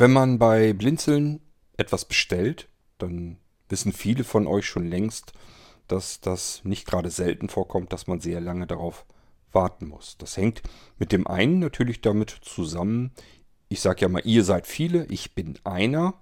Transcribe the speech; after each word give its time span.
Wenn 0.00 0.12
man 0.12 0.38
bei 0.38 0.72
Blinzeln 0.72 1.40
etwas 1.76 2.06
bestellt, 2.06 2.70
dann 2.96 3.36
wissen 3.68 3.92
viele 3.92 4.24
von 4.24 4.46
euch 4.46 4.64
schon 4.64 4.88
längst, 4.88 5.34
dass 5.88 6.22
das 6.22 6.62
nicht 6.64 6.86
gerade 6.86 7.10
selten 7.10 7.50
vorkommt, 7.50 7.92
dass 7.92 8.06
man 8.06 8.18
sehr 8.18 8.40
lange 8.40 8.66
darauf 8.66 9.04
warten 9.52 9.88
muss. 9.88 10.16
Das 10.16 10.38
hängt 10.38 10.62
mit 10.96 11.12
dem 11.12 11.26
einen 11.26 11.58
natürlich 11.58 12.00
damit 12.00 12.30
zusammen, 12.30 13.10
ich 13.68 13.82
sage 13.82 14.00
ja 14.00 14.08
mal, 14.08 14.22
ihr 14.24 14.42
seid 14.42 14.66
viele, 14.66 15.04
ich 15.10 15.34
bin 15.34 15.58
einer 15.64 16.14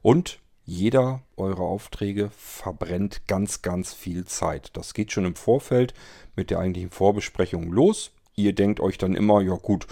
und 0.00 0.38
jeder 0.64 1.20
eurer 1.36 1.60
Aufträge 1.60 2.30
verbrennt 2.30 3.26
ganz, 3.26 3.60
ganz 3.60 3.92
viel 3.92 4.24
Zeit. 4.24 4.70
Das 4.78 4.94
geht 4.94 5.12
schon 5.12 5.26
im 5.26 5.36
Vorfeld 5.36 5.92
mit 6.36 6.48
der 6.48 6.60
eigentlichen 6.60 6.90
Vorbesprechung 6.90 7.70
los. 7.70 8.12
Ihr 8.34 8.54
denkt 8.54 8.80
euch 8.80 8.96
dann 8.96 9.14
immer, 9.14 9.42
ja 9.42 9.56
gut, 9.56 9.86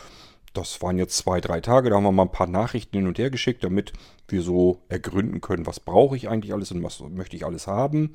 das 0.54 0.80
waren 0.80 0.98
jetzt 0.98 1.16
zwei, 1.16 1.40
drei 1.40 1.60
Tage, 1.60 1.90
da 1.90 1.96
haben 1.96 2.04
wir 2.04 2.12
mal 2.12 2.22
ein 2.22 2.32
paar 2.32 2.46
Nachrichten 2.46 2.96
hin 2.96 3.06
und 3.06 3.18
her 3.18 3.30
geschickt, 3.30 3.64
damit 3.64 3.92
wir 4.28 4.40
so 4.40 4.80
ergründen 4.88 5.40
können, 5.40 5.66
was 5.66 5.80
brauche 5.80 6.16
ich 6.16 6.28
eigentlich 6.28 6.54
alles 6.54 6.70
und 6.72 6.82
was 6.82 7.00
möchte 7.00 7.36
ich 7.36 7.44
alles 7.44 7.66
haben. 7.66 8.14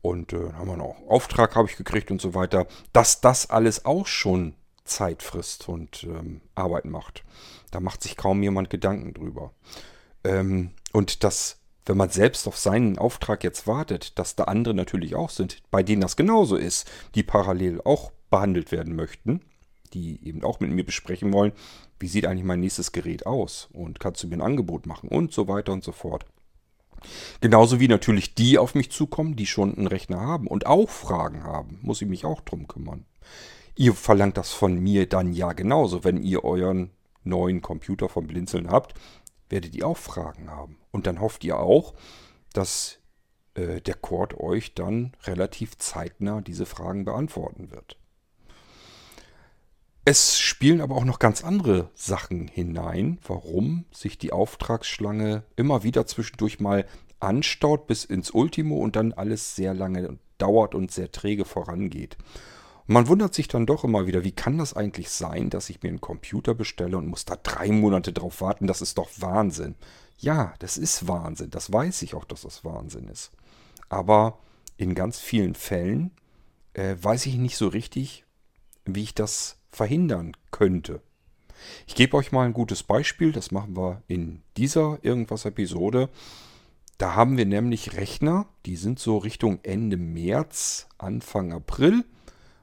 Und 0.00 0.32
äh, 0.32 0.52
haben 0.52 0.68
wir 0.68 0.76
noch 0.76 0.96
Auftrag 1.08 1.56
habe 1.56 1.68
ich 1.68 1.76
gekriegt 1.76 2.10
und 2.10 2.20
so 2.20 2.34
weiter. 2.34 2.66
Dass 2.92 3.20
das 3.20 3.50
alles 3.50 3.84
auch 3.84 4.06
schon 4.06 4.54
Zeit 4.84 5.22
frisst 5.22 5.68
und 5.68 6.04
ähm, 6.04 6.40
Arbeit 6.54 6.86
macht. 6.86 7.24
Da 7.70 7.80
macht 7.80 8.02
sich 8.02 8.16
kaum 8.16 8.42
jemand 8.42 8.70
Gedanken 8.70 9.12
drüber. 9.12 9.52
Ähm, 10.24 10.70
und 10.92 11.24
dass, 11.24 11.58
wenn 11.84 11.96
man 11.96 12.10
selbst 12.10 12.48
auf 12.48 12.56
seinen 12.56 12.96
Auftrag 12.96 13.44
jetzt 13.44 13.66
wartet, 13.66 14.18
dass 14.18 14.36
da 14.36 14.44
andere 14.44 14.74
natürlich 14.74 15.14
auch 15.14 15.30
sind, 15.30 15.62
bei 15.70 15.82
denen 15.82 16.00
das 16.00 16.16
genauso 16.16 16.56
ist, 16.56 16.90
die 17.14 17.22
parallel 17.22 17.80
auch 17.84 18.12
behandelt 18.30 18.72
werden 18.72 18.96
möchten, 18.96 19.42
die 19.90 20.24
eben 20.26 20.42
auch 20.44 20.60
mit 20.60 20.70
mir 20.70 20.84
besprechen 20.84 21.32
wollen, 21.32 21.52
wie 21.98 22.08
sieht 22.08 22.26
eigentlich 22.26 22.44
mein 22.44 22.60
nächstes 22.60 22.92
Gerät 22.92 23.26
aus 23.26 23.68
und 23.72 24.00
kannst 24.00 24.22
du 24.22 24.28
mir 24.28 24.36
ein 24.36 24.42
Angebot 24.42 24.86
machen 24.86 25.08
und 25.08 25.32
so 25.32 25.48
weiter 25.48 25.72
und 25.72 25.84
so 25.84 25.92
fort. 25.92 26.24
Genauso 27.40 27.80
wie 27.80 27.88
natürlich 27.88 28.34
die 28.34 28.58
auf 28.58 28.74
mich 28.74 28.90
zukommen, 28.90 29.36
die 29.36 29.46
schon 29.46 29.76
einen 29.76 29.86
Rechner 29.86 30.20
haben 30.20 30.46
und 30.46 30.66
auch 30.66 30.90
Fragen 30.90 31.44
haben, 31.44 31.78
muss 31.82 32.02
ich 32.02 32.08
mich 32.08 32.24
auch 32.24 32.40
drum 32.40 32.66
kümmern. 32.66 33.04
Ihr 33.76 33.94
verlangt 33.94 34.36
das 34.36 34.52
von 34.52 34.78
mir 34.78 35.08
dann 35.08 35.32
ja 35.32 35.52
genauso. 35.52 36.02
Wenn 36.02 36.20
ihr 36.22 36.44
euren 36.44 36.90
neuen 37.22 37.62
Computer 37.62 38.08
vom 38.08 38.26
Blinzeln 38.26 38.70
habt, 38.70 38.94
werdet 39.48 39.74
ihr 39.76 39.86
auch 39.86 39.96
Fragen 39.96 40.50
haben. 40.50 40.78
Und 40.90 41.06
dann 41.06 41.20
hofft 41.20 41.44
ihr 41.44 41.58
auch, 41.60 41.94
dass 42.52 42.98
äh, 43.54 43.80
der 43.80 43.94
Cord 43.94 44.38
euch 44.38 44.74
dann 44.74 45.12
relativ 45.24 45.78
zeitnah 45.78 46.40
diese 46.40 46.66
Fragen 46.66 47.04
beantworten 47.04 47.70
wird. 47.70 47.97
Es 50.10 50.38
spielen 50.40 50.80
aber 50.80 50.96
auch 50.96 51.04
noch 51.04 51.18
ganz 51.18 51.44
andere 51.44 51.90
Sachen 51.94 52.48
hinein, 52.48 53.18
warum 53.26 53.84
sich 53.92 54.16
die 54.16 54.32
Auftragsschlange 54.32 55.42
immer 55.54 55.82
wieder 55.82 56.06
zwischendurch 56.06 56.60
mal 56.60 56.86
anstaut 57.20 57.86
bis 57.86 58.06
ins 58.06 58.30
Ultimo 58.30 58.78
und 58.78 58.96
dann 58.96 59.12
alles 59.12 59.54
sehr 59.54 59.74
lange 59.74 60.18
dauert 60.38 60.74
und 60.74 60.90
sehr 60.90 61.12
träge 61.12 61.44
vorangeht. 61.44 62.16
Man 62.86 63.06
wundert 63.06 63.34
sich 63.34 63.48
dann 63.48 63.66
doch 63.66 63.84
immer 63.84 64.06
wieder, 64.06 64.24
wie 64.24 64.32
kann 64.32 64.56
das 64.56 64.72
eigentlich 64.72 65.10
sein, 65.10 65.50
dass 65.50 65.68
ich 65.68 65.82
mir 65.82 65.90
einen 65.90 66.00
Computer 66.00 66.54
bestelle 66.54 66.96
und 66.96 67.06
muss 67.06 67.26
da 67.26 67.36
drei 67.36 67.70
Monate 67.70 68.14
drauf 68.14 68.40
warten? 68.40 68.66
Das 68.66 68.80
ist 68.80 68.96
doch 68.96 69.10
Wahnsinn. 69.18 69.74
Ja, 70.16 70.54
das 70.60 70.78
ist 70.78 71.06
Wahnsinn. 71.06 71.50
Das 71.50 71.70
weiß 71.70 72.00
ich 72.00 72.14
auch, 72.14 72.24
dass 72.24 72.40
das 72.40 72.64
Wahnsinn 72.64 73.08
ist. 73.08 73.30
Aber 73.90 74.38
in 74.78 74.94
ganz 74.94 75.20
vielen 75.20 75.54
Fällen 75.54 76.12
äh, 76.72 76.96
weiß 76.98 77.26
ich 77.26 77.34
nicht 77.34 77.58
so 77.58 77.68
richtig, 77.68 78.24
wie 78.86 79.02
ich 79.02 79.14
das 79.14 79.57
verhindern 79.78 80.36
könnte. 80.50 81.00
Ich 81.86 81.94
gebe 81.94 82.16
euch 82.16 82.32
mal 82.32 82.44
ein 82.44 82.52
gutes 82.52 82.82
Beispiel. 82.82 83.32
Das 83.32 83.50
machen 83.52 83.76
wir 83.76 84.02
in 84.08 84.42
dieser 84.56 84.98
Irgendwas-Episode. 85.02 86.08
Da 86.98 87.14
haben 87.14 87.36
wir 87.36 87.46
nämlich 87.46 87.96
Rechner, 87.96 88.46
die 88.66 88.74
sind 88.74 88.98
so 88.98 89.18
Richtung 89.18 89.60
Ende 89.62 89.96
März, 89.96 90.88
Anfang 90.98 91.52
April 91.52 92.04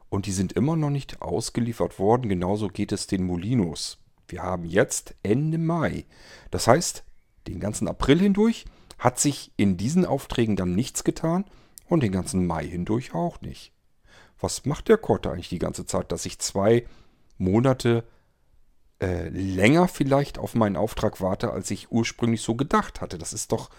und 0.10 0.26
die 0.26 0.34
sind 0.34 0.54
immer 0.54 0.76
noch 0.76 0.90
nicht 0.90 1.22
ausgeliefert 1.22 2.00
worden. 2.00 2.28
Genauso 2.28 2.68
geht 2.68 2.92
es 2.92 3.08
den 3.08 3.24
Molinos. 3.24 3.98
Wir 4.28 4.44
haben 4.44 4.66
jetzt 4.66 5.16
Ende 5.24 5.58
Mai. 5.58 6.06
Das 6.52 6.68
heißt, 6.68 7.06
den 7.48 7.62
ganzen 7.62 7.88
April 7.88 8.20
hindurch 8.20 8.66
hat 9.00 9.20
sich 9.20 9.54
in 9.56 9.78
diesen 9.78 10.06
Aufträgen 10.06 10.58
dann 10.58 10.76
nichts 10.76 11.06
getan 11.06 11.46
und 11.88 12.04
den 12.04 12.12
ganzen 12.12 12.46
Mai 12.46 12.68
hindurch 12.68 13.14
auch 13.14 13.40
nicht. 13.40 13.72
Was 14.40 14.66
macht 14.66 14.90
der 14.90 14.98
Korte 14.98 15.32
eigentlich 15.32 15.50
die 15.50 15.60
ganze 15.60 15.86
Zeit, 15.86 16.12
dass 16.12 16.26
ich 16.26 16.40
zwei 16.40 16.86
Monate 17.38 18.04
äh, 19.02 19.28
länger 19.30 19.88
vielleicht 19.88 20.38
auf 20.38 20.56
meinen 20.56 20.78
Auftrag 20.78 21.20
warte, 21.22 21.52
als 21.52 21.70
ich 21.72 21.92
ursprünglich 21.92 22.42
so 22.42 22.56
gedacht 22.56 23.02
hatte? 23.02 23.18
Das 23.18 23.34
ist 23.34 23.52
doch 23.52 23.70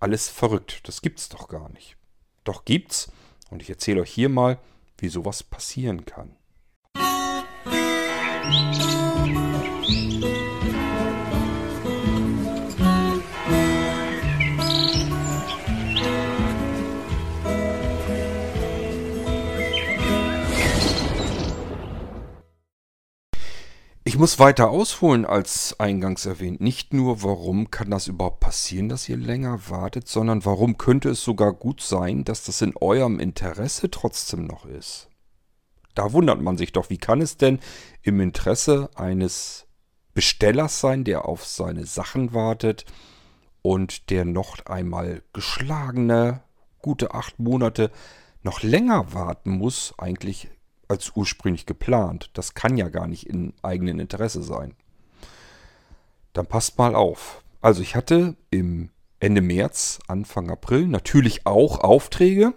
alles 0.00 0.28
verrückt. 0.28 0.86
Das 0.88 1.02
gibt's 1.02 1.28
doch 1.28 1.48
gar 1.48 1.68
nicht. 1.70 1.96
Doch 2.44 2.64
gibt's. 2.64 3.10
Und 3.50 3.62
ich 3.62 3.70
erzähle 3.70 4.02
euch 4.02 4.10
hier 4.12 4.28
mal, 4.28 4.58
wie 4.98 5.08
sowas 5.08 5.42
passieren 5.42 6.04
kann. 6.06 6.36
Ich 9.88 10.51
muss 24.22 24.38
weiter 24.38 24.70
ausholen 24.70 25.26
als 25.26 25.80
eingangs 25.80 26.26
erwähnt. 26.26 26.60
Nicht 26.60 26.94
nur, 26.94 27.24
warum 27.24 27.72
kann 27.72 27.90
das 27.90 28.06
überhaupt 28.06 28.38
passieren, 28.38 28.88
dass 28.88 29.08
ihr 29.08 29.16
länger 29.16 29.68
wartet, 29.68 30.06
sondern 30.06 30.44
warum 30.44 30.78
könnte 30.78 31.08
es 31.08 31.24
sogar 31.24 31.52
gut 31.52 31.80
sein, 31.80 32.22
dass 32.22 32.44
das 32.44 32.62
in 32.62 32.76
eurem 32.76 33.18
Interesse 33.18 33.90
trotzdem 33.90 34.44
noch 34.44 34.64
ist. 34.64 35.08
Da 35.96 36.12
wundert 36.12 36.40
man 36.40 36.56
sich 36.56 36.70
doch, 36.70 36.88
wie 36.88 36.98
kann 36.98 37.20
es 37.20 37.36
denn 37.36 37.58
im 38.02 38.20
Interesse 38.20 38.90
eines 38.94 39.66
Bestellers 40.14 40.78
sein, 40.78 41.02
der 41.02 41.24
auf 41.24 41.44
seine 41.44 41.84
Sachen 41.84 42.32
wartet 42.32 42.84
und 43.60 44.08
der 44.08 44.24
noch 44.24 44.64
einmal 44.66 45.24
geschlagene, 45.32 46.44
gute 46.80 47.12
acht 47.12 47.40
Monate 47.40 47.90
noch 48.44 48.62
länger 48.62 49.14
warten 49.14 49.50
muss, 49.50 49.94
eigentlich 49.98 50.48
als 50.92 51.16
ursprünglich 51.16 51.66
geplant. 51.66 52.30
Das 52.34 52.54
kann 52.54 52.76
ja 52.76 52.88
gar 52.88 53.08
nicht 53.08 53.26
in 53.26 53.54
eigenen 53.62 53.98
Interesse 53.98 54.42
sein. 54.42 54.74
Dann 56.34 56.46
passt 56.46 56.78
mal 56.78 56.94
auf. 56.94 57.42
Also 57.60 57.82
ich 57.82 57.96
hatte 57.96 58.36
im 58.50 58.90
Ende 59.18 59.40
März, 59.40 60.00
Anfang 60.06 60.50
April 60.50 60.86
natürlich 60.86 61.46
auch 61.46 61.80
Aufträge 61.80 62.54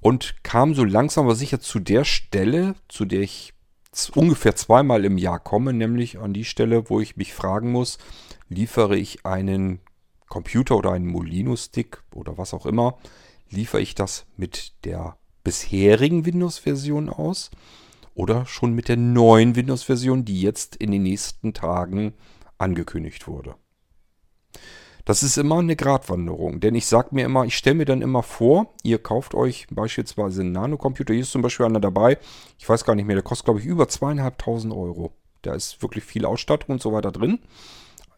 und 0.00 0.44
kam 0.44 0.74
so 0.74 0.84
langsam 0.84 1.24
aber 1.24 1.34
sicher 1.34 1.60
zu 1.60 1.80
der 1.80 2.04
Stelle, 2.04 2.74
zu 2.88 3.04
der 3.04 3.20
ich 3.20 3.54
ungefähr 4.14 4.54
zweimal 4.54 5.04
im 5.04 5.18
Jahr 5.18 5.40
komme, 5.40 5.72
nämlich 5.72 6.18
an 6.18 6.32
die 6.32 6.44
Stelle, 6.44 6.88
wo 6.88 7.00
ich 7.00 7.16
mich 7.16 7.34
fragen 7.34 7.72
muss, 7.72 7.98
liefere 8.48 8.96
ich 8.96 9.26
einen 9.26 9.80
Computer 10.28 10.76
oder 10.76 10.92
einen 10.92 11.06
Molino-Stick 11.06 12.02
oder 12.14 12.38
was 12.38 12.54
auch 12.54 12.66
immer, 12.66 12.98
liefere 13.50 13.80
ich 13.80 13.94
das 13.94 14.26
mit 14.36 14.84
der 14.84 15.16
bisherigen 15.48 16.26
Windows-Version 16.26 17.08
aus 17.08 17.50
oder 18.14 18.44
schon 18.44 18.74
mit 18.74 18.88
der 18.88 18.98
neuen 18.98 19.56
Windows-Version, 19.56 20.26
die 20.26 20.42
jetzt 20.42 20.76
in 20.76 20.90
den 20.90 21.04
nächsten 21.04 21.54
Tagen 21.54 22.12
angekündigt 22.58 23.26
wurde. 23.26 23.54
Das 25.06 25.22
ist 25.22 25.38
immer 25.38 25.60
eine 25.60 25.74
Gratwanderung, 25.74 26.60
denn 26.60 26.74
ich 26.74 26.84
sage 26.84 27.08
mir 27.12 27.24
immer, 27.24 27.46
ich 27.46 27.56
stelle 27.56 27.76
mir 27.76 27.86
dann 27.86 28.02
immer 28.02 28.22
vor, 28.22 28.74
ihr 28.82 28.98
kauft 28.98 29.34
euch 29.34 29.66
beispielsweise 29.70 30.42
einen 30.42 30.52
Nanocomputer, 30.52 31.14
hier 31.14 31.22
ist 31.22 31.32
zum 31.32 31.40
Beispiel 31.40 31.64
einer 31.64 31.80
dabei, 31.80 32.18
ich 32.58 32.68
weiß 32.68 32.84
gar 32.84 32.94
nicht 32.94 33.06
mehr, 33.06 33.16
der 33.16 33.22
kostet 33.22 33.46
glaube 33.46 33.60
ich 33.60 33.66
über 33.66 33.88
zweieinhalbtausend 33.88 34.74
Euro. 34.74 35.14
Da 35.40 35.54
ist 35.54 35.80
wirklich 35.80 36.04
viel 36.04 36.26
Ausstattung 36.26 36.74
und 36.74 36.82
so 36.82 36.92
weiter 36.92 37.10
drin. 37.10 37.38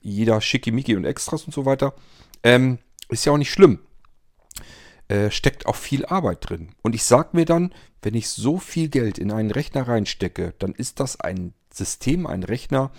Jeder 0.01 0.41
Schickimicki 0.41 0.97
und 0.97 1.05
Extras 1.05 1.45
und 1.45 1.53
so 1.53 1.65
weiter. 1.65 1.95
Ähm, 2.43 2.79
ist 3.09 3.25
ja 3.25 3.33
auch 3.33 3.39
nicht 3.39 3.53
schlimm. 3.53 3.79
Äh, 5.11 5.33
steckt 5.33 5.67
auch 5.67 5.75
viel 5.75 6.07
Arbeit 6.07 6.49
drin. 6.49 6.69
Und 6.83 6.95
ich 6.95 7.03
sage 7.03 7.31
mir 7.33 7.45
dann, 7.45 7.75
wenn 8.01 8.15
ich 8.15 8.29
so 8.29 8.59
viel 8.59 8.89
Geld 8.89 9.19
in 9.19 9.33
einen 9.33 9.51
Rechner 9.51 9.89
reinstecke, 9.89 10.55
dann 10.61 10.73
ist 10.73 11.01
das 11.01 11.19
ein 11.19 11.53
System, 11.75 12.29
ein 12.29 12.45
Rechner, 12.45 12.93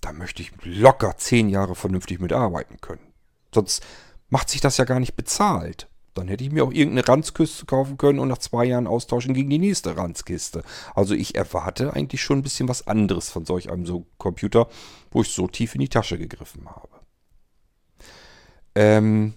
da 0.00 0.12
möchte 0.12 0.42
ich 0.42 0.50
locker 0.64 1.16
zehn 1.18 1.48
Jahre 1.48 1.76
vernünftig 1.76 2.18
mitarbeiten 2.18 2.80
können. 2.80 3.12
Sonst 3.54 3.86
macht 4.28 4.48
sich 4.48 4.60
das 4.60 4.76
ja 4.76 4.84
gar 4.84 4.98
nicht 4.98 5.14
bezahlt. 5.14 5.86
Dann 6.14 6.26
hätte 6.26 6.42
ich 6.42 6.50
mir 6.50 6.64
auch 6.64 6.72
irgendeine 6.72 7.06
Ranzkiste 7.06 7.64
kaufen 7.64 7.96
können 7.96 8.18
und 8.18 8.26
nach 8.26 8.38
zwei 8.38 8.64
Jahren 8.64 8.88
austauschen 8.88 9.32
gegen 9.32 9.48
die 9.48 9.60
nächste 9.60 9.96
Ranzkiste. 9.96 10.64
Also 10.96 11.14
ich 11.14 11.36
erwarte 11.36 11.92
eigentlich 11.94 12.22
schon 12.22 12.40
ein 12.40 12.42
bisschen 12.42 12.68
was 12.68 12.88
anderes 12.88 13.30
von 13.30 13.46
solch 13.46 13.70
einem 13.70 13.86
so 13.86 14.04
Computer, 14.18 14.68
wo 15.12 15.22
ich 15.22 15.28
so 15.28 15.46
tief 15.46 15.76
in 15.76 15.80
die 15.82 15.88
Tasche 15.88 16.18
gegriffen 16.18 16.68
habe. 16.68 16.88
Ähm, 18.74 19.34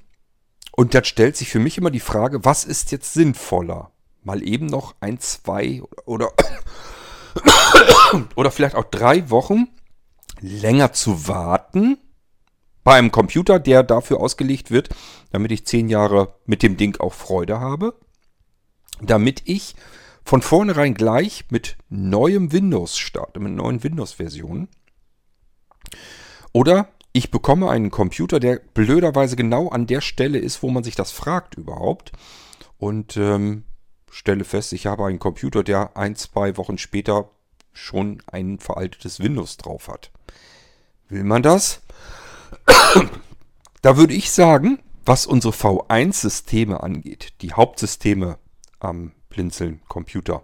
und 0.75 0.94
dann 0.94 1.04
stellt 1.04 1.38
sich 1.38 1.50
für 1.50 1.60
mich 1.60 1.77
immer 1.77 1.92
die 1.92 2.00
Frage, 2.00 2.44
was 2.44 2.66
ist 2.66 2.92
jetzt 2.92 3.13
sinnvoller? 3.13 3.92
Mal 4.24 4.44
eben 4.44 4.66
noch 4.66 4.95
ein, 5.00 5.19
zwei 5.19 5.81
oder, 6.06 6.31
oder 8.36 8.51
vielleicht 8.51 8.75
auch 8.75 8.86
drei 8.86 9.30
Wochen 9.30 9.68
länger 10.42 10.94
zu 10.94 11.27
warten, 11.27 11.98
Bei 12.83 12.98
einem 12.98 13.12
Computer, 13.12 13.57
der 13.60 13.81
dafür 13.81 14.19
ausgelegt 14.19 14.69
wird, 14.69 14.89
damit 15.31 15.51
ich 15.51 15.66
zehn 15.66 15.89
Jahre 15.89 16.36
mit 16.45 16.62
dem 16.62 16.78
Ding 16.78 17.00
auch 17.00 17.13
Freude 17.13 17.60
habe. 17.60 18.00
Damit 19.01 19.42
ich 19.45 19.75
von 20.24 20.44
vornherein 20.44 20.94
gleich 20.94 21.45
mit 21.50 21.78
neuem 21.89 22.51
Windows 22.51 22.98
starte, 22.98 23.39
mit 23.39 23.54
neuen 23.54 23.83
Windows-Versionen. 23.83 24.68
Oder 26.54 26.89
ich 27.15 27.31
bekomme 27.31 27.69
einen 27.69 27.91
Computer, 27.91 28.41
der 28.41 28.59
blöderweise 28.73 29.38
genau 29.38 29.69
an 29.69 29.88
der 29.88 30.01
Stelle 30.01 30.38
ist, 30.38 30.62
wo 30.62 30.69
man 30.69 30.83
sich 30.83 30.95
das 30.95 31.12
fragt 31.12 31.56
überhaupt. 31.56 32.12
Und 32.77 33.15
ähm, 33.15 33.63
stelle 34.12 34.44
fest, 34.44 34.73
ich 34.73 34.85
habe 34.85 35.06
einen 35.06 35.17
Computer, 35.17 35.63
der 35.63 35.95
ein, 35.95 36.17
zwei 36.17 36.57
Wochen 36.57 36.77
später 36.77 37.29
schon 37.71 38.21
ein 38.27 38.59
veraltetes 38.59 39.21
Windows 39.21 39.56
drauf 39.56 39.88
hat. 39.88 40.12
Will 41.07 41.23
man 41.23 41.41
das? 41.41 41.83
da 43.81 43.95
würde 43.95 44.13
ich 44.13 44.29
sagen, 44.31 44.79
was 45.06 45.25
unsere 45.25 45.53
V1-Systeme 45.53 46.83
angeht, 46.83 47.31
die 47.41 47.53
Hauptsysteme 47.53 48.39
am 48.79 49.13
Blinzeln-Computer, 49.29 50.44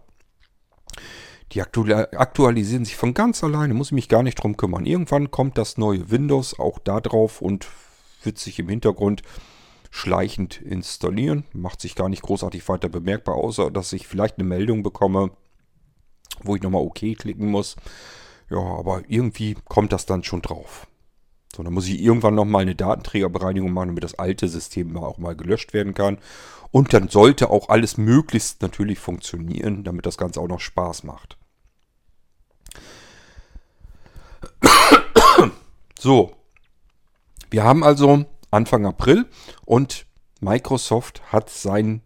die 1.54 1.62
aktualisieren 1.62 2.86
sich 2.86 2.96
von 2.96 3.14
ganz 3.14 3.44
alleine, 3.44 3.74
muss 3.74 3.88
ich 3.88 3.94
mich 3.94 4.10
gar 4.10 4.24
nicht 4.24 4.36
drum 4.36 4.56
kümmern. 4.58 4.86
Irgendwann 4.86 5.32
kommt 5.32 5.58
das 5.58 5.78
neue 5.78 6.10
Windows 6.10 6.58
auch 6.60 6.80
da 6.80 7.02
drauf 7.02 7.42
und 7.42 7.68
wird 8.24 8.38
sich 8.38 8.60
im 8.60 8.70
Hintergrund 8.70 9.22
schleichend 9.90 10.62
installieren. 10.62 11.44
Macht 11.54 11.82
sich 11.82 11.96
gar 11.96 12.10
nicht 12.10 12.22
großartig 12.22 12.68
weiter 12.70 12.88
bemerkbar, 12.88 13.36
außer 13.36 13.70
dass 13.70 13.92
ich 13.94 14.08
vielleicht 14.08 14.38
eine 14.40 14.48
Meldung 14.48 14.84
bekomme, 14.84 15.32
wo 16.42 16.56
ich 16.56 16.62
nochmal 16.62 16.82
OK 16.82 17.00
klicken 17.18 17.48
muss. 17.48 17.76
Ja, 18.50 18.60
aber 18.60 19.04
irgendwie 19.08 19.56
kommt 19.66 19.92
das 19.92 20.06
dann 20.06 20.24
schon 20.24 20.42
drauf. 20.42 20.88
So, 21.54 21.64
dann 21.64 21.74
muss 21.74 21.88
ich 21.88 22.02
irgendwann 22.02 22.36
nochmal 22.36 22.62
eine 22.62 22.76
Datenträgerbereinigung 22.76 23.74
machen, 23.74 23.90
damit 23.90 24.06
das 24.06 24.18
alte 24.18 24.48
System 24.48 24.96
auch 24.96 25.18
mal 25.18 25.36
gelöscht 25.36 25.74
werden 25.74 25.94
kann. 25.94 26.18
Und 26.72 26.94
dann 26.94 27.10
sollte 27.10 27.50
auch 27.50 27.68
alles 27.68 27.98
möglichst 27.98 28.62
natürlich 28.62 29.00
funktionieren, 29.00 29.84
damit 29.84 30.06
das 30.06 30.18
Ganze 30.18 30.40
auch 30.40 30.48
noch 30.48 30.62
Spaß 30.62 31.04
macht. 31.04 31.38
So, 36.04 36.36
wir 37.52 37.64
haben 37.64 37.84
also 37.84 38.26
Anfang 38.50 38.88
April 38.88 39.30
und 39.66 40.08
Microsoft 40.40 41.22
hat 41.32 41.52
sein 41.52 42.02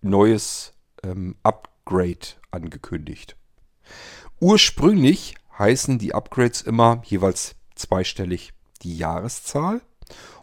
neues 0.00 0.74
ähm, 1.02 1.34
Upgrade 1.42 2.36
angekündigt. 2.52 3.34
Ursprünglich 4.38 5.34
heißen 5.58 5.98
die 5.98 6.14
Upgrades 6.14 6.62
immer 6.62 7.02
jeweils 7.04 7.56
zweistellig 7.74 8.52
die 8.82 8.96
Jahreszahl. 8.96 9.80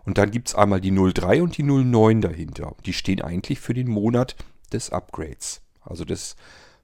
Und 0.03 0.17
dann 0.17 0.29
gibt 0.31 0.49
es 0.49 0.55
einmal 0.55 0.81
die 0.81 0.91
03 0.91 1.41
und 1.41 1.55
die 1.57 1.63
09 1.63 2.19
dahinter. 2.19 2.75
Die 2.85 2.91
stehen 2.91 3.21
eigentlich 3.21 3.61
für 3.61 3.73
den 3.73 3.87
Monat 3.87 4.35
des 4.73 4.89
Upgrades, 4.89 5.61
also 5.79 6.03
des 6.03 6.35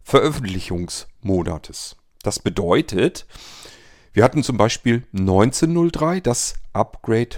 Veröffentlichungsmonates. 0.02 1.98
Das 2.24 2.40
bedeutet, 2.40 3.28
wir 4.18 4.24
hatten 4.24 4.42
zum 4.42 4.58
Beispiel 4.58 5.04
1903, 5.14 6.22
das 6.22 6.56
Upgrade 6.74 7.38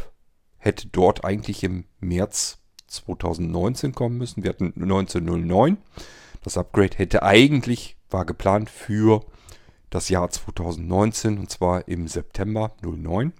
hätte 0.60 0.88
dort 0.88 1.26
eigentlich 1.26 1.62
im 1.66 1.84
März 2.00 2.60
2019 2.88 3.94
kommen 3.94 4.18
müssen. 4.18 4.44
Wir 4.44 4.52
hatten 4.52 4.72
1909. 4.82 5.76
Das 6.42 6.58
Upgrade 6.58 6.96
hätte 6.96 7.22
eigentlich, 7.22 7.98
war 8.10 8.24
geplant 8.24 8.70
für 8.70 9.26
das 9.90 10.08
Jahr 10.08 10.30
2019 10.30 11.38
und 11.38 11.52
zwar 11.52 11.86
im 11.90 12.08
September 12.08 12.72
09. 12.82 13.34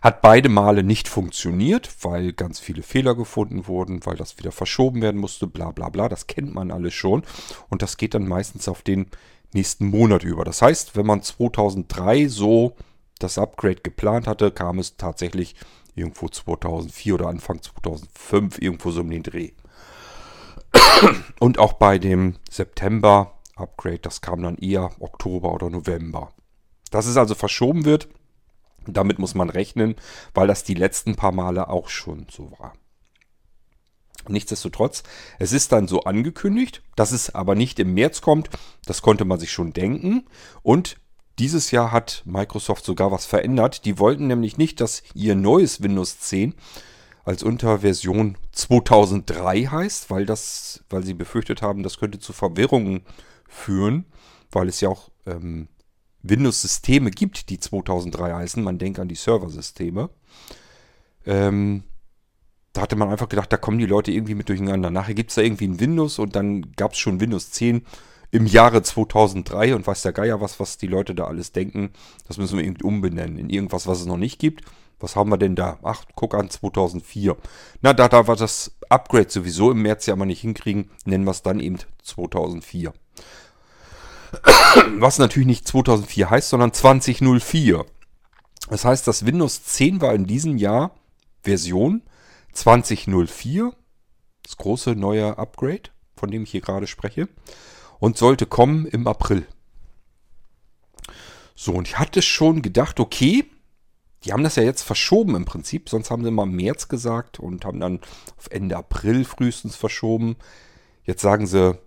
Hat 0.00 0.22
beide 0.22 0.48
Male 0.48 0.84
nicht 0.84 1.06
funktioniert, 1.06 1.90
weil 2.00 2.32
ganz 2.32 2.60
viele 2.60 2.82
Fehler 2.82 3.14
gefunden 3.14 3.66
wurden, 3.66 4.06
weil 4.06 4.16
das 4.16 4.38
wieder 4.38 4.52
verschoben 4.52 5.02
werden 5.02 5.20
musste, 5.20 5.46
bla 5.46 5.70
bla 5.70 5.90
bla. 5.90 6.08
Das 6.08 6.28
kennt 6.28 6.54
man 6.54 6.70
alles 6.70 6.94
schon. 6.94 7.24
Und 7.68 7.82
das 7.82 7.98
geht 7.98 8.14
dann 8.14 8.26
meistens 8.26 8.68
auf 8.68 8.80
den 8.80 9.10
nächsten 9.54 9.86
Monat 9.86 10.24
über. 10.24 10.44
Das 10.44 10.62
heißt, 10.62 10.96
wenn 10.96 11.06
man 11.06 11.22
2003 11.22 12.28
so 12.28 12.76
das 13.18 13.38
Upgrade 13.38 13.80
geplant 13.82 14.26
hatte, 14.26 14.50
kam 14.50 14.78
es 14.78 14.96
tatsächlich 14.96 15.54
irgendwo 15.94 16.28
2004 16.28 17.14
oder 17.14 17.28
Anfang 17.28 17.62
2005 17.62 18.58
irgendwo 18.60 18.90
so 18.90 19.00
um 19.00 19.10
den 19.10 19.22
Dreh. 19.22 19.52
Und 21.38 21.58
auch 21.58 21.74
bei 21.74 21.98
dem 21.98 22.34
September 22.50 23.34
Upgrade. 23.56 24.00
Das 24.00 24.20
kam 24.20 24.42
dann 24.42 24.56
eher 24.56 24.90
Oktober 25.00 25.52
oder 25.52 25.70
November. 25.70 26.32
Dass 26.90 27.06
es 27.06 27.16
also 27.16 27.34
verschoben 27.34 27.84
wird, 27.84 28.08
damit 28.86 29.18
muss 29.18 29.34
man 29.34 29.50
rechnen, 29.50 29.96
weil 30.34 30.46
das 30.46 30.64
die 30.64 30.74
letzten 30.74 31.16
paar 31.16 31.32
Male 31.32 31.68
auch 31.68 31.88
schon 31.88 32.26
so 32.30 32.52
war. 32.58 32.74
Nichtsdestotrotz, 34.28 35.02
es 35.38 35.52
ist 35.52 35.72
dann 35.72 35.88
so 35.88 36.02
angekündigt, 36.02 36.82
dass 36.96 37.12
es 37.12 37.34
aber 37.34 37.54
nicht 37.54 37.78
im 37.78 37.94
März 37.94 38.20
kommt, 38.20 38.50
das 38.86 39.02
konnte 39.02 39.24
man 39.24 39.38
sich 39.38 39.52
schon 39.52 39.72
denken. 39.72 40.26
Und 40.62 40.96
dieses 41.38 41.70
Jahr 41.70 41.90
hat 41.90 42.22
Microsoft 42.24 42.84
sogar 42.84 43.10
was 43.10 43.26
verändert. 43.26 43.84
Die 43.84 43.98
wollten 43.98 44.26
nämlich 44.28 44.56
nicht, 44.56 44.80
dass 44.80 45.02
ihr 45.14 45.34
neues 45.34 45.82
Windows 45.82 46.20
10 46.20 46.54
als 47.24 47.42
Unterversion 47.42 48.36
2003 48.52 49.64
heißt, 49.64 50.10
weil 50.10 50.26
das, 50.26 50.84
weil 50.90 51.04
sie 51.04 51.14
befürchtet 51.14 51.62
haben, 51.62 51.82
das 51.82 51.98
könnte 51.98 52.18
zu 52.18 52.32
Verwirrungen 52.32 53.00
führen, 53.48 54.04
weil 54.52 54.68
es 54.68 54.80
ja 54.80 54.90
auch 54.90 55.10
ähm, 55.26 55.68
Windows-Systeme 56.22 57.10
gibt, 57.10 57.50
die 57.50 57.58
2003 57.58 58.32
heißen. 58.32 58.62
Man 58.62 58.78
denkt 58.78 58.98
an 58.98 59.08
die 59.08 59.14
Serversysteme. 59.14 60.10
Ähm, 61.26 61.84
da 62.74 62.82
hatte 62.82 62.96
man 62.96 63.08
einfach 63.08 63.28
gedacht, 63.28 63.52
da 63.52 63.56
kommen 63.56 63.78
die 63.78 63.86
Leute 63.86 64.10
irgendwie 64.10 64.34
mit 64.34 64.48
durcheinander. 64.48 64.90
Nachher 64.90 65.14
gibt 65.14 65.30
es 65.30 65.36
da 65.36 65.42
irgendwie 65.42 65.68
ein 65.68 65.80
Windows 65.80 66.18
und 66.18 66.36
dann 66.36 66.72
gab 66.76 66.92
es 66.92 66.98
schon 66.98 67.20
Windows 67.20 67.52
10 67.52 67.86
im 68.32 68.46
Jahre 68.46 68.82
2003 68.82 69.76
und 69.76 69.86
weiß 69.86 70.02
der 70.02 70.12
Geier 70.12 70.40
was, 70.40 70.58
was 70.58 70.76
die 70.76 70.88
Leute 70.88 71.14
da 71.14 71.24
alles 71.24 71.52
denken. 71.52 71.90
Das 72.26 72.36
müssen 72.36 72.58
wir 72.58 72.64
irgendwie 72.64 72.82
umbenennen 72.82 73.38
in 73.38 73.48
irgendwas, 73.48 73.86
was 73.86 74.00
es 74.00 74.06
noch 74.06 74.16
nicht 74.16 74.40
gibt. 74.40 74.64
Was 74.98 75.14
haben 75.14 75.30
wir 75.30 75.38
denn 75.38 75.54
da? 75.54 75.78
Ach, 75.84 76.02
guck 76.16 76.34
an, 76.34 76.50
2004. 76.50 77.36
Na, 77.80 77.92
da, 77.92 78.08
da 78.08 78.26
wir 78.26 78.34
das 78.34 78.72
Upgrade 78.88 79.30
sowieso 79.30 79.70
im 79.70 79.82
März 79.82 80.06
ja 80.06 80.16
mal 80.16 80.26
nicht 80.26 80.40
hinkriegen, 80.40 80.90
nennen 81.04 81.24
wir 81.24 81.30
es 81.30 81.42
dann 81.42 81.60
eben 81.60 81.78
2004. 82.02 82.92
Was 84.98 85.18
natürlich 85.18 85.46
nicht 85.46 85.68
2004 85.68 86.28
heißt, 86.28 86.48
sondern 86.48 86.72
2004. 86.72 87.86
Das 88.68 88.84
heißt, 88.84 89.06
das 89.06 89.26
Windows 89.26 89.62
10 89.62 90.00
war 90.00 90.12
in 90.12 90.26
diesem 90.26 90.56
Jahr 90.58 90.90
Version 91.44 92.02
2004. 92.54 93.72
Das 94.42 94.56
große 94.56 94.92
neue 94.92 95.38
Upgrade, 95.38 95.90
von 96.16 96.30
dem 96.30 96.44
ich 96.44 96.50
hier 96.50 96.60
gerade 96.60 96.86
spreche. 96.86 97.28
Und 97.98 98.18
sollte 98.18 98.46
kommen 98.46 98.86
im 98.86 99.06
April. 99.06 99.46
So, 101.54 101.72
und 101.72 101.88
ich 101.88 101.98
hatte 101.98 102.20
schon 102.20 102.62
gedacht, 102.62 103.00
okay, 103.00 103.44
die 104.24 104.32
haben 104.32 104.42
das 104.42 104.56
ja 104.56 104.62
jetzt 104.62 104.82
verschoben 104.82 105.36
im 105.36 105.44
Prinzip. 105.44 105.88
Sonst 105.88 106.10
haben 106.10 106.24
sie 106.24 106.30
mal 106.30 106.46
März 106.46 106.88
gesagt 106.88 107.38
und 107.38 107.64
haben 107.64 107.80
dann 107.80 108.00
auf 108.36 108.48
Ende 108.50 108.76
April 108.76 109.24
frühestens 109.24 109.76
verschoben. 109.76 110.36
Jetzt 111.04 111.22
sagen 111.22 111.46
sie 111.46 111.78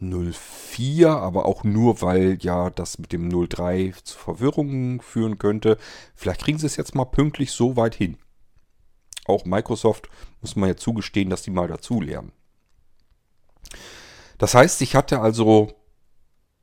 04, 0.00 1.10
aber 1.10 1.46
auch 1.46 1.64
nur, 1.64 2.00
weil 2.00 2.38
ja 2.40 2.70
das 2.70 2.98
mit 2.98 3.12
dem 3.12 3.28
03 3.28 3.92
zu 4.02 4.16
Verwirrungen 4.16 5.00
führen 5.00 5.38
könnte. 5.38 5.78
Vielleicht 6.14 6.42
kriegen 6.42 6.58
sie 6.58 6.66
es 6.66 6.76
jetzt 6.76 6.94
mal 6.94 7.04
pünktlich 7.04 7.52
so 7.52 7.76
weit 7.76 7.94
hin. 7.94 8.16
Auch 9.26 9.44
Microsoft 9.44 10.08
muss 10.40 10.56
man 10.56 10.68
ja 10.68 10.76
zugestehen, 10.76 11.30
dass 11.30 11.42
die 11.42 11.50
mal 11.50 11.68
dazu 11.68 12.00
lernen. 12.00 12.32
Das 14.38 14.54
heißt, 14.54 14.82
ich 14.82 14.94
hatte 14.94 15.20
also 15.20 15.72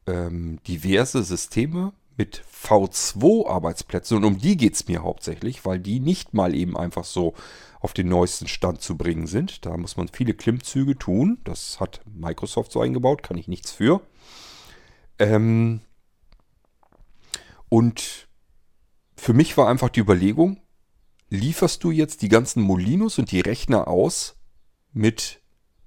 ähm, 0.08 0.60
diverse 0.68 1.24
Systeme 1.24 1.94
mit 2.18 2.44
V2-Arbeitsplätzen 2.51 4.18
und 4.18 4.25
um 4.25 4.38
die 4.38 4.58
geht 4.58 4.75
es 4.75 4.88
mir 4.88 5.01
hauptsächlich, 5.01 5.65
weil 5.65 5.80
die 5.80 6.00
nicht 6.00 6.34
mal 6.34 6.53
eben 6.53 6.77
einfach 6.77 7.06
so 7.06 7.34
auf 7.80 7.94
den 7.94 8.10
neuesten 8.10 8.48
Stand 8.48 8.82
zu 8.82 8.96
bringen 8.96 9.25
sind. 9.25 9.65
Da 9.65 9.75
muss 9.75 9.98
man 9.98 10.08
viele 10.08 10.34
Klimmzüge 10.34 10.98
tun. 10.98 11.39
Das 11.44 11.80
hat 11.80 12.01
Microsoft 12.06 12.72
so 12.72 12.82
eingebaut, 12.82 13.24
kann 13.24 13.38
ich 13.38 13.48
nichts 13.48 13.72
für. 13.72 14.01
Ähm 15.18 15.82
und 17.70 18.27
für 19.15 19.34
mich 19.34 19.58
war 19.58 19.68
einfach 19.68 19.89
die 19.89 20.01
Überlegung, 20.01 20.60
lieferst 21.32 21.84
du 21.84 21.92
jetzt 21.92 22.22
die 22.22 22.30
ganzen 22.30 22.62
Molinos 22.62 23.18
und 23.18 23.32
die 23.32 23.40
Rechner 23.40 23.88
aus 23.88 24.36
mit 24.92 25.40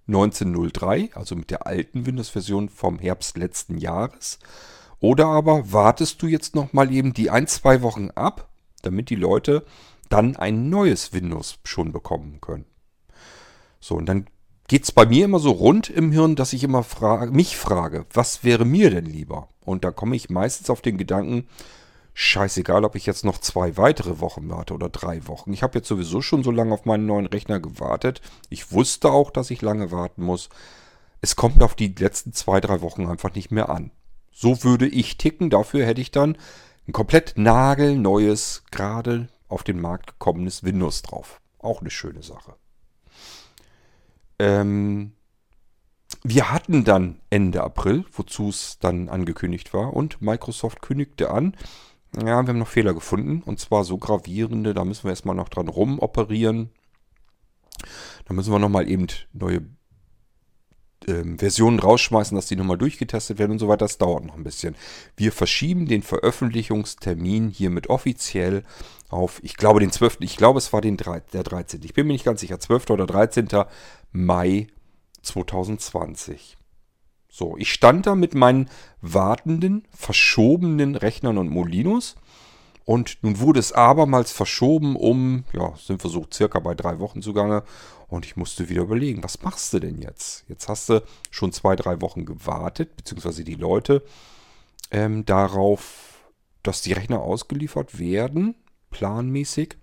1903, 0.09 1.11
also 1.15 1.37
mit 1.37 1.51
der 1.51 1.67
alten 1.67 2.07
Windows-Version 2.07 2.71
vom 2.71 2.99
Herbst 2.99 3.37
letzten 3.37 3.79
Jahres, 3.79 4.39
oder 5.01 5.27
aber 5.27 5.71
wartest 5.71 6.23
du 6.23 6.27
jetzt 6.27 6.55
noch 6.55 6.73
mal 6.73 6.91
eben 6.91 7.13
die 7.13 7.31
ein, 7.31 7.47
zwei 7.47 7.83
Wochen 7.83 8.09
ab, 8.15 8.49
damit 8.83 9.11
die 9.11 9.17
Leute 9.17 9.65
dann 10.09 10.35
ein 10.37 10.71
neues 10.71 11.13
Windows 11.13 11.59
schon 11.65 11.93
bekommen 11.93 12.41
können. 12.41 12.65
So, 13.81 13.97
und 13.97 14.07
dann 14.07 14.27
geht 14.67 14.85
es 14.85 14.93
bei 14.93 15.05
mir 15.05 15.27
immer 15.27 15.41
so 15.41 15.51
rund 15.51 15.91
im 15.91 16.11
Hirn, 16.11 16.37
dass 16.37 16.55
ich 16.55 16.65
immer 16.65 16.83
frage, 16.83 17.33
mich 17.33 17.59
frage, 17.59 18.07
was 18.15 18.45
wäre 18.45 18.65
mir 18.65 18.89
denn 18.89 19.07
lieber? 19.07 19.49
Und 19.61 19.85
da 19.85 19.91
komme 19.91 20.17
ich 20.17 20.31
meistens 20.31 20.71
auf 20.71 20.81
den 20.81 20.97
Gedanken, 20.97 21.47
scheißegal, 22.15 22.85
ob 22.85 22.95
ich 22.95 23.07
jetzt 23.07 23.25
noch 23.25 23.39
zwei 23.39 23.77
weitere 23.77 24.21
Wochen 24.21 24.49
warte 24.49 24.73
oder 24.73 24.89
drei 24.89 25.27
Wochen. 25.27 25.53
Ich 25.53 25.63
habe 25.63 25.79
jetzt 25.79 25.89
sowieso 25.89 26.23
schon 26.23 26.45
so 26.45 26.53
lange 26.53 26.73
auf 26.73 26.85
meinen 26.85 27.07
neuen 27.07 27.27
Rechner 27.27 27.61
gewartet. 27.61 28.23
Ich 28.49 28.73
wusste 28.73 29.11
auch, 29.11 29.31
dass 29.31 29.51
ich 29.51 29.61
lange 29.61 29.91
warten 29.91 30.23
muss. 30.23 30.49
Es 31.21 31.37
kommt 31.37 31.63
auf 31.63 31.75
die 31.75 31.95
letzten 31.99 32.33
zwei, 32.33 32.61
drei 32.61 32.81
Wochen 32.81 33.09
einfach 33.09 33.35
nicht 33.35 33.51
mehr 33.51 33.69
an. 33.69 33.91
So 34.31 34.63
würde 34.63 34.87
ich 34.87 35.19
ticken. 35.19 35.51
Dafür 35.51 35.85
hätte 35.85 36.01
ich 36.01 36.13
dann 36.13 36.39
ein 36.87 36.93
komplett 36.93 37.35
nagelneues, 37.37 38.63
gerade 38.71 39.29
auf 39.49 39.65
den 39.65 39.81
Markt 39.81 40.07
gekommenes 40.07 40.63
Windows 40.63 41.03
drauf. 41.03 41.41
Auch 41.59 41.81
eine 41.81 41.91
schöne 41.91 42.23
Sache. 42.23 42.55
Ähm, 44.39 45.13
wir 46.23 46.51
hatten 46.53 46.85
dann 46.85 47.21
Ende 47.31 47.63
April, 47.63 48.05
wozu 48.13 48.49
es 48.49 48.79
dann 48.79 49.09
angekündigt 49.09 49.75
war, 49.75 49.95
und 49.95 50.23
Microsoft 50.23 50.83
kündigte 50.83 51.31
an, 51.31 51.57
ja, 52.21 52.27
wir 52.27 52.37
haben 52.37 52.59
noch 52.59 52.69
Fehler 52.69 52.95
gefunden, 52.95 53.43
und 53.45 53.59
zwar 53.59 53.85
so 53.85 53.99
gravierende, 53.99 54.75
da 54.75 54.85
müssen 54.85 55.05
wir 55.05 55.11
erstmal 55.11 55.35
noch 55.35 55.49
dran 55.49 55.69
rumoperieren. 55.69 56.71
Da 58.27 58.35
müssen 58.35 58.53
wir 58.53 58.59
nochmal 58.59 58.89
eben 58.89 59.07
neue 59.33 59.63
ähm, 61.07 61.39
Versionen 61.39 61.79
rausschmeißen, 61.79 62.35
dass 62.35 62.47
die 62.47 62.57
nochmal 62.57 62.79
durchgetestet 62.79 63.39
werden 63.39 63.53
und 63.53 63.59
so 63.59 63.69
weiter. 63.69 63.85
Das 63.85 63.99
dauert 63.99 64.25
noch 64.25 64.37
ein 64.37 64.45
bisschen. 64.45 64.75
Wir 65.17 65.33
verschieben 65.33 65.87
den 65.87 66.03
Veröffentlichungstermin 66.03 67.51
hiermit 67.51 67.91
offiziell 67.91 68.63
auf, 69.09 69.41
ich 69.43 69.57
glaube, 69.57 69.81
den 69.81 69.93
12., 69.93 70.19
ich 70.21 70.37
glaube, 70.37 70.59
es 70.59 70.73
war 70.73 70.81
den 70.81 70.97
3, 70.97 71.21
der 71.33 71.43
13. 71.43 71.83
Ich 71.85 71.95
bin 71.95 72.07
mir 72.07 72.15
nicht 72.15 72.25
ganz 72.25 72.41
sicher, 72.41 72.59
12. 72.59 72.91
oder 72.91 73.07
13. 73.07 73.49
Mai 74.13 74.69
2020. 75.23 76.57
So, 77.37 77.57
ich 77.59 77.73
stand 77.73 78.07
da 78.07 78.15
mit 78.15 78.37
meinen 78.37 78.71
wartenden, 79.01 79.89
verschobenen 79.91 80.95
Rechnern 80.95 81.37
und 81.37 81.49
Molinos. 81.49 82.15
Und 82.85 83.19
nun 83.23 83.41
wurde 83.41 83.59
es 83.59 83.73
abermals 83.73 84.31
verschoben 84.31 84.95
um, 84.95 85.43
ja, 85.53 85.75
sind 85.75 86.05
wir 86.05 86.11
so 86.13 86.29
circa 86.33 86.61
bei 86.61 86.77
drei 86.77 87.01
Wochen 87.01 87.23
zugange. 87.23 87.65
Und 88.07 88.25
ich 88.25 88.37
musste 88.37 88.69
wieder 88.69 88.83
überlegen, 88.83 89.25
was 89.25 89.43
machst 89.43 89.73
du 89.73 89.81
denn 89.81 90.01
jetzt? 90.01 90.45
Jetzt 90.47 90.69
hast 90.69 90.89
du 90.89 91.03
schon 91.33 91.51
zwei, 91.51 91.75
drei 91.75 92.01
Wochen 92.01 92.25
gewartet, 92.25 92.97
beziehungsweise 92.97 93.43
die 93.43 93.57
Leute, 93.57 94.05
ähm, 94.93 95.25
darauf, 95.25 96.31
dass 96.63 96.83
die 96.83 96.93
Rechner 96.93 97.21
ausgeliefert 97.21 97.99
werden 97.99 98.55
planmäßig. 98.91 99.77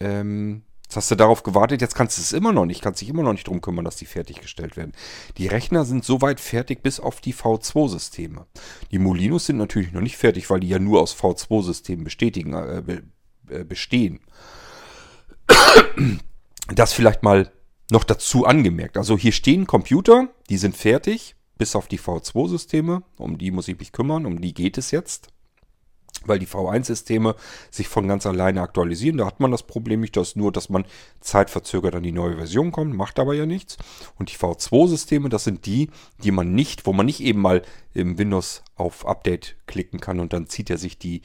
Ähm, 0.00 0.62
jetzt 0.90 0.96
hast 0.96 1.10
du 1.12 1.14
darauf 1.14 1.44
gewartet, 1.44 1.80
jetzt 1.80 1.94
kannst 1.94 2.18
du 2.18 2.22
es 2.22 2.32
immer 2.32 2.52
noch 2.52 2.66
nicht, 2.66 2.82
kannst 2.82 3.00
dich 3.00 3.08
immer 3.08 3.22
noch 3.22 3.32
nicht 3.32 3.46
darum 3.46 3.60
kümmern, 3.60 3.84
dass 3.84 3.94
die 3.94 4.06
fertiggestellt 4.06 4.76
werden. 4.76 4.90
Die 5.36 5.46
Rechner 5.46 5.84
sind 5.84 6.04
soweit 6.04 6.40
fertig 6.40 6.82
bis 6.82 6.98
auf 6.98 7.20
die 7.20 7.32
V2-Systeme. 7.32 8.46
Die 8.90 8.98
Molinos 8.98 9.46
sind 9.46 9.58
natürlich 9.58 9.92
noch 9.92 10.00
nicht 10.00 10.16
fertig, 10.16 10.50
weil 10.50 10.58
die 10.58 10.68
ja 10.68 10.80
nur 10.80 11.00
aus 11.00 11.14
V2-Systemen 11.14 12.02
bestätigen, 12.02 12.54
äh, 12.54 13.02
äh, 13.50 13.64
bestehen. 13.64 14.18
Das 16.74 16.92
vielleicht 16.92 17.22
mal 17.22 17.52
noch 17.92 18.02
dazu 18.02 18.44
angemerkt. 18.44 18.96
Also 18.96 19.16
hier 19.16 19.32
stehen 19.32 19.68
Computer, 19.68 20.28
die 20.48 20.58
sind 20.58 20.76
fertig, 20.76 21.36
bis 21.56 21.76
auf 21.76 21.86
die 21.86 22.00
V2-Systeme. 22.00 23.04
Um 23.16 23.38
die 23.38 23.52
muss 23.52 23.68
ich 23.68 23.78
mich 23.78 23.92
kümmern, 23.92 24.26
um 24.26 24.40
die 24.40 24.54
geht 24.54 24.76
es 24.76 24.90
jetzt 24.90 25.28
weil 26.26 26.38
die 26.38 26.46
V1-Systeme 26.46 27.34
sich 27.70 27.88
von 27.88 28.08
ganz 28.08 28.26
alleine 28.26 28.62
aktualisieren. 28.62 29.18
Da 29.18 29.26
hat 29.26 29.40
man 29.40 29.50
das 29.50 29.62
Problem 29.62 30.00
nicht, 30.00 30.16
dass 30.16 30.36
nur, 30.36 30.52
dass 30.52 30.68
man 30.68 30.84
zeitverzögert 31.20 31.94
an 31.94 32.02
die 32.02 32.12
neue 32.12 32.36
Version 32.36 32.72
kommt, 32.72 32.94
macht 32.94 33.18
aber 33.18 33.34
ja 33.34 33.46
nichts. 33.46 33.76
Und 34.18 34.30
die 34.30 34.36
V2-Systeme, 34.36 35.28
das 35.28 35.44
sind 35.44 35.66
die, 35.66 35.90
die 36.22 36.30
man 36.30 36.54
nicht, 36.54 36.86
wo 36.86 36.92
man 36.92 37.06
nicht 37.06 37.20
eben 37.20 37.40
mal 37.40 37.62
im 37.94 38.18
Windows 38.18 38.62
auf 38.76 39.06
Update 39.06 39.56
klicken 39.66 40.00
kann 40.00 40.20
und 40.20 40.32
dann 40.32 40.46
zieht 40.46 40.70
er 40.70 40.78
sich 40.78 40.98
die, 40.98 41.22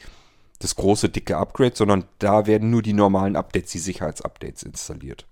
das 0.59 0.75
große 0.75 1.09
dicke 1.09 1.37
Upgrade, 1.37 1.75
sondern 1.75 2.05
da 2.19 2.47
werden 2.47 2.69
nur 2.69 2.81
die 2.81 2.93
normalen 2.93 3.35
Updates, 3.35 3.71
die 3.71 3.79
Sicherheitsupdates 3.79 4.63
installiert. 4.63 5.27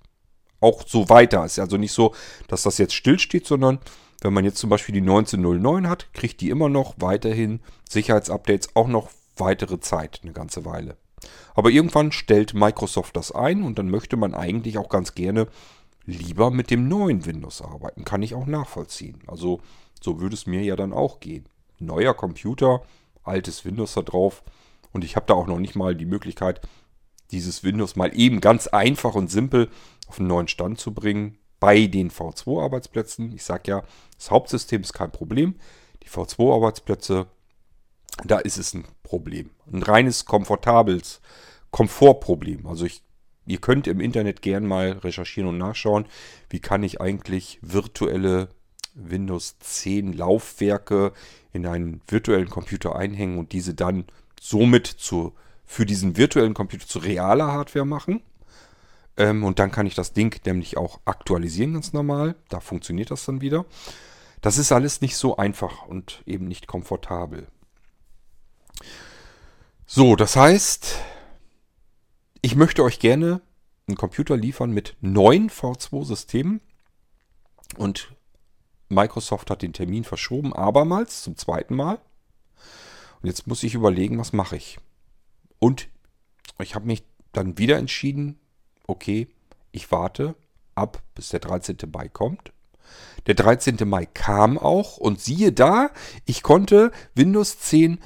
Auch 0.60 0.84
so 0.88 1.10
weiter. 1.10 1.44
Ist 1.46 1.60
also 1.60 1.78
nicht 1.78 1.92
so, 1.92 2.14
dass 2.48 2.64
das 2.64 2.78
jetzt 2.78 2.94
stillsteht, 2.94 3.46
sondern 3.46 3.80
wenn 4.22 4.34
man 4.34 4.46
jetzt 4.46 4.58
zum 4.58 4.70
Beispiel 4.70 4.94
die 4.94 5.02
1909 5.02 5.90
hat, 5.90 6.14
kriegt 6.14 6.40
die 6.40 6.50
immer 6.50 6.70
noch 6.70 6.96
weiterhin 6.98 7.60
Sicherheitsupdates 7.90 8.70
auch 8.74 8.88
noch 8.88 9.10
weitere 9.38 9.80
Zeit, 9.80 10.22
eine 10.24 10.34
ganze 10.34 10.66
Weile. 10.66 10.98
Aber 11.56 11.70
irgendwann 11.70 12.12
stellt 12.12 12.54
Microsoft 12.54 13.16
das 13.16 13.32
ein 13.32 13.64
und 13.64 13.80
dann 13.80 13.90
möchte 13.90 14.18
man 14.18 14.34
eigentlich 14.34 14.78
auch 14.78 14.90
ganz 14.90 15.16
gerne 15.16 15.48
lieber 16.06 16.52
mit 16.52 16.70
dem 16.70 16.88
neuen 16.88 17.26
Windows 17.26 17.62
arbeiten. 17.62 18.04
Kann 18.04 18.24
ich 18.24 18.36
auch 18.36 18.46
nachvollziehen. 18.46 19.20
Also 19.28 19.62
so 20.02 20.20
würde 20.20 20.36
es 20.36 20.46
mir 20.46 20.62
ja 20.62 20.76
dann 20.76 20.94
auch 20.94 21.20
gehen. 21.20 21.48
Neuer 21.80 22.14
Computer, 22.14 22.82
altes 23.24 23.64
Windows 23.66 23.94
da 23.94 24.02
drauf 24.02 24.44
und 24.92 25.04
ich 25.04 25.16
habe 25.16 25.26
da 25.28 25.34
auch 25.34 25.48
noch 25.48 25.60
nicht 25.60 25.76
mal 25.76 25.96
die 25.96 26.06
Möglichkeit, 26.06 26.62
dieses 27.32 27.64
Windows 27.64 27.96
mal 27.96 28.12
eben 28.18 28.42
ganz 28.42 28.68
einfach 28.68 29.16
und 29.16 29.32
simpel 29.32 29.70
auf 30.08 30.20
einen 30.20 30.28
neuen 30.28 30.48
Stand 30.48 30.80
zu 30.80 30.94
bringen 30.94 31.38
bei 31.60 31.88
den 31.88 32.12
V2-Arbeitsplätzen. 32.12 33.32
Ich 33.34 33.44
sage 33.44 33.72
ja, 33.72 33.84
das 34.18 34.30
Hauptsystem 34.30 34.82
ist 34.82 34.94
kein 34.94 35.12
Problem. 35.12 35.56
Die 36.04 36.10
V2-Arbeitsplätze 36.10 37.28
da 38.26 38.40
ist 38.40 38.58
es 38.58 38.74
ein 38.74 38.86
Problem. 39.04 39.50
Ein 39.72 39.84
reines 39.84 40.26
komfortables 40.26 41.22
Komfortproblem. 41.72 42.68
Also 42.68 42.86
ich, 42.86 43.04
ihr 43.46 43.60
könnt 43.60 43.88
im 43.88 44.00
Internet 44.00 44.42
gern 44.42 44.66
mal 44.66 44.92
recherchieren 44.92 45.50
und 45.50 45.58
nachschauen, 45.58 46.06
wie 46.50 46.60
kann 46.60 46.84
ich 46.84 47.02
eigentlich 47.02 47.60
virtuelle 47.62 48.50
Windows 48.94 49.58
10 49.60 50.14
Laufwerke 50.14 51.14
in 51.52 51.66
einen 51.66 52.02
virtuellen 52.08 52.50
Computer 52.50 52.96
einhängen 52.96 53.40
und 53.40 53.52
diese 53.52 53.74
dann 53.74 54.06
somit 54.40 54.88
zu, 54.88 55.34
für 55.66 55.86
diesen 55.86 56.18
virtuellen 56.18 56.54
Computer 56.54 56.88
zu 56.88 57.00
realer 57.00 57.52
Hardware 57.52 57.86
machen. 57.86 58.22
Ähm, 59.18 59.44
und 59.44 59.60
dann 59.60 59.72
kann 59.72 59.86
ich 59.86 59.96
das 59.96 60.14
Ding 60.14 60.40
nämlich 60.46 60.78
auch 60.78 61.00
aktualisieren 61.06 61.74
ganz 61.74 61.94
normal. 61.94 62.36
Da 62.50 62.60
funktioniert 62.60 63.12
das 63.12 63.26
dann 63.26 63.42
wieder. 63.42 63.66
Das 64.42 64.58
ist 64.58 64.72
alles 64.72 65.02
nicht 65.02 65.16
so 65.16 65.38
einfach 65.38 65.86
und 65.88 66.22
eben 66.26 66.48
nicht 66.48 66.68
komfortabel. 66.68 67.48
So, 69.86 70.16
das 70.16 70.36
heißt, 70.36 70.96
ich 72.42 72.56
möchte 72.56 72.84
euch 72.84 73.00
gerne 73.00 73.42
einen 73.88 73.98
Computer 73.98 74.38
liefern 74.38 74.72
mit 74.72 74.96
neun 75.02 75.50
V2-Systemen 75.50 76.62
und 77.78 78.14
Microsoft 78.90 79.50
hat 79.50 79.62
den 79.62 79.74
Termin 79.74 80.04
verschoben, 80.04 80.54
abermals 80.54 81.24
zum 81.24 81.38
zweiten 81.38 81.76
Mal. 81.76 82.00
Und 83.22 83.28
jetzt 83.28 83.48
muss 83.48 83.64
ich 83.64 83.76
überlegen, 83.76 84.18
was 84.20 84.34
mache 84.34 84.56
ich. 84.56 84.80
Und 85.60 85.88
ich 86.60 86.76
habe 86.76 86.86
mich 86.86 87.04
dann 87.32 87.58
wieder 87.58 87.78
entschieden, 87.78 88.40
okay, 88.88 89.28
ich 89.72 89.92
warte 89.92 90.36
ab, 90.76 91.02
bis 91.16 91.30
der 91.30 91.40
13. 91.40 91.78
Mai 91.92 92.08
kommt. 92.10 92.52
Der 93.28 93.36
13. 93.36 93.78
Mai 93.86 94.06
kam 94.06 94.58
auch 94.58 94.98
und 94.98 95.20
siehe 95.20 95.52
da, 95.52 95.90
ich 96.26 96.44
konnte 96.44 96.92
Windows 97.16 97.60
10 97.60 98.00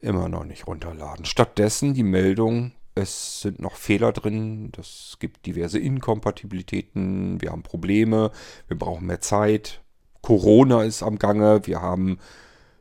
immer 0.00 0.28
noch 0.28 0.44
nicht 0.44 0.66
runterladen. 0.66 1.24
Stattdessen 1.24 1.94
die 1.94 2.02
Meldung, 2.02 2.72
es 2.94 3.40
sind 3.40 3.60
noch 3.60 3.76
Fehler 3.76 4.12
drin, 4.12 4.72
es 4.78 5.16
gibt 5.20 5.46
diverse 5.46 5.78
Inkompatibilitäten, 5.78 7.40
wir 7.40 7.50
haben 7.50 7.62
Probleme, 7.62 8.30
wir 8.68 8.78
brauchen 8.78 9.06
mehr 9.06 9.20
Zeit, 9.20 9.82
Corona 10.22 10.82
ist 10.82 11.02
am 11.02 11.18
Gange, 11.18 11.66
wir 11.66 11.80
haben 11.80 12.18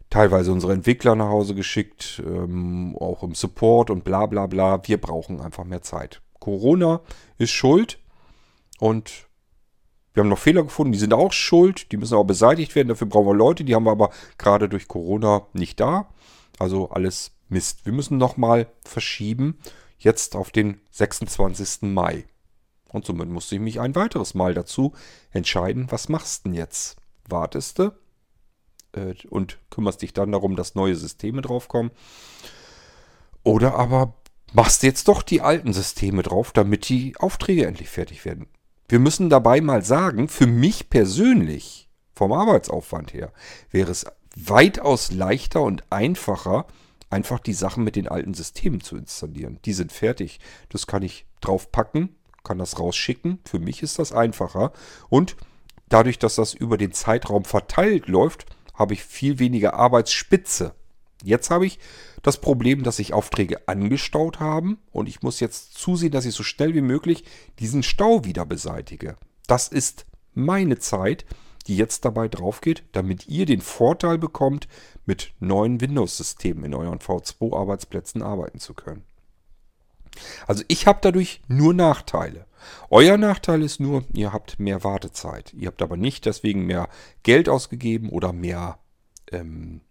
teilweise 0.09 0.51
unsere 0.51 0.73
Entwickler 0.73 1.15
nach 1.15 1.29
Hause 1.29 1.55
geschickt, 1.55 2.21
ähm, 2.25 2.95
auch 2.99 3.23
im 3.23 3.35
Support 3.35 3.89
und 3.89 4.03
bla 4.03 4.25
bla 4.25 4.47
bla, 4.47 4.81
wir 4.87 4.99
brauchen 4.99 5.39
einfach 5.39 5.63
mehr 5.63 5.81
Zeit. 5.81 6.21
Corona 6.39 7.01
ist 7.37 7.51
schuld 7.51 7.99
und 8.79 9.27
wir 10.13 10.23
haben 10.23 10.29
noch 10.29 10.39
Fehler 10.39 10.63
gefunden, 10.63 10.91
die 10.91 10.99
sind 10.99 11.13
auch 11.13 11.31
schuld, 11.31 11.91
die 11.91 11.97
müssen 11.97 12.15
auch 12.15 12.23
beseitigt 12.23 12.75
werden, 12.75 12.87
dafür 12.87 13.07
brauchen 13.07 13.27
wir 13.27 13.35
Leute, 13.35 13.63
die 13.63 13.75
haben 13.75 13.85
wir 13.85 13.91
aber 13.91 14.09
gerade 14.37 14.67
durch 14.67 14.87
Corona 14.87 15.43
nicht 15.53 15.79
da. 15.79 16.09
Also 16.59 16.89
alles 16.89 17.31
Mist. 17.47 17.85
Wir 17.85 17.93
müssen 17.93 18.17
nochmal 18.17 18.67
verschieben, 18.83 19.57
jetzt 19.97 20.35
auf 20.35 20.51
den 20.51 20.79
26. 20.91 21.83
Mai. 21.83 22.25
Und 22.89 23.05
somit 23.05 23.29
musste 23.29 23.55
ich 23.55 23.61
mich 23.61 23.79
ein 23.79 23.95
weiteres 23.95 24.33
Mal 24.33 24.53
dazu 24.53 24.93
entscheiden, 25.31 25.87
was 25.89 26.09
machst 26.09 26.45
du 26.45 26.49
denn 26.49 26.57
jetzt? 26.57 26.97
Wartest 27.27 27.79
du 27.79 27.91
äh, 28.93 29.13
und 29.29 29.59
kümmerst 29.69 30.01
dich 30.01 30.13
dann 30.13 30.31
darum, 30.31 30.55
dass 30.55 30.75
neue 30.75 30.95
Systeme 30.95 31.41
draufkommen? 31.41 31.91
Oder 33.43 33.75
aber 33.75 34.15
machst 34.53 34.83
du 34.83 34.87
jetzt 34.87 35.07
doch 35.07 35.21
die 35.21 35.41
alten 35.41 35.73
Systeme 35.73 36.23
drauf, 36.23 36.51
damit 36.51 36.89
die 36.89 37.15
Aufträge 37.17 37.65
endlich 37.65 37.89
fertig 37.89 38.25
werden? 38.25 38.47
Wir 38.87 38.99
müssen 38.99 39.29
dabei 39.29 39.61
mal 39.61 39.83
sagen, 39.83 40.27
für 40.27 40.47
mich 40.47 40.89
persönlich, 40.89 41.89
vom 42.15 42.33
Arbeitsaufwand 42.33 43.13
her, 43.13 43.31
wäre 43.69 43.91
es 43.91 44.07
weitaus 44.47 45.11
leichter 45.11 45.61
und 45.61 45.83
einfacher, 45.89 46.65
einfach 47.09 47.39
die 47.39 47.53
Sachen 47.53 47.83
mit 47.83 47.95
den 47.95 48.07
alten 48.07 48.33
Systemen 48.33 48.81
zu 48.81 48.95
installieren. 48.95 49.59
Die 49.65 49.73
sind 49.73 49.91
fertig. 49.91 50.39
Das 50.69 50.87
kann 50.87 51.01
ich 51.03 51.25
draufpacken, 51.41 52.15
kann 52.43 52.59
das 52.59 52.79
rausschicken. 52.79 53.39
Für 53.45 53.59
mich 53.59 53.81
ist 53.83 53.99
das 53.99 54.13
einfacher. 54.13 54.71
Und 55.09 55.35
dadurch, 55.89 56.19
dass 56.19 56.35
das 56.35 56.53
über 56.53 56.77
den 56.77 56.91
Zeitraum 56.91 57.45
verteilt 57.45 58.07
läuft, 58.07 58.45
habe 58.73 58.93
ich 58.93 59.03
viel 59.03 59.39
weniger 59.39 59.73
Arbeitsspitze. 59.73 60.73
Jetzt 61.23 61.49
habe 61.49 61.65
ich 61.65 61.79
das 62.23 62.39
Problem, 62.39 62.83
dass 62.83 62.97
sich 62.97 63.13
Aufträge 63.13 63.67
angestaut 63.67 64.39
haben 64.39 64.77
und 64.91 65.09
ich 65.09 65.21
muss 65.21 65.41
jetzt 65.41 65.73
zusehen, 65.73 66.11
dass 66.11 66.25
ich 66.25 66.33
so 66.33 66.43
schnell 66.43 66.73
wie 66.73 66.81
möglich 66.81 67.25
diesen 67.59 67.83
Stau 67.83 68.23
wieder 68.23 68.45
beseitige. 68.45 69.17
Das 69.47 69.67
ist 69.67 70.05
meine 70.33 70.79
Zeit, 70.79 71.25
die 71.67 71.77
jetzt 71.77 72.05
dabei 72.05 72.27
drauf 72.27 72.61
geht, 72.61 72.83
damit 72.91 73.27
ihr 73.27 73.45
den 73.45 73.61
Vorteil 73.61 74.17
bekommt, 74.17 74.67
mit 75.05 75.33
neuen 75.39 75.81
Windows-Systemen 75.81 76.65
in 76.65 76.73
euren 76.73 76.99
V2-Arbeitsplätzen 76.99 78.21
arbeiten 78.21 78.59
zu 78.59 78.73
können. 78.73 79.03
Also 80.47 80.63
ich 80.67 80.87
habe 80.87 80.99
dadurch 81.01 81.41
nur 81.47 81.73
Nachteile. 81.73 82.45
Euer 82.89 83.17
Nachteil 83.17 83.61
ist 83.61 83.79
nur, 83.79 84.03
ihr 84.13 84.33
habt 84.33 84.59
mehr 84.59 84.83
Wartezeit. 84.83 85.53
Ihr 85.53 85.67
habt 85.67 85.81
aber 85.81 85.97
nicht 85.97 86.25
deswegen 86.25 86.65
mehr 86.65 86.89
Geld 87.23 87.47
ausgegeben 87.47 88.09
oder 88.09 88.33
mehr, 88.33 88.79
ähm, 89.31 89.81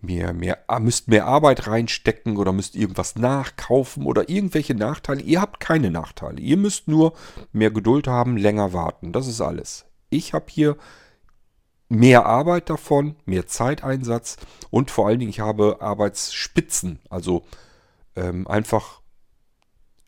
mehr, 0.00 0.32
mehr, 0.32 0.58
ah, 0.68 0.78
müsst 0.78 1.08
mehr 1.08 1.26
Arbeit 1.26 1.66
reinstecken 1.66 2.36
oder 2.36 2.52
müsst 2.52 2.76
irgendwas 2.76 3.16
nachkaufen 3.16 4.04
oder 4.04 4.28
irgendwelche 4.28 4.74
Nachteile. 4.74 5.22
Ihr 5.22 5.40
habt 5.40 5.60
keine 5.60 5.90
Nachteile. 5.90 6.40
Ihr 6.40 6.56
müsst 6.56 6.88
nur 6.88 7.14
mehr 7.52 7.70
Geduld 7.70 8.06
haben, 8.06 8.36
länger 8.36 8.72
warten. 8.72 9.12
Das 9.12 9.26
ist 9.26 9.40
alles. 9.40 9.86
Ich 10.10 10.32
habe 10.32 10.46
hier 10.48 10.76
mehr 11.88 12.26
Arbeit 12.26 12.70
davon, 12.70 13.16
mehr 13.24 13.46
Zeiteinsatz 13.46 14.36
und 14.70 14.90
vor 14.90 15.06
allen 15.06 15.18
Dingen 15.18 15.30
ich 15.30 15.40
habe 15.40 15.78
Arbeitsspitzen, 15.80 16.98
also 17.08 17.44
ähm, 18.16 18.46
einfach 18.48 19.00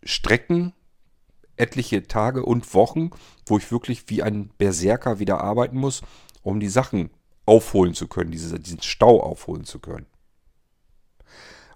Strecken, 0.03 0.73
etliche 1.57 2.07
Tage 2.07 2.45
und 2.45 2.73
Wochen, 2.75 3.11
wo 3.47 3.59
ich 3.59 3.71
wirklich 3.71 4.09
wie 4.09 4.23
ein 4.23 4.51
Berserker 4.59 5.19
wieder 5.19 5.41
arbeiten 5.41 5.77
muss, 5.77 6.03
um 6.43 6.61
die 6.61 6.69
Sachen 6.69 7.11
aufholen 7.49 7.95
zu 7.95 8.07
können, 8.07 8.31
diese, 8.31 8.61
diesen 8.61 8.83
Stau 8.83 9.21
aufholen 9.21 9.65
zu 9.65 9.81
können. 9.81 10.07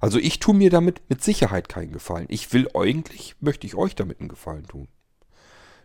Also 0.01 0.19
ich 0.19 0.41
tue 0.41 0.55
mir 0.55 0.69
damit 0.69 1.01
mit 1.09 1.23
Sicherheit 1.23 1.69
keinen 1.69 1.93
Gefallen. 1.93 2.27
Ich 2.29 2.53
will 2.53 2.69
eigentlich, 2.75 3.37
möchte 3.41 3.67
ich 3.67 3.77
euch 3.77 3.95
damit 3.95 4.21
einen 4.21 4.29
Gefallen 4.29 4.67
tun. 4.67 4.89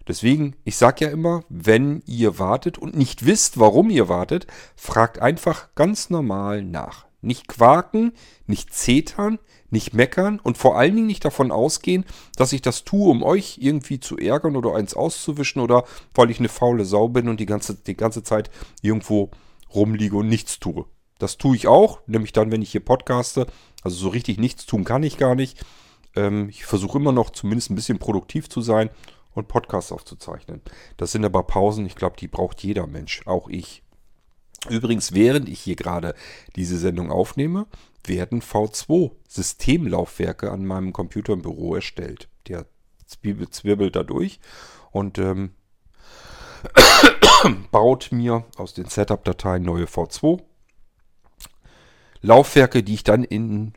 Deswegen, 0.07 0.55
ich 0.63 0.77
sage 0.77 1.05
ja 1.05 1.11
immer, 1.11 1.43
wenn 1.49 2.01
ihr 2.05 2.39
wartet 2.39 2.77
und 2.77 2.95
nicht 2.95 3.25
wisst, 3.25 3.59
warum 3.59 3.89
ihr 3.89 4.09
wartet, 4.09 4.47
fragt 4.75 5.19
einfach 5.19 5.75
ganz 5.75 6.09
normal 6.09 6.63
nach. 6.63 7.05
Nicht 7.21 7.47
quaken, 7.47 8.13
nicht 8.45 8.73
zetern, 8.73 9.37
nicht 9.69 9.93
meckern 9.93 10.39
und 10.39 10.57
vor 10.57 10.77
allen 10.77 10.95
Dingen 10.95 11.07
nicht 11.07 11.25
davon 11.25 11.51
ausgehen, 11.51 12.05
dass 12.35 12.53
ich 12.53 12.61
das 12.61 12.85
tue, 12.85 13.09
um 13.09 13.21
euch 13.21 13.57
irgendwie 13.59 13.99
zu 13.99 14.17
ärgern 14.17 14.55
oder 14.55 14.75
eins 14.75 14.93
auszuwischen 14.93 15.61
oder 15.61 15.83
weil 16.15 16.31
ich 16.31 16.39
eine 16.39 16.49
faule 16.49 16.85
Sau 16.85 17.09
bin 17.09 17.27
und 17.27 17.39
die 17.39 17.45
ganze, 17.45 17.75
die 17.75 17.97
ganze 17.97 18.23
Zeit 18.23 18.49
irgendwo 18.81 19.29
rumliege 19.73 20.15
und 20.15 20.27
nichts 20.27 20.59
tue. 20.59 20.85
Das 21.19 21.37
tue 21.37 21.55
ich 21.55 21.67
auch, 21.67 21.99
nämlich 22.07 22.31
dann, 22.31 22.51
wenn 22.51 22.61
ich 22.61 22.71
hier 22.71 22.85
podcaste. 22.85 23.47
Also 23.81 23.97
so 23.97 24.09
richtig 24.09 24.39
nichts 24.39 24.65
tun 24.65 24.83
kann 24.83 25.03
ich 25.03 25.17
gar 25.17 25.35
nicht. 25.35 25.63
Ähm, 26.15 26.49
ich 26.49 26.65
versuche 26.65 26.97
immer 26.97 27.11
noch 27.11 27.29
zumindest 27.31 27.71
ein 27.71 27.75
bisschen 27.75 27.99
produktiv 27.99 28.49
zu 28.49 28.61
sein 28.61 28.89
und 29.33 29.47
Podcasts 29.47 29.91
aufzuzeichnen. 29.91 30.61
Das 30.97 31.11
sind 31.11 31.25
aber 31.25 31.43
Pausen, 31.43 31.85
ich 31.85 31.95
glaube, 31.95 32.15
die 32.19 32.27
braucht 32.27 32.63
jeder 32.63 32.87
Mensch, 32.87 33.21
auch 33.25 33.49
ich. 33.49 33.83
Übrigens, 34.69 35.13
während 35.13 35.47
ich 35.47 35.59
hier 35.59 35.75
gerade 35.75 36.15
diese 36.55 36.79
Sendung 36.79 37.11
aufnehme, 37.11 37.67
werden 38.03 38.41
V2-Systemlaufwerke 38.41 40.51
an 40.51 40.65
meinem 40.65 40.93
Computer 40.93 41.33
im 41.33 41.43
Büro 41.43 41.75
erstellt. 41.75 42.27
Der 42.47 42.65
zwirbelt 43.05 43.95
da 43.95 44.01
durch 44.03 44.39
und 44.91 45.19
ähm, 45.19 45.51
baut 47.71 48.11
mir 48.11 48.45
aus 48.57 48.73
den 48.73 48.85
Setup-Dateien 48.85 49.63
neue 49.63 49.85
V2 49.85 50.41
Laufwerke, 52.21 52.83
die 52.83 52.95
ich 52.95 53.03
dann 53.03 53.23
in 53.23 53.73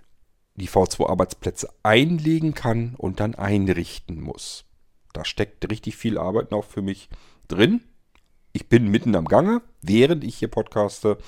die 0.57 0.69
V2-Arbeitsplätze 0.69 1.69
einlegen 1.83 2.55
kann 2.55 2.95
und 2.97 3.21
dann 3.21 3.35
einrichten 3.35 4.21
muss. 4.21 4.65
Da 5.13 5.25
steckt 5.25 5.71
richtig 5.71 5.97
viel 5.97 6.19
Arbeit 6.19 6.51
noch 6.51 6.65
für 6.65 6.83
mich 6.83 7.09
drin. 7.49 7.83
Ich 8.53 8.69
bin 8.69 8.89
mitten 8.89 9.15
am 9.15 9.27
Gange, 9.27 9.63
während 9.83 10.25
ich 10.25 10.37
hier 10.37 10.49
podcaste. 10.49 11.19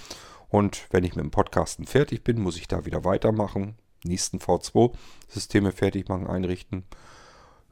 Und 0.48 0.86
wenn 0.90 1.04
ich 1.04 1.14
mit 1.14 1.24
dem 1.24 1.30
Podcasten 1.30 1.86
fertig 1.86 2.24
bin, 2.24 2.40
muss 2.40 2.56
ich 2.56 2.68
da 2.68 2.84
wieder 2.84 3.04
weitermachen. 3.04 3.76
Nächsten 4.04 4.38
V2-Systeme 4.38 5.72
fertig 5.72 6.08
machen, 6.08 6.26
einrichten. 6.26 6.84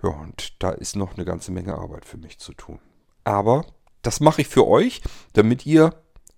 Ja, 0.02 0.10
und 0.10 0.62
da 0.62 0.70
ist 0.70 0.96
noch 0.96 1.14
eine 1.14 1.24
ganze 1.24 1.50
Menge 1.50 1.76
Arbeit 1.76 2.04
für 2.04 2.16
mich 2.16 2.38
zu 2.38 2.52
tun. 2.54 2.78
Aber 3.24 3.66
das 4.02 4.20
mache 4.20 4.42
ich 4.42 4.48
für 4.48 4.66
euch, 4.66 5.02
damit 5.32 5.66
ihr 5.66 5.94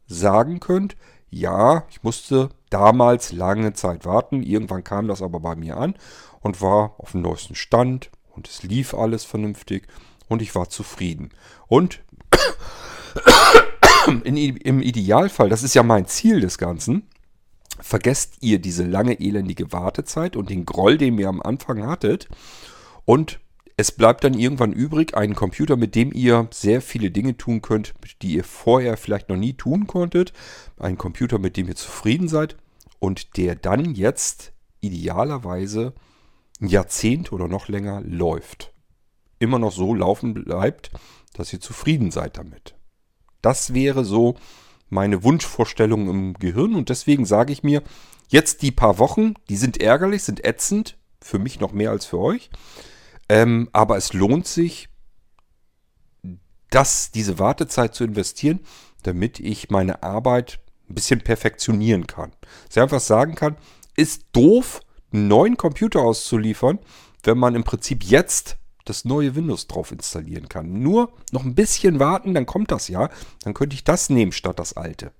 sagen 0.06 0.60
könnt, 0.60 0.96
ja, 1.30 1.84
ich 1.90 2.02
musste 2.02 2.50
damals 2.70 3.32
lange 3.32 3.72
Zeit 3.72 4.04
warten. 4.04 4.42
Irgendwann 4.42 4.84
kam 4.84 5.08
das 5.08 5.22
aber 5.22 5.40
bei 5.40 5.54
mir 5.54 5.76
an 5.76 5.94
und 6.40 6.60
war 6.60 6.94
auf 6.98 7.12
dem 7.12 7.22
neuesten 7.22 7.54
Stand 7.54 8.10
und 8.34 8.48
es 8.48 8.62
lief 8.62 8.94
alles 8.94 9.24
vernünftig 9.24 9.86
und 10.28 10.42
ich 10.42 10.54
war 10.54 10.68
zufrieden. 10.68 11.30
Und 11.68 12.02
in, 14.24 14.36
im 14.36 14.82
Idealfall, 14.82 15.48
das 15.48 15.62
ist 15.62 15.74
ja 15.74 15.82
mein 15.82 16.06
Ziel 16.06 16.40
des 16.40 16.58
Ganzen, 16.58 17.08
vergesst 17.80 18.36
ihr 18.40 18.58
diese 18.58 18.84
lange 18.84 19.20
elendige 19.20 19.72
Wartezeit 19.72 20.36
und 20.36 20.50
den 20.50 20.66
Groll, 20.66 20.98
den 20.98 21.18
ihr 21.18 21.28
am 21.28 21.42
Anfang 21.42 21.86
hattet 21.86 22.28
und 23.04 23.40
es 23.82 23.90
bleibt 23.90 24.22
dann 24.22 24.34
irgendwann 24.34 24.72
übrig 24.72 25.16
ein 25.16 25.34
Computer, 25.34 25.76
mit 25.76 25.96
dem 25.96 26.12
ihr 26.12 26.46
sehr 26.52 26.80
viele 26.80 27.10
Dinge 27.10 27.36
tun 27.36 27.62
könnt, 27.62 27.94
die 28.22 28.34
ihr 28.34 28.44
vorher 28.44 28.96
vielleicht 28.96 29.28
noch 29.28 29.36
nie 29.36 29.54
tun 29.54 29.88
konntet. 29.88 30.32
Ein 30.78 30.96
Computer, 30.96 31.40
mit 31.40 31.56
dem 31.56 31.66
ihr 31.66 31.74
zufrieden 31.74 32.28
seid 32.28 32.54
und 33.00 33.36
der 33.36 33.56
dann 33.56 33.96
jetzt 33.96 34.52
idealerweise 34.82 35.94
ein 36.60 36.68
Jahrzehnt 36.68 37.32
oder 37.32 37.48
noch 37.48 37.66
länger 37.66 38.02
läuft. 38.02 38.72
Immer 39.40 39.58
noch 39.58 39.72
so 39.72 39.94
laufen 39.94 40.32
bleibt, 40.32 40.92
dass 41.34 41.52
ihr 41.52 41.60
zufrieden 41.60 42.12
seid 42.12 42.38
damit. 42.38 42.76
Das 43.40 43.74
wäre 43.74 44.04
so 44.04 44.36
meine 44.90 45.24
Wunschvorstellung 45.24 46.08
im 46.08 46.34
Gehirn 46.34 46.76
und 46.76 46.88
deswegen 46.88 47.26
sage 47.26 47.52
ich 47.52 47.64
mir, 47.64 47.82
jetzt 48.28 48.62
die 48.62 48.70
paar 48.70 49.00
Wochen, 49.00 49.34
die 49.48 49.56
sind 49.56 49.80
ärgerlich, 49.80 50.22
sind 50.22 50.44
ätzend, 50.44 50.96
für 51.20 51.40
mich 51.40 51.58
noch 51.58 51.72
mehr 51.72 51.90
als 51.90 52.06
für 52.06 52.20
euch. 52.20 52.48
Ähm, 53.32 53.70
aber 53.72 53.96
es 53.96 54.12
lohnt 54.12 54.46
sich, 54.46 54.90
das, 56.68 57.12
diese 57.12 57.38
Wartezeit 57.38 57.94
zu 57.94 58.04
investieren, 58.04 58.60
damit 59.04 59.40
ich 59.40 59.70
meine 59.70 60.02
Arbeit 60.02 60.60
ein 60.90 60.94
bisschen 60.94 61.22
perfektionieren 61.22 62.06
kann. 62.06 62.32
Ich 62.70 62.78
einfach 62.78 63.00
sagen 63.00 63.34
kann, 63.34 63.56
ist 63.96 64.26
doof, 64.32 64.80
einen 65.14 65.28
neuen 65.28 65.56
Computer 65.56 66.00
auszuliefern, 66.00 66.78
wenn 67.22 67.38
man 67.38 67.54
im 67.54 67.64
Prinzip 67.64 68.04
jetzt 68.04 68.58
das 68.84 69.06
neue 69.06 69.34
Windows 69.34 69.66
drauf 69.66 69.92
installieren 69.92 70.50
kann. 70.50 70.82
Nur 70.82 71.10
noch 71.30 71.44
ein 71.44 71.54
bisschen 71.54 72.00
warten, 72.00 72.34
dann 72.34 72.44
kommt 72.44 72.70
das 72.70 72.88
ja. 72.88 73.08
Dann 73.44 73.54
könnte 73.54 73.72
ich 73.72 73.84
das 73.84 74.10
nehmen 74.10 74.32
statt 74.32 74.58
das 74.58 74.76
alte. 74.76 75.10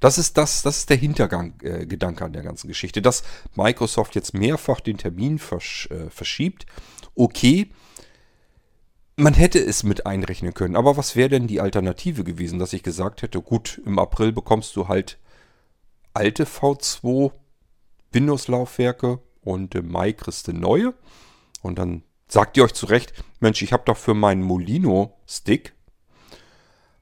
Das 0.00 0.18
ist 0.18 0.36
das, 0.36 0.62
das 0.62 0.78
ist 0.78 0.90
der 0.90 0.96
Hintergedanke 0.96 2.22
äh, 2.22 2.26
an 2.26 2.32
der 2.32 2.42
ganzen 2.42 2.68
Geschichte. 2.68 3.02
Dass 3.02 3.22
Microsoft 3.54 4.14
jetzt 4.14 4.34
mehrfach 4.34 4.80
den 4.80 4.98
Termin 4.98 5.38
versch, 5.38 5.88
äh, 5.90 6.10
verschiebt, 6.10 6.66
okay. 7.14 7.70
Man 9.18 9.32
hätte 9.32 9.58
es 9.58 9.82
mit 9.82 10.04
einrechnen 10.04 10.52
können, 10.52 10.76
aber 10.76 10.98
was 10.98 11.16
wäre 11.16 11.30
denn 11.30 11.46
die 11.46 11.62
Alternative 11.62 12.22
gewesen, 12.22 12.58
dass 12.58 12.74
ich 12.74 12.82
gesagt 12.82 13.22
hätte, 13.22 13.40
gut, 13.40 13.80
im 13.86 13.98
April 13.98 14.30
bekommst 14.30 14.76
du 14.76 14.88
halt 14.88 15.18
alte 16.12 16.44
V2 16.44 17.32
Windows-Laufwerke 18.12 19.20
und 19.42 19.74
im 19.74 19.90
Mai 19.90 20.12
kriegst 20.12 20.48
du 20.48 20.52
neue. 20.52 20.92
Und 21.62 21.78
dann 21.78 22.02
sagt 22.28 22.56
ihr 22.56 22.64
euch 22.64 22.74
zurecht, 22.74 23.12
Mensch, 23.40 23.62
ich 23.62 23.72
habe 23.72 23.84
doch 23.86 23.96
für 23.96 24.14
meinen 24.14 24.42
Molino-Stick 24.42 25.75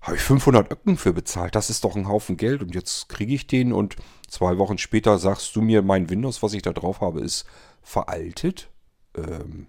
habe 0.05 0.17
ich 0.17 0.23
500 0.23 0.71
Öcken 0.71 0.99
für 0.99 1.15
bezahlt. 1.15 1.55
Das 1.55 1.71
ist 1.71 1.83
doch 1.83 1.97
ein 1.97 2.09
Haufen 2.09 2.37
Geld 2.37 2.63
und 2.63 2.75
jetzt 2.75 3.09
kriege 3.09 3.35
ich 3.35 3.47
den 3.47 3.73
und 3.73 3.97
zwei 4.29 4.59
Wochen 4.59 4.77
später 4.77 5.19
sagst 5.19 5.57
du 5.57 5.63
mir, 5.63 5.81
mein 5.81 6.11
Windows, 6.11 6.43
was 6.43 6.53
ich 6.53 6.61
da 6.61 6.73
drauf 6.73 7.01
habe, 7.01 7.23
ist 7.23 7.47
veraltet. 7.83 8.69
Ähm, 9.17 9.69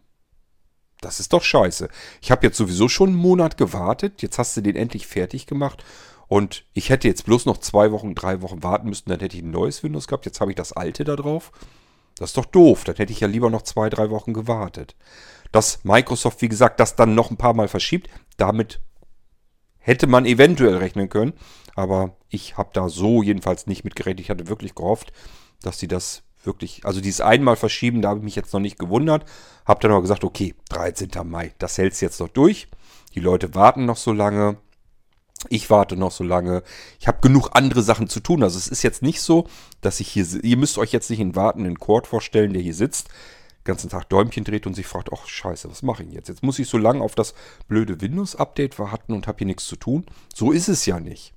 das 0.99 1.21
ist 1.21 1.31
doch 1.31 1.41
scheiße. 1.41 1.87
Ich 2.21 2.31
habe 2.31 2.45
jetzt 2.45 2.57
sowieso 2.57 2.89
schon 2.89 3.09
einen 3.09 3.17
Monat 3.17 3.57
gewartet. 3.57 4.21
Jetzt 4.21 4.37
hast 4.37 4.57
du 4.57 4.61
den 4.61 4.75
endlich 4.75 5.07
fertig 5.07 5.47
gemacht. 5.47 5.85
Und 6.27 6.65
ich 6.73 6.89
hätte 6.89 7.07
jetzt 7.07 7.25
bloß 7.25 7.45
noch 7.45 7.59
zwei 7.59 7.93
Wochen, 7.93 8.13
drei 8.13 8.41
Wochen 8.41 8.61
warten 8.61 8.89
müssen, 8.89 9.09
dann 9.09 9.19
hätte 9.19 9.37
ich 9.37 9.43
ein 9.43 9.51
neues 9.51 9.83
Windows 9.83 10.07
gehabt. 10.07 10.25
Jetzt 10.25 10.41
habe 10.41 10.51
ich 10.51 10.57
das 10.57 10.73
alte 10.73 11.05
da 11.05 11.15
drauf. 11.15 11.53
Das 12.17 12.31
ist 12.31 12.37
doch 12.37 12.45
doof. 12.45 12.83
Dann 12.83 12.95
hätte 12.95 13.13
ich 13.13 13.21
ja 13.21 13.27
lieber 13.27 13.49
noch 13.49 13.61
zwei, 13.61 13.89
drei 13.89 14.09
Wochen 14.09 14.33
gewartet. 14.33 14.95
Dass 15.53 15.83
Microsoft, 15.85 16.41
wie 16.41 16.49
gesagt, 16.49 16.81
das 16.81 16.97
dann 16.97 17.15
noch 17.15 17.31
ein 17.31 17.37
paar 17.37 17.53
Mal 17.53 17.69
verschiebt, 17.69 18.09
damit 18.35 18.81
hätte 19.85 20.07
man 20.07 20.25
eventuell 20.25 20.77
rechnen 20.77 21.09
können. 21.09 21.33
Aber 21.75 22.15
ich 22.29 22.57
habe 22.57 22.71
da 22.73 22.89
so 22.89 23.21
jedenfalls 23.21 23.67
nicht 23.67 23.83
mit 23.83 23.95
gerechnet. 23.95 24.21
Ich 24.21 24.29
hatte 24.31 24.47
wirklich 24.47 24.73
gehofft, 24.73 25.13
dass 25.61 25.77
sie 25.77 25.87
das 25.87 26.23
wirklich, 26.43 26.85
also 26.85 27.01
dieses 27.01 27.21
einmal 27.21 27.55
verschieben, 27.55 28.01
da 28.01 28.09
habe 28.09 28.19
ich 28.19 28.25
mich 28.25 28.35
jetzt 28.35 28.51
noch 28.51 28.59
nicht 28.59 28.79
gewundert. 28.79 29.25
Habe 29.63 29.79
dann 29.81 29.91
aber 29.91 30.01
gesagt, 30.01 30.23
okay, 30.23 30.55
13. 30.69 31.09
Mai, 31.25 31.53
das 31.59 31.77
hält 31.77 31.93
es 31.93 32.01
jetzt 32.01 32.19
noch 32.19 32.29
durch. 32.29 32.67
Die 33.13 33.19
Leute 33.19 33.53
warten 33.53 33.85
noch 33.85 33.97
so 33.97 34.11
lange. 34.11 34.57
Ich 35.49 35.69
warte 35.69 35.95
noch 35.95 36.11
so 36.11 36.23
lange. 36.23 36.63
Ich 36.99 37.07
habe 37.07 37.19
genug 37.21 37.49
andere 37.53 37.83
Sachen 37.83 38.09
zu 38.09 38.19
tun. 38.21 38.41
Also 38.41 38.57
es 38.57 38.67
ist 38.67 38.81
jetzt 38.81 39.03
nicht 39.03 39.21
so, 39.21 39.47
dass 39.81 39.99
ich 39.99 40.07
hier... 40.07 40.25
Ihr 40.43 40.57
müsst 40.57 40.79
euch 40.79 40.91
jetzt 40.91 41.11
nicht 41.11 41.19
einen 41.19 41.35
wartenden 41.35 41.79
Cord 41.79 42.07
vorstellen, 42.07 42.53
der 42.53 42.63
hier 42.63 42.73
sitzt, 42.73 43.09
ganzen 43.65 43.89
Tag 43.89 44.08
Däumchen 44.10 44.43
dreht 44.43 44.65
und 44.65 44.75
sich 44.75 44.88
fragt, 44.88 45.10
ach 45.13 45.28
scheiße, 45.28 45.69
was 45.69 45.84
mache 45.84 46.04
ich 46.04 46.13
jetzt? 46.13 46.30
Jetzt 46.30 46.43
muss 46.43 46.60
ich 46.60 46.69
so 46.69 46.78
lange 46.78 47.01
auf 47.01 47.15
das 47.15 47.34
blöde 47.67 47.99
Windows-Update 47.99 48.80
warten 48.80 49.13
und 49.13 49.28
habe 49.28 49.39
hier 49.39 49.47
nichts 49.47 49.67
zu 49.67 49.75
tun. 49.75 50.06
So 50.34 50.51
ist 50.51 50.69
es 50.69 50.86
ja 50.86 50.99
nicht. 50.99 51.34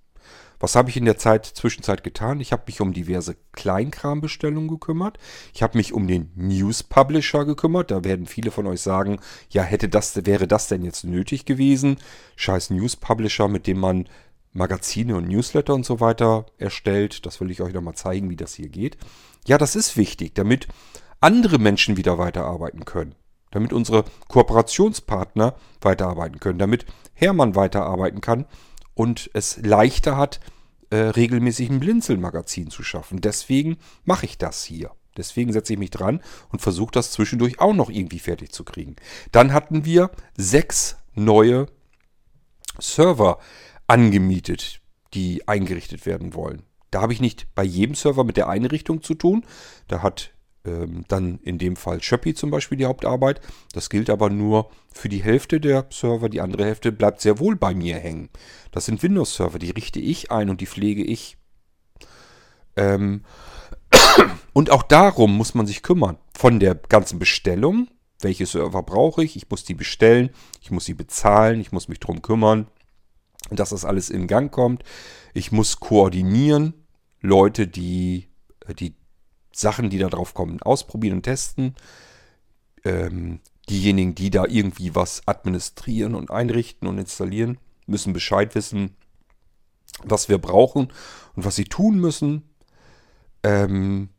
Was 0.60 0.74
habe 0.74 0.90
ich 0.90 0.96
in 0.96 1.04
der 1.04 1.18
Zeit, 1.18 1.46
Zwischenzeit 1.46 2.02
getan? 2.02 2.40
Ich 2.40 2.52
habe 2.52 2.64
mich 2.66 2.80
um 2.80 2.92
diverse 2.92 3.36
Kleinkrambestellungen 3.52 4.68
gekümmert. 4.68 5.18
Ich 5.54 5.62
habe 5.62 5.78
mich 5.78 5.92
um 5.92 6.08
den 6.08 6.32
News 6.34 6.82
Publisher 6.82 7.44
gekümmert. 7.44 7.90
Da 7.90 8.02
werden 8.02 8.26
viele 8.26 8.50
von 8.50 8.66
euch 8.66 8.80
sagen, 8.80 9.20
ja, 9.50 9.62
hätte 9.62 9.88
das, 9.88 10.26
wäre 10.26 10.48
das 10.48 10.66
denn 10.66 10.82
jetzt 10.82 11.04
nötig 11.04 11.44
gewesen? 11.44 11.98
Scheiß 12.36 12.70
News 12.70 12.96
Publisher, 12.96 13.46
mit 13.46 13.66
dem 13.68 13.78
man 13.78 14.08
Magazine 14.52 15.16
und 15.16 15.28
Newsletter 15.28 15.74
und 15.74 15.86
so 15.86 16.00
weiter 16.00 16.46
erstellt. 16.58 17.24
Das 17.24 17.40
will 17.40 17.50
ich 17.50 17.62
euch 17.62 17.72
nochmal 17.72 17.94
zeigen, 17.94 18.28
wie 18.28 18.36
das 18.36 18.54
hier 18.54 18.68
geht. 18.68 18.98
Ja, 19.46 19.58
das 19.58 19.76
ist 19.76 19.96
wichtig, 19.96 20.34
damit 20.34 20.66
andere 21.20 21.58
Menschen 21.58 21.96
wieder 21.96 22.18
weiterarbeiten 22.18 22.84
können. 22.84 23.14
Damit 23.50 23.72
unsere 23.72 24.04
Kooperationspartner 24.28 25.54
weiterarbeiten 25.80 26.38
können. 26.38 26.58
Damit 26.58 26.86
Hermann 27.14 27.54
weiterarbeiten 27.54 28.20
kann 28.20 28.46
und 28.94 29.30
es 29.32 29.58
leichter 29.62 30.16
hat, 30.16 30.40
äh, 30.90 30.96
regelmäßig 30.96 31.70
ein 31.70 31.80
Blinzelmagazin 31.80 32.70
zu 32.70 32.82
schaffen. 32.82 33.20
Deswegen 33.20 33.78
mache 34.04 34.26
ich 34.26 34.38
das 34.38 34.64
hier. 34.64 34.92
Deswegen 35.16 35.52
setze 35.52 35.72
ich 35.72 35.78
mich 35.78 35.90
dran 35.90 36.20
und 36.50 36.60
versuche 36.60 36.92
das 36.92 37.10
zwischendurch 37.10 37.60
auch 37.60 37.74
noch 37.74 37.90
irgendwie 37.90 38.20
fertig 38.20 38.52
zu 38.52 38.64
kriegen. 38.64 38.96
Dann 39.32 39.52
hatten 39.52 39.84
wir 39.84 40.10
sechs 40.36 40.96
neue 41.14 41.66
Server 42.78 43.38
angemietet, 43.86 44.80
die 45.14 45.46
eingerichtet 45.48 46.06
werden 46.06 46.34
wollen. 46.34 46.62
Da 46.90 47.02
habe 47.02 47.12
ich 47.12 47.20
nicht 47.20 47.54
bei 47.54 47.64
jedem 47.64 47.94
Server 47.94 48.24
mit 48.24 48.36
der 48.36 48.48
Einrichtung 48.48 49.02
zu 49.02 49.14
tun. 49.14 49.44
Da 49.88 50.02
hat 50.02 50.32
ähm, 50.68 51.04
dann 51.08 51.38
in 51.42 51.58
dem 51.58 51.76
Fall 51.76 52.02
Shopee 52.02 52.34
zum 52.34 52.50
Beispiel 52.50 52.78
die 52.78 52.84
Hauptarbeit. 52.84 53.40
Das 53.72 53.90
gilt 53.90 54.10
aber 54.10 54.30
nur 54.30 54.70
für 54.92 55.08
die 55.08 55.22
Hälfte 55.22 55.60
der 55.60 55.86
Server. 55.90 56.28
Die 56.28 56.40
andere 56.40 56.64
Hälfte 56.64 56.92
bleibt 56.92 57.20
sehr 57.20 57.38
wohl 57.38 57.56
bei 57.56 57.74
mir 57.74 57.96
hängen. 57.96 58.28
Das 58.70 58.84
sind 58.86 59.02
Windows-Server, 59.02 59.58
die 59.58 59.70
richte 59.70 60.00
ich 60.00 60.30
ein 60.30 60.50
und 60.50 60.60
die 60.60 60.66
pflege 60.66 61.02
ich. 61.02 61.36
Ähm 62.76 63.22
und 64.52 64.70
auch 64.70 64.82
darum 64.82 65.36
muss 65.36 65.54
man 65.54 65.66
sich 65.66 65.82
kümmern. 65.82 66.18
Von 66.36 66.60
der 66.60 66.74
ganzen 66.74 67.18
Bestellung. 67.18 67.88
Welche 68.20 68.46
Server 68.46 68.82
brauche 68.82 69.24
ich? 69.24 69.36
Ich 69.36 69.48
muss 69.48 69.64
die 69.64 69.74
bestellen. 69.74 70.30
Ich 70.60 70.70
muss 70.70 70.84
sie 70.84 70.94
bezahlen. 70.94 71.60
Ich 71.60 71.72
muss 71.72 71.88
mich 71.88 72.00
darum 72.00 72.20
kümmern, 72.20 72.66
dass 73.50 73.70
das 73.70 73.84
alles 73.84 74.10
in 74.10 74.26
Gang 74.26 74.52
kommt. 74.52 74.82
Ich 75.34 75.52
muss 75.52 75.80
koordinieren. 75.80 76.74
Leute, 77.20 77.66
die 77.66 78.28
die 78.74 78.94
Sachen, 79.60 79.90
die 79.90 79.98
da 79.98 80.08
drauf 80.08 80.34
kommen, 80.34 80.62
ausprobieren 80.62 81.16
und 81.16 81.22
testen. 81.22 81.74
Ähm, 82.84 83.40
diejenigen, 83.68 84.14
die 84.14 84.30
da 84.30 84.44
irgendwie 84.46 84.94
was 84.94 85.26
administrieren 85.26 86.14
und 86.14 86.30
einrichten 86.30 86.88
und 86.88 86.98
installieren, 86.98 87.58
müssen 87.86 88.12
Bescheid 88.12 88.54
wissen, 88.54 88.96
was 90.04 90.28
wir 90.28 90.38
brauchen 90.38 90.92
und 91.34 91.44
was 91.44 91.56
sie 91.56 91.64
tun 91.64 91.98
müssen. 91.98 92.42
Ähm, 93.42 94.10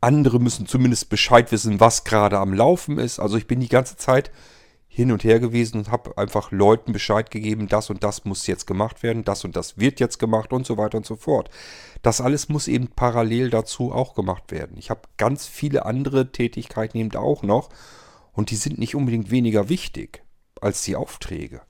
andere 0.00 0.40
müssen 0.40 0.66
zumindest 0.66 1.10
Bescheid 1.10 1.52
wissen, 1.52 1.80
was 1.80 2.04
gerade 2.04 2.38
am 2.38 2.54
Laufen 2.54 2.98
ist. 2.98 3.18
Also 3.18 3.36
ich 3.36 3.46
bin 3.46 3.60
die 3.60 3.68
ganze 3.68 3.96
Zeit 3.96 4.30
hin 4.92 5.12
und 5.12 5.22
her 5.22 5.38
gewesen 5.38 5.78
und 5.78 5.92
habe 5.92 6.18
einfach 6.18 6.50
Leuten 6.50 6.92
Bescheid 6.92 7.30
gegeben, 7.30 7.68
das 7.68 7.90
und 7.90 8.02
das 8.02 8.24
muss 8.24 8.48
jetzt 8.48 8.66
gemacht 8.66 9.04
werden, 9.04 9.24
das 9.24 9.44
und 9.44 9.54
das 9.54 9.78
wird 9.78 10.00
jetzt 10.00 10.18
gemacht 10.18 10.52
und 10.52 10.66
so 10.66 10.76
weiter 10.76 10.98
und 10.98 11.06
so 11.06 11.14
fort. 11.14 11.48
Das 12.02 12.20
alles 12.20 12.48
muss 12.48 12.66
eben 12.66 12.88
parallel 12.88 13.50
dazu 13.50 13.92
auch 13.92 14.14
gemacht 14.14 14.50
werden. 14.50 14.76
Ich 14.76 14.90
habe 14.90 15.02
ganz 15.16 15.46
viele 15.46 15.86
andere 15.86 16.32
Tätigkeiten 16.32 16.98
eben 16.98 17.14
auch 17.14 17.44
noch 17.44 17.68
und 18.32 18.50
die 18.50 18.56
sind 18.56 18.78
nicht 18.78 18.96
unbedingt 18.96 19.30
weniger 19.30 19.68
wichtig 19.68 20.24
als 20.60 20.82
die 20.82 20.96
Aufträge. 20.96 21.62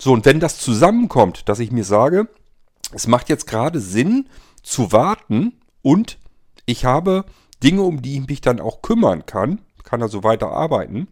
So, 0.00 0.12
und 0.12 0.24
wenn 0.24 0.40
das 0.40 0.58
zusammenkommt, 0.58 1.48
dass 1.50 1.58
ich 1.58 1.70
mir 1.70 1.84
sage, 1.84 2.28
es 2.92 3.06
macht 3.06 3.28
jetzt 3.28 3.46
gerade 3.46 3.78
Sinn 3.78 4.28
zu 4.62 4.90
warten 4.90 5.60
und 5.82 6.18
ich 6.64 6.86
habe 6.86 7.26
Dinge, 7.62 7.82
um 7.82 8.00
die 8.00 8.18
ich 8.18 8.26
mich 8.26 8.40
dann 8.40 8.58
auch 8.58 8.80
kümmern 8.80 9.26
kann, 9.26 9.60
kann 9.84 10.02
also 10.02 10.24
weiter 10.24 10.50
arbeiten. 10.50 11.08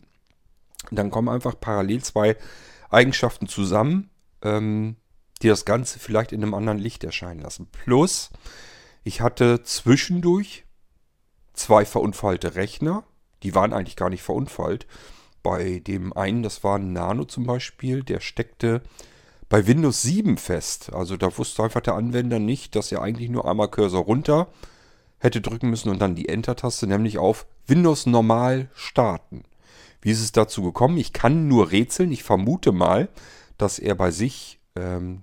Dann 0.90 1.10
kommen 1.10 1.28
einfach 1.28 1.58
parallel 1.58 2.02
zwei 2.02 2.36
Eigenschaften 2.90 3.46
zusammen, 3.46 4.10
ähm, 4.42 4.96
die 5.40 5.48
das 5.48 5.64
Ganze 5.64 5.98
vielleicht 5.98 6.32
in 6.32 6.42
einem 6.42 6.54
anderen 6.54 6.78
Licht 6.78 7.04
erscheinen 7.04 7.40
lassen. 7.40 7.68
Plus, 7.70 8.30
ich 9.04 9.20
hatte 9.20 9.62
zwischendurch 9.62 10.64
zwei 11.52 11.84
verunfallte 11.84 12.54
Rechner. 12.54 13.04
Die 13.42 13.54
waren 13.54 13.72
eigentlich 13.72 13.96
gar 13.96 14.10
nicht 14.10 14.22
verunfallt. 14.22 14.86
Bei 15.42 15.80
dem 15.80 16.12
einen, 16.12 16.42
das 16.42 16.62
war 16.62 16.78
ein 16.78 16.92
Nano 16.92 17.24
zum 17.24 17.44
Beispiel, 17.44 18.02
der 18.02 18.20
steckte 18.20 18.82
bei 19.48 19.66
Windows 19.66 20.02
7 20.02 20.38
fest. 20.38 20.92
Also 20.92 21.16
da 21.16 21.36
wusste 21.36 21.62
einfach 21.64 21.80
der 21.80 21.94
Anwender 21.94 22.38
nicht, 22.38 22.76
dass 22.76 22.92
er 22.92 23.02
eigentlich 23.02 23.28
nur 23.28 23.48
einmal 23.48 23.68
Cursor 23.68 24.04
runter 24.04 24.48
hätte 25.18 25.40
drücken 25.40 25.70
müssen 25.70 25.88
und 25.88 26.00
dann 26.00 26.14
die 26.14 26.28
Enter-Taste, 26.28 26.86
nämlich 26.86 27.18
auf 27.18 27.46
Windows 27.66 28.06
normal 28.06 28.70
starten. 28.74 29.44
Wie 30.00 30.10
ist 30.10 30.20
es 30.20 30.32
dazu 30.32 30.62
gekommen? 30.62 30.96
Ich 30.98 31.12
kann 31.12 31.48
nur 31.48 31.70
rätseln. 31.70 32.10
Ich 32.12 32.24
vermute 32.24 32.72
mal, 32.72 33.08
dass 33.56 33.78
er 33.78 33.94
bei 33.94 34.10
sich 34.10 34.58
ähm, 34.74 35.22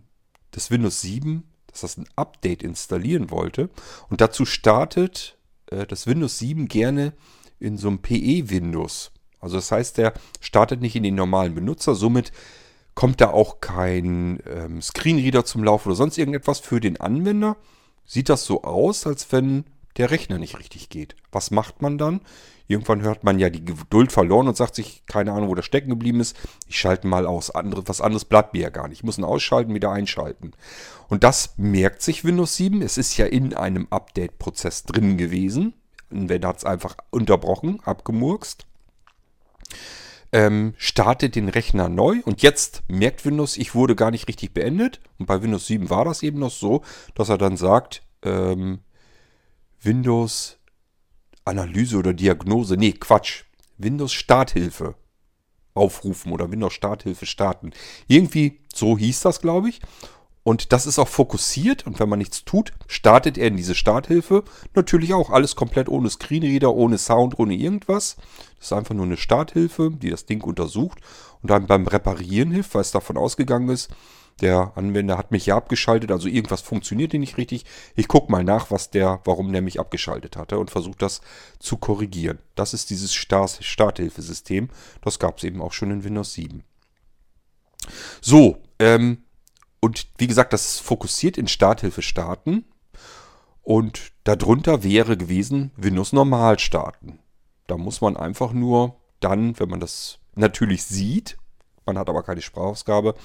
das 0.52 0.72
Windows 0.72 1.02
7, 1.02 1.44
dass 1.68 1.82
das 1.82 1.98
ein 1.98 2.08
Update 2.16 2.64
installieren 2.64 3.30
wollte. 3.30 3.70
Und 4.10 4.22
dazu 4.22 4.46
startet 4.46 5.38
äh, 5.68 5.86
das 5.86 6.08
Windows 6.08 6.40
7 6.40 6.68
gerne 6.68 7.14
in 7.60 7.78
so 7.78 7.90
einem 7.90 8.00
PE-Windows. 8.00 9.12
Also 9.40 9.58
das 9.58 9.72
heißt, 9.72 9.98
der 9.98 10.14
startet 10.40 10.82
nicht 10.82 10.96
in 10.96 11.04
den 11.04 11.16
normalen 11.16 11.56
Benutzer. 11.56 11.96
Somit 11.96 12.32
kommt 12.96 13.22
da 13.22 13.30
auch 13.32 13.62
kein 13.62 14.40
ähm, 14.46 14.82
Screenreader 14.82 15.46
zum 15.46 15.64
Laufen 15.64 15.90
oder 15.90 15.96
sonst 15.96 16.18
irgendetwas 16.18 16.60
für 16.60 16.80
den 16.80 17.00
Anwender. 17.00 17.58
Sieht 18.06 18.30
das 18.30 18.46
so 18.46 18.64
aus, 18.64 19.06
als 19.06 19.32
wenn 19.32 19.66
der 20.00 20.12
Rechner 20.12 20.40
nicht 20.40 20.58
richtig 20.58 20.90
geht. 20.90 21.16
Was 21.32 21.52
macht 21.52 21.82
man 21.82 21.98
dann? 21.98 22.22
Irgendwann 22.68 23.02
hört 23.02 23.24
man 23.24 23.38
ja 23.38 23.50
die 23.50 23.66
Geduld 23.66 24.12
verloren 24.12 24.48
und 24.48 24.56
sagt 24.56 24.76
sich, 24.76 25.04
keine 25.08 25.34
Ahnung, 25.34 25.50
wo 25.50 25.56
das 25.56 25.66
stecken 25.66 25.90
geblieben 25.90 26.22
ist. 26.22 26.38
Ich 26.68 26.80
schalte 26.80 27.08
mal 27.08 27.26
aus. 27.26 27.52
Andere, 27.52 27.88
was 27.88 28.00
anderes 28.00 28.26
bleibt 28.26 28.54
mir 28.54 28.62
ja 28.62 28.70
gar 28.70 28.88
nicht. 28.88 29.00
Ich 29.00 29.04
muss 29.04 29.18
ihn 29.18 29.24
ausschalten, 29.24 29.74
wieder 29.74 29.92
einschalten. 29.92 30.54
Und 31.10 31.24
das 31.24 31.56
merkt 31.58 32.02
sich 32.02 32.24
Windows 32.24 32.56
7. 32.56 32.82
Es 32.82 32.98
ist 32.98 33.18
ja 33.18 33.26
in 33.26 33.54
einem 33.54 33.88
Update-Prozess 33.90 34.84
drin 34.84 35.18
gewesen. 35.18 35.74
Wenn 36.10 36.46
hat 36.46 36.60
es 36.60 36.66
einfach 36.66 36.96
unterbrochen, 37.10 37.82
abgemurkst. 37.84 38.66
Ähm, 40.32 40.76
startet 40.78 41.36
den 41.36 41.50
Rechner 41.50 41.90
neu 41.90 42.20
und 42.24 42.44
jetzt 42.44 42.84
merkt 42.88 43.26
Windows, 43.26 43.58
ich 43.58 43.74
wurde 43.74 43.96
gar 43.96 44.12
nicht 44.12 44.28
richtig 44.28 44.54
beendet. 44.54 45.02
Und 45.18 45.26
bei 45.26 45.42
Windows 45.42 45.66
7 45.68 45.90
war 45.90 46.06
das 46.06 46.22
eben 46.22 46.40
noch 46.40 46.52
so, 46.52 46.84
dass 47.16 47.30
er 47.30 47.40
dann 47.40 47.58
sagt, 47.58 48.04
ähm, 48.22 48.80
Windows 49.82 50.58
Analyse 51.46 51.98
oder 51.98 52.14
Diagnose, 52.14 52.78
nee, 52.78 52.92
Quatsch, 52.92 53.44
Windows 53.78 54.14
Starthilfe 54.14 54.96
aufrufen 55.74 56.32
oder 56.32 56.52
Windows 56.52 56.74
Starthilfe 56.74 57.26
starten. 57.26 57.72
Irgendwie 58.08 58.60
so 58.74 58.98
hieß 58.98 59.22
das, 59.22 59.42
glaube 59.42 59.70
ich. 59.70 59.82
Und 60.44 60.72
das 60.72 60.88
ist 60.88 61.00
auch 61.00 61.08
fokussiert 61.08 61.86
und 61.86 62.00
wenn 62.00 62.10
man 62.10 62.20
nichts 62.20 62.44
tut, 62.44 62.74
startet 62.88 63.38
er 63.38 63.48
in 63.48 63.58
diese 63.58 63.76
Starthilfe. 63.76 64.44
Natürlich 64.74 65.14
auch 65.14 65.30
alles 65.30 65.56
komplett 65.56 65.90
ohne 65.90 66.10
Screenreader, 66.10 66.74
ohne 66.74 66.98
Sound, 66.98 67.38
ohne 67.38 67.54
irgendwas. 67.54 68.16
Das 68.58 68.68
ist 68.68 68.74
einfach 68.74 68.96
nur 68.96 69.06
eine 69.06 69.18
Starthilfe, 69.18 69.92
die 69.92 70.10
das 70.10 70.26
Ding 70.26 70.42
untersucht 70.42 71.00
und 71.42 71.52
dann 71.52 71.68
beim 71.68 71.86
Reparieren 71.86 72.52
hilft, 72.52 72.74
weil 72.74 72.82
es 72.82 72.92
davon 72.92 73.18
ausgegangen 73.18 73.70
ist, 73.70 73.90
der 74.40 74.74
Anwender 74.76 75.18
hat 75.18 75.32
mich 75.32 75.46
ja 75.46 75.56
abgeschaltet, 75.56 76.12
also 76.12 76.28
irgendwas 76.28 76.62
funktioniert 76.62 77.12
hier 77.12 77.20
nicht 77.20 77.38
richtig. 77.38 77.66
Ich 77.96 78.08
gucke 78.08 78.32
mal 78.32 78.44
nach, 78.44 78.72
was 78.72 78.90
der, 78.90 79.22
warum 79.26 79.52
der 79.52 79.62
mich 79.62 79.80
abgeschaltet 79.80 80.36
hatte 80.36 80.58
und 80.58 80.72
versuche 80.72 80.98
das 80.98 81.22
zu 81.60 81.78
korrigieren. 81.78 82.40
Das 82.56 82.74
ist 82.74 82.90
dieses 82.90 83.14
Start 83.14 83.60
Starthilfesystem. 83.62 84.70
Das 85.02 85.20
gab 85.20 85.38
es 85.38 85.44
eben 85.44 85.62
auch 85.62 85.74
schon 85.74 85.92
in 85.92 86.04
Windows 86.04 86.34
7. 86.34 86.64
So, 88.22 88.58
ähm, 88.80 89.24
und 89.80 90.08
wie 90.18 90.28
gesagt, 90.28 90.54
das 90.54 90.66
ist 90.66 90.80
fokussiert 90.82 91.38
in 91.38 91.48
Starthilfe 91.48 92.02
starten. 92.02 92.66
Und 93.62 94.12
darunter 94.24 94.84
wäre 94.84 95.16
gewesen 95.16 95.72
Windows 95.78 96.12
normal 96.12 96.60
starten. 96.60 97.20
Da 97.68 97.78
muss 97.78 98.02
man 98.02 98.18
einfach 98.18 98.52
nur 98.52 98.96
dann, 99.20 99.60
wenn 99.60 99.70
man 99.70 99.80
das 99.80 100.20
natürlich 100.36 100.84
sieht, 100.84 101.38
man 101.86 101.98
hat 101.98 102.10
aber 102.10 102.24
keine 102.24 102.42
Sprachausgabe, 102.42 103.16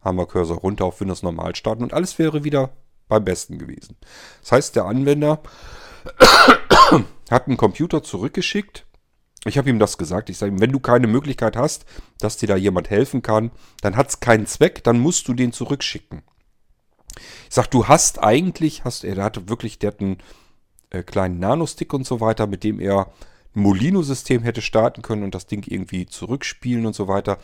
haben 0.00 0.16
wir 0.16 0.26
Cursor 0.26 0.58
runter 0.58 0.84
auf 0.84 1.00
Windows 1.00 1.22
normal 1.22 1.54
starten 1.54 1.82
und 1.82 1.92
alles 1.92 2.18
wäre 2.18 2.44
wieder 2.44 2.70
beim 3.08 3.24
besten 3.24 3.58
gewesen. 3.58 3.96
Das 4.40 4.52
heißt, 4.52 4.76
der 4.76 4.86
Anwender 4.86 5.42
hat 7.30 7.46
einen 7.46 7.56
Computer 7.56 8.02
zurückgeschickt, 8.02 8.86
Ich 9.44 9.58
habe 9.58 9.70
ihm 9.70 9.78
das 9.78 9.98
gesagt. 9.98 10.30
Ich 10.30 10.38
sage 10.38 10.52
ihm, 10.52 10.60
wenn 10.60 10.72
du 10.72 10.80
keine 10.80 11.06
Möglichkeit 11.06 11.56
hast, 11.56 11.84
dass 12.18 12.36
dir 12.36 12.46
da 12.46 12.56
jemand 12.56 12.90
helfen 12.90 13.22
kann, 13.22 13.50
dann 13.80 13.96
hat 13.96 14.08
es 14.08 14.20
keinen 14.20 14.46
Zweck, 14.46 14.84
dann 14.84 15.00
musst 15.00 15.28
du 15.28 15.34
den 15.34 15.52
zurückschicken. 15.52 16.22
Ich 17.48 17.54
sage, 17.54 17.68
du 17.70 17.88
hast 17.88 18.22
eigentlich, 18.22 18.84
hast 18.84 19.04
er, 19.04 19.22
hatte 19.22 19.48
wirklich, 19.48 19.78
der 19.78 19.92
hat 19.92 20.00
einen 20.00 20.18
äh, 20.90 21.02
kleinen 21.02 21.38
Nanostick 21.38 21.92
und 21.92 22.06
so 22.06 22.20
weiter, 22.20 22.46
mit 22.46 22.64
dem 22.64 22.80
er 22.80 23.12
ein 23.54 23.62
Molino-System 23.62 24.42
hätte 24.42 24.62
starten 24.62 25.02
können 25.02 25.24
und 25.24 25.34
das 25.34 25.46
Ding 25.46 25.64
irgendwie 25.66 26.06
zurückspielen 26.06 26.86
und 26.86 26.94
so 26.94 27.08
weiter. 27.08 27.38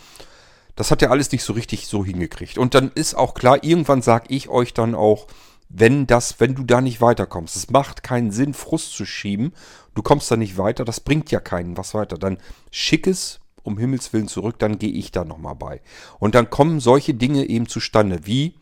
Das 0.76 0.90
hat 0.90 1.02
er 1.02 1.10
alles 1.10 1.32
nicht 1.32 1.42
so 1.42 1.52
richtig 1.54 1.86
so 1.86 2.04
hingekriegt. 2.04 2.58
Und 2.58 2.74
dann 2.74 2.92
ist 2.94 3.14
auch 3.14 3.34
klar, 3.34 3.64
irgendwann 3.64 4.02
sage 4.02 4.26
ich 4.28 4.48
euch 4.48 4.74
dann 4.74 4.94
auch, 4.94 5.26
wenn 5.68 6.06
das, 6.06 6.38
wenn 6.38 6.54
du 6.54 6.62
da 6.62 6.80
nicht 6.80 7.00
weiterkommst, 7.00 7.56
es 7.56 7.70
macht 7.70 8.02
keinen 8.02 8.30
Sinn, 8.30 8.54
Frust 8.54 8.92
zu 8.92 9.04
schieben, 9.04 9.52
du 9.94 10.02
kommst 10.02 10.30
da 10.30 10.36
nicht 10.36 10.58
weiter, 10.58 10.84
das 10.84 11.00
bringt 11.00 11.30
ja 11.32 11.40
keinen 11.40 11.76
was 11.76 11.94
weiter. 11.94 12.18
Dann 12.18 12.38
schick 12.70 13.06
es 13.06 13.40
um 13.64 13.78
Himmels 13.78 14.12
Willen 14.12 14.28
zurück, 14.28 14.58
dann 14.58 14.78
gehe 14.78 14.92
ich 14.92 15.10
da 15.10 15.24
nochmal 15.24 15.56
bei. 15.56 15.80
Und 16.20 16.34
dann 16.36 16.50
kommen 16.50 16.78
solche 16.78 17.14
Dinge 17.14 17.44
eben 17.46 17.68
zustande, 17.68 18.20
wie 18.24 18.54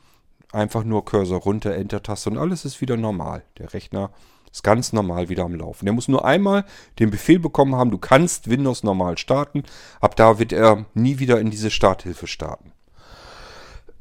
einfach 0.50 0.85
nur 0.85 1.05
Cursor 1.05 1.40
runter, 1.40 1.74
Enter-Taste 1.74 2.31
und 2.31 2.38
alles 2.38 2.64
ist 2.64 2.81
wieder 2.81 2.96
normal. 2.96 3.42
Der 3.59 3.74
Rechner 3.74 4.11
ist 4.55 4.62
ganz 4.62 4.93
normal 4.93 5.29
wieder 5.29 5.43
am 5.43 5.57
Laufen. 5.57 5.85
Der 5.85 5.93
muss 5.93 6.07
nur 6.07 6.25
einmal 6.25 6.64
den 7.01 7.11
Befehl 7.11 7.40
bekommen 7.40 7.75
haben, 7.75 7.90
du 7.90 7.99
kannst 7.99 8.49
Windows 8.49 8.85
normal 8.85 9.19
starten. 9.19 9.64
Ab 10.01 10.14
da 10.14 10.38
wird 10.38 10.53
er 10.53 10.87
nie 10.95 11.19
wieder 11.19 11.40
in 11.40 11.51
diese 11.51 11.73
Starthilfe 11.73 12.29
starten. 12.29 12.71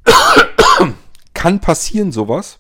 Kann 1.34 1.60
passieren 1.60 2.12
sowas. 2.12 2.60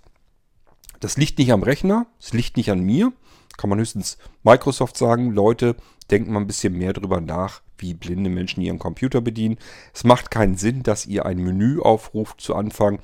Das 1.01 1.17
liegt 1.17 1.37
nicht 1.37 1.51
am 1.51 1.61
Rechner, 1.61 2.07
es 2.19 2.33
liegt 2.33 2.57
nicht 2.57 2.71
an 2.71 2.79
mir. 2.79 3.13
Kann 3.57 3.69
man 3.69 3.77
höchstens 3.77 4.17
Microsoft 4.41 4.97
sagen, 4.97 5.29
Leute, 5.29 5.75
denken 6.09 6.33
mal 6.33 6.39
ein 6.39 6.47
bisschen 6.47 6.73
mehr 6.73 6.93
drüber 6.93 7.21
nach, 7.21 7.61
wie 7.77 7.93
blinde 7.93 8.31
Menschen 8.31 8.61
ihren 8.61 8.79
Computer 8.79 9.21
bedienen. 9.21 9.59
Es 9.93 10.03
macht 10.03 10.31
keinen 10.31 10.57
Sinn, 10.57 10.81
dass 10.81 11.05
ihr 11.05 11.27
ein 11.27 11.37
Menü 11.37 11.79
aufruft 11.79 12.41
zu 12.41 12.55
Anfang, 12.55 12.97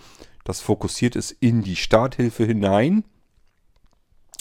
das 0.46 0.62
fokussiert 0.62 1.16
ist 1.16 1.30
in 1.30 1.62
die 1.62 1.76
Starthilfe 1.76 2.44
hinein 2.44 3.04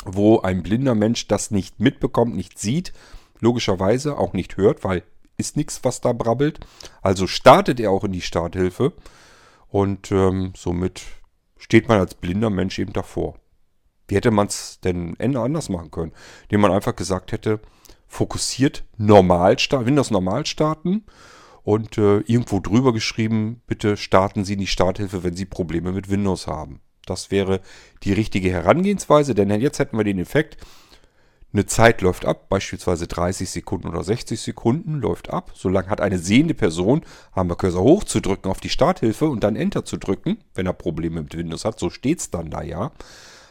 wo 0.05 0.41
ein 0.41 0.63
blinder 0.63 0.95
Mensch 0.95 1.27
das 1.29 1.51
nicht 1.51 1.81
mitbekommt, 1.81 2.35
nicht 2.35 2.59
sieht, 2.59 2.93
logischerweise 3.41 4.19
auch 4.19 4.33
nicht 4.33 4.57
hört, 4.57 4.85
weil 4.85 5.03
ist 5.37 5.57
nichts, 5.57 5.81
was 5.85 6.01
da 6.01 6.13
brabbelt. 6.13 6.61
Also 7.01 7.27
startet 7.27 7.81
er 7.81 7.93
auch 7.93 8.05
in 8.05 8.13
die 8.13 8.21
Starthilfe 8.21 8.93
und 9.69 10.11
ähm, 10.11 10.53
somit 10.57 11.03
steht 11.57 11.89
man 11.89 12.01
als 12.01 12.15
blinder 12.15 12.51
Mensch 12.51 12.79
eben 12.79 12.93
davor. 12.93 13.37
Wie 14.09 14.17
hätte 14.17 14.31
man 14.31 14.49
es 14.49 14.81
denn 14.81 15.17
anders 15.21 15.69
machen 15.69 15.91
können? 15.91 16.13
Indem 16.45 16.63
man 16.63 16.73
einfach 16.73 16.97
gesagt 16.97 17.33
hätte, 17.33 17.61
fokussiert 18.07 18.85
normal, 18.97 19.57
Windows 19.59 20.11
normal 20.11 20.47
starten 20.47 21.05
und 21.63 21.99
äh, 21.99 22.21
irgendwo 22.21 22.61
drüber 22.61 22.93
geschrieben, 22.93 23.63
bitte 23.67 23.97
starten 23.97 24.45
Sie 24.45 24.57
die 24.57 24.67
Starthilfe, 24.67 25.23
wenn 25.23 25.37
Sie 25.37 25.45
Probleme 25.45 25.93
mit 25.93 26.11
Windows 26.11 26.47
haben. 26.47 26.81
Das 27.09 27.31
wäre 27.31 27.61
die 28.03 28.13
richtige 28.13 28.51
Herangehensweise, 28.51 29.35
denn 29.35 29.51
jetzt 29.61 29.79
hätten 29.79 29.97
wir 29.97 30.05
den 30.05 30.19
Effekt, 30.19 30.57
eine 31.51 31.65
Zeit 31.65 32.03
läuft 32.03 32.27
ab, 32.27 32.51
beispielsweise 32.51 33.07
30 33.07 33.49
Sekunden 33.49 33.89
oder 33.89 34.05
60 34.05 34.39
Sekunden 34.39 34.97
läuft 34.97 35.31
ab. 35.31 35.53
Solange 35.55 35.89
hat 35.89 36.03
eine 36.03 36.19
sehende 36.19 36.53
Person, 36.53 37.01
haben 37.33 37.49
wir 37.49 37.57
Cursor 37.57 37.83
hochzudrücken 37.83 38.51
auf 38.51 38.61
die 38.61 38.69
Starthilfe 38.69 39.29
und 39.29 39.45
dann 39.45 39.57
Enter 39.57 39.85
zu 39.87 39.97
drücken, 39.97 40.39
wenn 40.55 40.67
er 40.67 40.75
Probleme 40.75 41.23
mit 41.23 41.35
Windows 41.35 41.65
hat. 41.65 41.79
So 41.79 41.89
steht 41.89 42.21
es 42.21 42.31
dann 42.31 42.51
da 42.51 42.63
ja. 42.63 42.93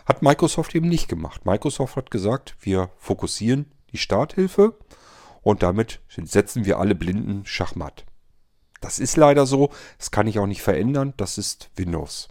Hat 0.06 0.22
Microsoft 0.22 0.76
eben 0.76 0.88
nicht 0.88 1.08
gemacht. 1.08 1.46
Microsoft 1.46 1.96
hat 1.96 2.12
gesagt, 2.12 2.56
wir 2.62 2.92
fokussieren 2.98 3.66
die 3.92 3.98
Starthilfe 3.98 4.78
und 5.42 5.64
damit 5.64 6.00
setzen 6.08 6.66
wir 6.66 6.78
alle 6.78 6.94
Blinden 6.94 7.48
schachmatt. 7.48 8.06
Das 8.80 9.00
ist 9.00 9.18
leider 9.18 9.48
so, 9.48 9.72
das 9.98 10.12
kann 10.12 10.28
ich 10.28 10.38
auch 10.38 10.46
nicht 10.46 10.62
verändern, 10.62 11.16
das 11.18 11.40
ist 11.40 11.72
Windows. 11.76 12.30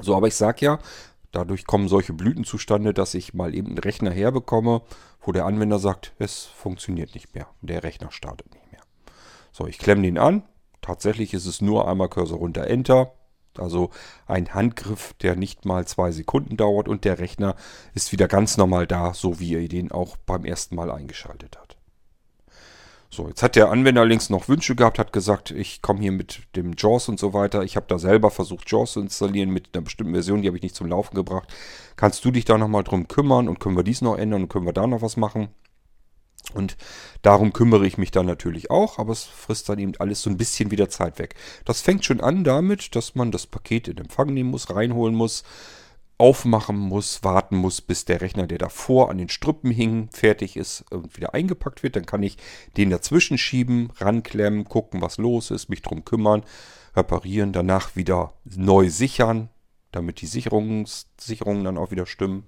So, 0.00 0.16
aber 0.16 0.28
ich 0.28 0.36
sage 0.36 0.64
ja, 0.64 0.78
dadurch 1.32 1.66
kommen 1.66 1.88
solche 1.88 2.12
Blüten 2.12 2.44
zustande, 2.44 2.94
dass 2.94 3.14
ich 3.14 3.34
mal 3.34 3.54
eben 3.54 3.68
einen 3.68 3.78
Rechner 3.78 4.10
herbekomme, 4.10 4.82
wo 5.20 5.32
der 5.32 5.46
Anwender 5.46 5.78
sagt, 5.78 6.12
es 6.18 6.44
funktioniert 6.44 7.14
nicht 7.14 7.34
mehr. 7.34 7.46
Der 7.60 7.82
Rechner 7.82 8.10
startet 8.10 8.52
nicht 8.52 8.70
mehr. 8.72 8.80
So, 9.52 9.66
ich 9.66 9.78
klemme 9.78 10.02
den 10.02 10.18
an. 10.18 10.42
Tatsächlich 10.80 11.34
ist 11.34 11.46
es 11.46 11.60
nur 11.60 11.88
einmal 11.88 12.08
Cursor 12.08 12.38
runter 12.38 12.66
Enter. 12.66 13.12
Also 13.58 13.90
ein 14.26 14.54
Handgriff, 14.54 15.12
der 15.20 15.36
nicht 15.36 15.64
mal 15.66 15.86
zwei 15.86 16.10
Sekunden 16.10 16.56
dauert 16.56 16.88
und 16.88 17.04
der 17.04 17.18
Rechner 17.18 17.54
ist 17.94 18.10
wieder 18.12 18.26
ganz 18.26 18.56
normal 18.56 18.86
da, 18.86 19.12
so 19.12 19.40
wie 19.40 19.50
ihr 19.50 19.68
den 19.68 19.92
auch 19.92 20.16
beim 20.16 20.44
ersten 20.44 20.74
Mal 20.74 20.90
eingeschaltet 20.90 21.58
habt. 21.60 21.71
So, 23.14 23.28
jetzt 23.28 23.42
hat 23.42 23.56
der 23.56 23.70
Anwender 23.70 24.06
links 24.06 24.30
noch 24.30 24.48
Wünsche 24.48 24.74
gehabt, 24.74 24.98
hat 24.98 25.12
gesagt, 25.12 25.50
ich 25.50 25.82
komme 25.82 26.00
hier 26.00 26.12
mit 26.12 26.44
dem 26.56 26.72
JAWS 26.78 27.10
und 27.10 27.20
so 27.20 27.34
weiter. 27.34 27.62
Ich 27.62 27.76
habe 27.76 27.84
da 27.86 27.98
selber 27.98 28.30
versucht, 28.30 28.70
JAWS 28.70 28.92
zu 28.94 29.00
installieren 29.02 29.50
mit 29.50 29.68
einer 29.74 29.82
bestimmten 29.82 30.14
Version, 30.14 30.40
die 30.40 30.48
habe 30.48 30.56
ich 30.56 30.62
nicht 30.62 30.74
zum 30.74 30.86
Laufen 30.86 31.14
gebracht. 31.14 31.46
Kannst 31.96 32.24
du 32.24 32.30
dich 32.30 32.46
da 32.46 32.56
nochmal 32.56 32.84
drum 32.84 33.08
kümmern 33.08 33.48
und 33.48 33.60
können 33.60 33.76
wir 33.76 33.82
dies 33.82 34.00
noch 34.00 34.16
ändern 34.16 34.44
und 34.44 34.48
können 34.48 34.64
wir 34.64 34.72
da 34.72 34.86
noch 34.86 35.02
was 35.02 35.18
machen? 35.18 35.48
Und 36.54 36.78
darum 37.20 37.52
kümmere 37.52 37.86
ich 37.86 37.98
mich 37.98 38.12
dann 38.12 38.24
natürlich 38.24 38.70
auch, 38.70 38.98
aber 38.98 39.12
es 39.12 39.24
frisst 39.24 39.68
dann 39.68 39.78
eben 39.78 39.92
alles 39.98 40.22
so 40.22 40.30
ein 40.30 40.38
bisschen 40.38 40.70
wieder 40.70 40.88
Zeit 40.88 41.18
weg. 41.18 41.34
Das 41.66 41.82
fängt 41.82 42.06
schon 42.06 42.22
an 42.22 42.44
damit, 42.44 42.96
dass 42.96 43.14
man 43.14 43.30
das 43.30 43.46
Paket 43.46 43.88
in 43.88 43.98
Empfang 43.98 44.32
nehmen 44.32 44.50
muss, 44.50 44.74
reinholen 44.74 45.14
muss, 45.14 45.44
aufmachen 46.22 46.78
muss, 46.78 47.24
warten 47.24 47.56
muss, 47.56 47.80
bis 47.80 48.04
der 48.04 48.20
Rechner, 48.20 48.46
der 48.46 48.58
davor 48.58 49.10
an 49.10 49.18
den 49.18 49.28
Strüppen 49.28 49.72
hing, 49.72 50.08
fertig 50.12 50.56
ist 50.56 50.84
und 50.92 51.16
wieder 51.16 51.34
eingepackt 51.34 51.82
wird. 51.82 51.96
Dann 51.96 52.06
kann 52.06 52.22
ich 52.22 52.38
den 52.76 52.90
dazwischen 52.90 53.38
schieben, 53.38 53.90
ranklemmen, 53.96 54.62
gucken, 54.62 55.02
was 55.02 55.18
los 55.18 55.50
ist, 55.50 55.68
mich 55.68 55.82
drum 55.82 56.04
kümmern, 56.04 56.44
reparieren, 56.94 57.52
danach 57.52 57.96
wieder 57.96 58.34
neu 58.44 58.88
sichern, 58.88 59.48
damit 59.90 60.20
die 60.20 60.26
Sicherungs 60.26 61.08
Sicherungen 61.18 61.64
dann 61.64 61.76
auch 61.76 61.90
wieder 61.90 62.06
stimmen. 62.06 62.44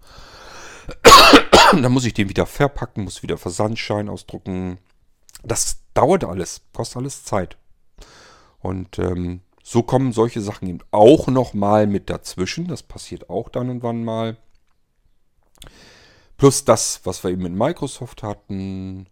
dann 1.73 1.91
muss 1.91 2.05
ich 2.05 2.15
den 2.15 2.29
wieder 2.29 2.47
verpacken, 2.47 3.03
muss 3.03 3.25
wieder 3.25 3.39
Versandschein 3.39 4.09
ausdrucken. 4.09 4.79
Das 5.43 5.79
dauert 5.95 6.23
alles, 6.23 6.61
kostet 6.73 6.99
alles 6.99 7.25
Zeit. 7.25 7.57
Und 8.61 9.01
ähm, 9.01 9.41
so 9.67 9.83
kommen 9.83 10.13
solche 10.13 10.43
Sachen 10.43 10.69
eben 10.69 10.81
auch 10.91 11.27
nochmal 11.27 11.87
mit 11.87 12.11
dazwischen. 12.11 12.69
Das 12.69 12.83
passiert 12.83 13.31
auch 13.31 13.49
dann 13.49 13.71
und 13.71 13.83
wann 13.83 14.05
mal. 14.05 14.37
Plus 16.37 16.67
das, 16.67 17.01
was 17.05 17.25
wir 17.25 17.31
eben 17.31 17.45
mit 17.45 17.55
Microsoft 17.55 18.23
hatten. 18.23 19.07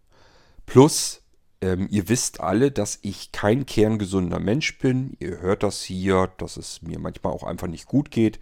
Plus, 0.67 1.23
ähm, 1.59 1.87
ihr 1.89 2.07
wisst 2.07 2.39
alle, 2.39 2.71
dass 2.71 2.99
ich 3.01 3.31
kein 3.31 3.65
kerngesunder 3.65 4.39
Mensch 4.39 4.77
bin. 4.77 5.17
Ihr 5.19 5.41
hört 5.41 5.63
das 5.63 5.81
hier, 5.81 6.31
dass 6.37 6.55
es 6.55 6.83
mir 6.83 6.99
manchmal 6.99 7.33
auch 7.33 7.43
einfach 7.43 7.67
nicht 7.67 7.87
gut 7.87 8.11
geht. 8.11 8.39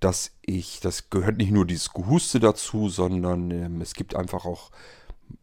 Dass 0.00 0.32
ich, 0.40 0.80
das 0.80 1.10
gehört 1.10 1.36
nicht 1.36 1.50
nur 1.50 1.66
dieses 1.66 1.92
Gehuste 1.92 2.40
dazu, 2.40 2.88
sondern 2.88 3.50
ähm, 3.50 3.82
es 3.82 3.92
gibt 3.92 4.16
einfach 4.16 4.46
auch 4.46 4.70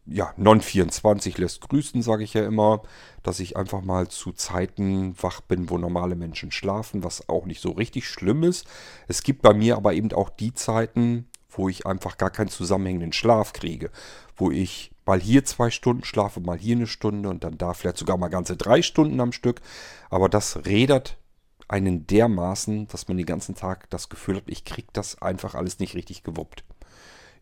ja, 0.06 0.32
Non-24 0.36 1.40
lässt 1.40 1.60
grüßen, 1.68 2.02
sage 2.02 2.24
ich 2.24 2.34
ja 2.34 2.44
immer, 2.44 2.82
dass 3.22 3.40
ich 3.40 3.56
einfach 3.56 3.82
mal 3.82 4.08
zu 4.08 4.32
Zeiten 4.32 5.14
wach 5.20 5.40
bin, 5.40 5.70
wo 5.70 5.78
normale 5.78 6.16
Menschen 6.16 6.50
schlafen, 6.50 7.04
was 7.04 7.28
auch 7.28 7.46
nicht 7.46 7.60
so 7.60 7.70
richtig 7.70 8.08
schlimm 8.08 8.42
ist. 8.42 8.66
Es 9.08 9.22
gibt 9.22 9.42
bei 9.42 9.54
mir 9.54 9.76
aber 9.76 9.94
eben 9.94 10.12
auch 10.12 10.28
die 10.28 10.54
Zeiten, 10.54 11.28
wo 11.50 11.68
ich 11.68 11.86
einfach 11.86 12.16
gar 12.16 12.30
keinen 12.30 12.48
zusammenhängenden 12.48 13.12
Schlaf 13.12 13.52
kriege, 13.52 13.90
wo 14.36 14.50
ich 14.50 14.92
mal 15.04 15.20
hier 15.20 15.44
zwei 15.44 15.70
Stunden 15.70 16.04
schlafe, 16.04 16.40
mal 16.40 16.58
hier 16.58 16.76
eine 16.76 16.86
Stunde 16.86 17.28
und 17.28 17.44
dann 17.44 17.58
da 17.58 17.74
vielleicht 17.74 17.98
sogar 17.98 18.16
mal 18.16 18.28
ganze 18.28 18.56
drei 18.56 18.82
Stunden 18.82 19.20
am 19.20 19.32
Stück. 19.32 19.60
Aber 20.10 20.28
das 20.28 20.64
rädert 20.64 21.18
einen 21.68 22.06
dermaßen, 22.06 22.88
dass 22.88 23.08
man 23.08 23.16
den 23.16 23.26
ganzen 23.26 23.54
Tag 23.54 23.88
das 23.90 24.08
Gefühl 24.08 24.36
hat, 24.36 24.44
ich 24.46 24.64
kriege 24.64 24.88
das 24.92 25.20
einfach 25.22 25.54
alles 25.54 25.78
nicht 25.78 25.94
richtig 25.94 26.22
gewuppt. 26.22 26.64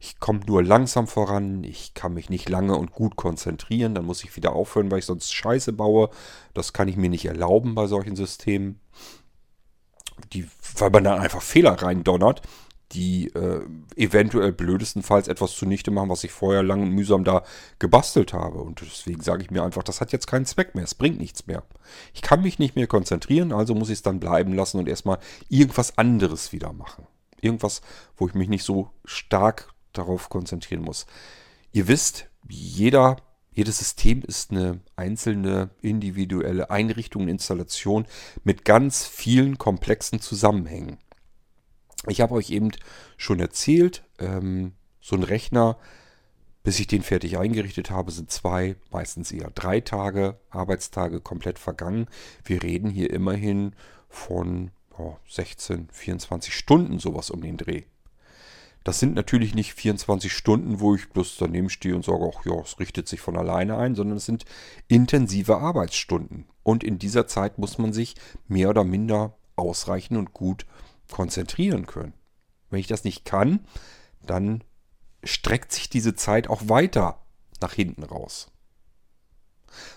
Ich 0.03 0.19
komme 0.19 0.41
nur 0.47 0.63
langsam 0.63 1.07
voran, 1.07 1.63
ich 1.63 1.93
kann 1.93 2.15
mich 2.15 2.31
nicht 2.31 2.49
lange 2.49 2.75
und 2.75 2.91
gut 2.91 3.17
konzentrieren, 3.17 3.95
dann 3.95 4.07
muss 4.07 4.25
ich 4.25 4.35
wieder 4.35 4.55
aufhören, 4.55 4.91
weil 4.91 5.01
ich 5.01 5.05
sonst 5.05 5.33
Scheiße 5.33 5.75
baue. 5.75 6.09
Das 6.55 6.73
kann 6.73 6.89
ich 6.89 6.97
mir 6.97 7.11
nicht 7.11 7.27
erlauben 7.27 7.75
bei 7.75 7.87
solchen 7.87 8.17
Systemen. 8.17 8.81
Die, 10.33 10.49
weil 10.79 10.91
man 10.91 11.05
dann 11.05 11.21
einfach 11.21 11.43
Fehler 11.43 11.73
reindonnert, 11.83 12.41
die 12.93 13.29
äh, 13.35 13.65
eventuell 13.95 14.53
blödestenfalls 14.53 15.29
etwas 15.29 15.55
zunichte 15.55 15.91
machen, 15.91 16.09
was 16.09 16.25
ich 16.25 16.33
vorher 16.33 16.63
lang 16.63 16.83
und 16.83 16.91
mühsam 16.91 17.25
da 17.25 17.43
gebastelt 17.79 18.33
habe. 18.33 18.59
Und 18.59 18.81
deswegen 18.81 19.21
sage 19.21 19.43
ich 19.43 19.51
mir 19.51 19.63
einfach, 19.63 19.83
das 19.83 20.01
hat 20.01 20.13
jetzt 20.13 20.27
keinen 20.27 20.47
Zweck 20.47 20.75
mehr, 20.75 20.85
es 20.85 20.95
bringt 20.95 21.19
nichts 21.19 21.47
mehr. 21.47 21.63
Ich 22.15 22.23
kann 22.23 22.43
mich 22.43 22.59
nicht 22.59 22.75
mehr 22.75 22.87
konzentrieren, 22.87 23.53
also 23.53 23.75
muss 23.75 23.91
ich 23.91 23.99
es 23.99 24.03
dann 24.03 24.19
bleiben 24.19 24.55
lassen 24.55 24.79
und 24.79 24.89
erstmal 24.89 25.19
irgendwas 25.51 25.99
anderes 25.99 26.53
wieder 26.53 26.73
machen. 26.73 27.07
Irgendwas, 27.41 27.83
wo 28.17 28.27
ich 28.27 28.35
mich 28.35 28.49
nicht 28.49 28.65
so 28.65 28.91
stark 29.05 29.69
darauf 29.93 30.29
konzentrieren 30.29 30.83
muss. 30.83 31.07
Ihr 31.73 31.89
wisst, 31.89 32.29
jeder, 32.49 33.17
jedes 33.53 33.79
System 33.79 34.23
ist 34.23 34.51
eine 34.51 34.81
einzelne 34.97 35.71
individuelle 35.83 36.71
Einrichtung, 36.71 37.29
Installation 37.29 38.07
mit 38.45 38.65
ganz 38.65 39.07
vielen 39.07 39.59
komplexen 39.59 40.21
Zusammenhängen. 40.21 40.99
Ich 42.09 42.21
habe 42.21 42.35
euch 42.35 42.51
eben 42.51 42.71
schon 43.17 43.41
erzählt, 43.41 44.05
ähm, 44.19 44.73
so 45.01 45.17
ein 45.17 45.23
Rechner 45.23 45.77
Bis 46.63 46.79
ich 46.79 46.87
den 46.87 47.03
fertig 47.03 47.39
eingerichtet 47.39 47.91
habe, 47.91 48.11
sind 48.11 48.31
zwei, 48.31 48.77
meistens 48.91 49.33
eher 49.33 49.51
drei 49.51 49.81
Tage, 49.81 50.39
Arbeitstage 50.51 51.21
komplett 51.21 51.59
vergangen. 51.59 52.07
Wir 52.45 52.63
reden 52.63 52.91
hier 52.91 53.11
immerhin 53.11 53.75
von 54.11 54.71
oh, 54.99 55.17
16, 55.29 55.89
24 55.91 56.55
Stunden 56.55 56.99
sowas 56.99 57.31
um 57.31 57.41
den 57.41 57.57
Dreh. 57.57 57.85
Das 58.85 58.99
sind 58.99 59.15
natürlich 59.15 59.55
nicht 59.55 59.75
24 59.75 60.33
Stunden, 60.33 60.81
wo 60.81 60.95
ich 60.95 61.11
bloß 61.11 61.37
daneben 61.39 61.69
stehe 61.69 61.95
und 61.95 62.05
sage, 62.05 62.31
ach 62.35 62.47
ja, 62.47 62.55
es 62.61 62.79
richtet 62.79 63.09
sich 63.09 63.21
von 63.21 63.37
alleine 63.37 63.77
ein, 63.77 63.95
sondern 63.95 64.17
es 64.17 64.27
sind 64.27 64.45
intensive 64.89 65.59
Arbeitsstunden. 65.59 66.47
Und 66.63 66.83
in 66.83 66.99
dieser 66.99 67.27
Zeit 67.27 67.59
muss 67.59 67.79
man 67.79 67.93
sich 67.93 68.15
mehr 68.49 68.71
oder 68.71 68.85
minder 68.85 69.37
ausreichend 69.57 70.19
und 70.19 70.33
gut 70.33 70.65
konzentrieren 71.11 71.87
können. 71.87 72.15
Wenn 72.71 72.81
ich 72.81 72.87
das 72.87 73.05
nicht 73.05 73.25
kann, 73.25 73.67
dann 74.25 74.65
streckt 75.25 75.73
sich 75.73 75.91
diese 75.91 76.15
Zeit 76.15 76.49
auch 76.49 76.63
weiter 76.69 77.21
nach 77.61 77.75
hinten 77.75 78.05
raus. 78.05 78.51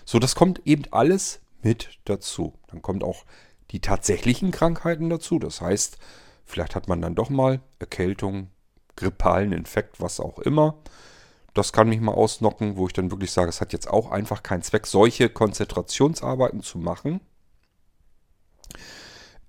So, 0.04 0.18
das 0.18 0.34
kommt 0.34 0.60
eben 0.66 0.84
alles 0.90 1.40
mit 1.62 1.98
dazu. 2.04 2.58
Dann 2.68 2.82
kommt 2.82 3.02
auch 3.02 3.24
die 3.70 3.80
tatsächlichen 3.80 4.50
Krankheiten 4.50 5.08
dazu. 5.08 5.38
Das 5.38 5.60
heißt, 5.60 5.98
vielleicht 6.44 6.74
hat 6.74 6.88
man 6.88 7.00
dann 7.00 7.14
doch 7.14 7.30
mal 7.30 7.60
Erkältung, 7.78 8.50
grippalen 8.96 9.52
Infekt, 9.52 10.00
was 10.00 10.20
auch 10.20 10.38
immer. 10.38 10.76
Das 11.54 11.72
kann 11.72 11.88
mich 11.88 12.00
mal 12.00 12.12
ausnocken, 12.12 12.76
wo 12.76 12.86
ich 12.86 12.92
dann 12.92 13.10
wirklich 13.10 13.30
sage, 13.30 13.48
es 13.48 13.60
hat 13.60 13.72
jetzt 13.72 13.88
auch 13.88 14.10
einfach 14.10 14.42
keinen 14.42 14.62
Zweck, 14.62 14.86
solche 14.86 15.28
Konzentrationsarbeiten 15.28 16.62
zu 16.62 16.78
machen. 16.78 17.20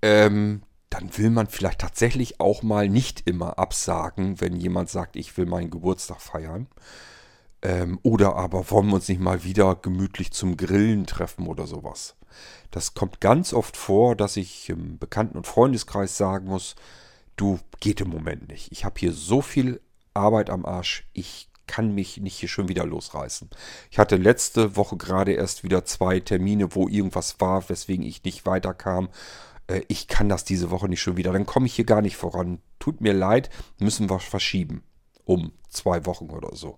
Ähm, 0.03 0.61
dann 0.91 1.17
will 1.17 1.31
man 1.31 1.47
vielleicht 1.47 1.81
tatsächlich 1.81 2.39
auch 2.39 2.61
mal 2.61 2.87
nicht 2.87 3.27
immer 3.27 3.57
absagen, 3.57 4.39
wenn 4.39 4.55
jemand 4.55 4.89
sagt, 4.89 5.15
ich 5.15 5.35
will 5.35 5.47
meinen 5.47 5.71
Geburtstag 5.71 6.21
feiern. 6.21 6.67
Ähm, 7.63 7.99
oder 8.03 8.35
aber 8.35 8.69
wollen 8.69 8.87
wir 8.87 8.95
uns 8.95 9.09
nicht 9.09 9.19
mal 9.19 9.43
wieder 9.43 9.75
gemütlich 9.75 10.31
zum 10.31 10.55
Grillen 10.55 11.07
treffen 11.07 11.47
oder 11.47 11.65
sowas. 11.65 12.15
Das 12.69 12.93
kommt 12.93 13.19
ganz 13.19 13.51
oft 13.51 13.77
vor, 13.77 14.15
dass 14.15 14.37
ich 14.37 14.69
im 14.69 14.99
Bekannten- 14.99 15.37
und 15.37 15.47
Freundeskreis 15.47 16.17
sagen 16.17 16.47
muss, 16.47 16.75
du 17.35 17.59
geht 17.79 18.01
im 18.01 18.09
Moment 18.09 18.47
nicht. 18.47 18.71
Ich 18.71 18.85
habe 18.85 18.99
hier 18.99 19.11
so 19.11 19.41
viel 19.41 19.81
Arbeit 20.13 20.49
am 20.49 20.65
Arsch, 20.65 21.07
ich 21.13 21.49
kann 21.67 21.95
mich 21.95 22.17
nicht 22.17 22.37
hier 22.37 22.49
schon 22.49 22.67
wieder 22.67 22.85
losreißen. 22.85 23.49
Ich 23.89 23.97
hatte 23.97 24.17
letzte 24.17 24.75
Woche 24.75 24.97
gerade 24.97 25.33
erst 25.33 25.63
wieder 25.63 25.83
zwei 25.83 26.19
Termine, 26.19 26.75
wo 26.75 26.87
irgendwas 26.87 27.39
war, 27.39 27.67
weswegen 27.69 28.05
ich 28.05 28.23
nicht 28.23 28.45
weiterkam 28.45 29.09
äh, 29.67 29.81
ich 29.87 30.07
kann 30.07 30.29
das 30.29 30.43
diese 30.43 30.71
Woche 30.71 30.89
nicht 30.89 31.01
schon 31.01 31.17
wieder, 31.17 31.33
dann 31.33 31.45
komme 31.45 31.65
ich 31.65 31.75
hier 31.75 31.85
gar 31.85 32.01
nicht 32.01 32.17
voran. 32.17 32.59
Tut 32.79 33.01
mir 33.01 33.13
leid, 33.13 33.49
müssen 33.79 34.09
wir 34.09 34.19
verschieben. 34.19 34.83
Um 35.23 35.53
zwei 35.69 36.05
Wochen 36.05 36.29
oder 36.29 36.55
so. 36.55 36.77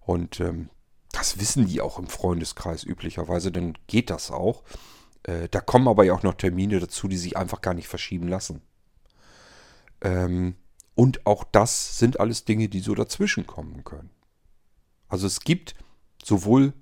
Und 0.00 0.40
ähm, 0.40 0.68
das 1.10 1.38
wissen 1.38 1.66
die 1.66 1.80
auch 1.80 1.98
im 1.98 2.06
Freundeskreis 2.06 2.84
üblicherweise, 2.84 3.50
dann 3.50 3.76
geht 3.86 4.10
das 4.10 4.30
auch. 4.30 4.62
Äh, 5.24 5.48
da 5.50 5.60
kommen 5.60 5.88
aber 5.88 6.04
ja 6.04 6.14
auch 6.14 6.22
noch 6.22 6.34
Termine 6.34 6.78
dazu, 6.80 7.08
die 7.08 7.16
sich 7.16 7.36
einfach 7.36 7.60
gar 7.60 7.74
nicht 7.74 7.88
verschieben 7.88 8.28
lassen. 8.28 8.62
Ähm, 10.02 10.56
und 10.94 11.26
auch 11.26 11.44
das 11.44 11.98
sind 11.98 12.20
alles 12.20 12.44
Dinge, 12.44 12.68
die 12.68 12.80
so 12.80 12.94
dazwischen 12.94 13.46
kommen 13.46 13.84
können. 13.84 14.10
Also 15.08 15.26
es 15.26 15.40
gibt 15.40 15.74
sowohl 16.22 16.74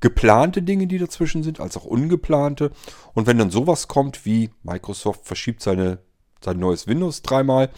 geplante 0.00 0.62
Dinge, 0.62 0.86
die 0.86 0.98
dazwischen 0.98 1.42
sind, 1.42 1.60
als 1.60 1.76
auch 1.76 1.84
ungeplante. 1.84 2.72
Und 3.14 3.26
wenn 3.26 3.38
dann 3.38 3.50
sowas 3.50 3.88
kommt 3.88 4.26
wie 4.26 4.50
Microsoft 4.62 5.24
verschiebt 5.24 5.62
seine, 5.62 6.00
sein 6.44 6.58
neues 6.58 6.86
Windows 6.86 7.22
dreimal, 7.22 7.70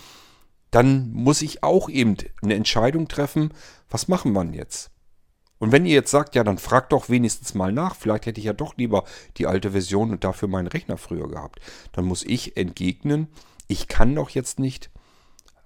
dann 0.71 1.13
muss 1.13 1.43
ich 1.43 1.63
auch 1.63 1.89
eben 1.89 2.17
eine 2.43 2.55
Entscheidung 2.55 3.07
treffen, 3.07 3.53
was 3.89 4.09
machen 4.09 4.33
wir 4.33 4.45
jetzt? 4.47 4.91
Und 5.59 5.71
wenn 5.71 5.87
ihr 5.87 5.95
jetzt 5.95 6.11
sagt, 6.11 6.35
ja, 6.35 6.43
dann 6.43 6.59
fragt 6.59 6.93
doch 6.93 7.09
wenigstens 7.09 7.55
mal 7.55 7.73
nach, 7.73 7.95
vielleicht 7.95 8.27
hätte 8.27 8.41
ich 8.41 8.47
ja 8.47 8.53
doch 8.53 8.77
lieber 8.77 9.05
die 9.37 9.47
alte 9.47 9.71
Version 9.71 10.11
und 10.11 10.25
dafür 10.25 10.49
meinen 10.49 10.67
Rechner 10.67 10.97
früher 10.97 11.29
gehabt, 11.29 11.61
dann 11.93 12.07
muss 12.07 12.25
ich 12.25 12.57
entgegnen, 12.57 13.29
ich 13.67 13.89
kann 13.89 14.15
doch 14.15 14.31
jetzt 14.31 14.59
nicht 14.59 14.91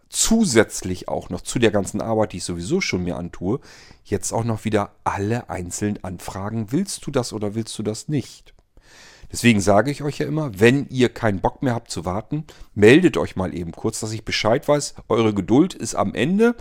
zusätzlich 0.08 1.08
auch 1.08 1.28
noch 1.30 1.42
zu 1.42 1.58
der 1.58 1.70
ganzen 1.70 2.00
Arbeit, 2.00 2.32
die 2.32 2.38
ich 2.38 2.44
sowieso 2.44 2.80
schon 2.80 3.04
mir 3.04 3.16
antue, 3.16 3.61
jetzt 4.04 4.32
auch 4.32 4.44
noch 4.44 4.64
wieder 4.64 4.92
alle 5.04 5.50
einzeln 5.50 6.02
anfragen, 6.02 6.72
willst 6.72 7.06
du 7.06 7.11
das 7.11 7.32
oder 7.32 7.54
willst 7.54 7.78
du 7.78 7.82
das 7.82 8.08
nicht? 8.08 8.54
Deswegen 9.30 9.61
sage 9.61 9.90
ich 9.90 10.02
euch 10.02 10.18
ja 10.18 10.26
immer, 10.26 10.58
wenn 10.58 10.88
ihr 10.88 11.11
keinen 11.11 11.40
Bock 11.40 11.62
mehr 11.62 11.74
habt 11.74 11.90
zu 11.90 12.06
warten, 12.06 12.44
meldet 12.74 13.18
euch 13.18 13.37
mal 13.37 13.54
eben 13.54 13.72
kurz, 13.72 14.00
dass 14.00 14.12
ich 14.12 14.24
Bescheid 14.24 14.66
weiß, 14.66 14.94
eure 15.08 15.34
Geduld 15.34 15.74
ist 15.74 15.94
am 15.94 16.14
Ende. 16.14 16.56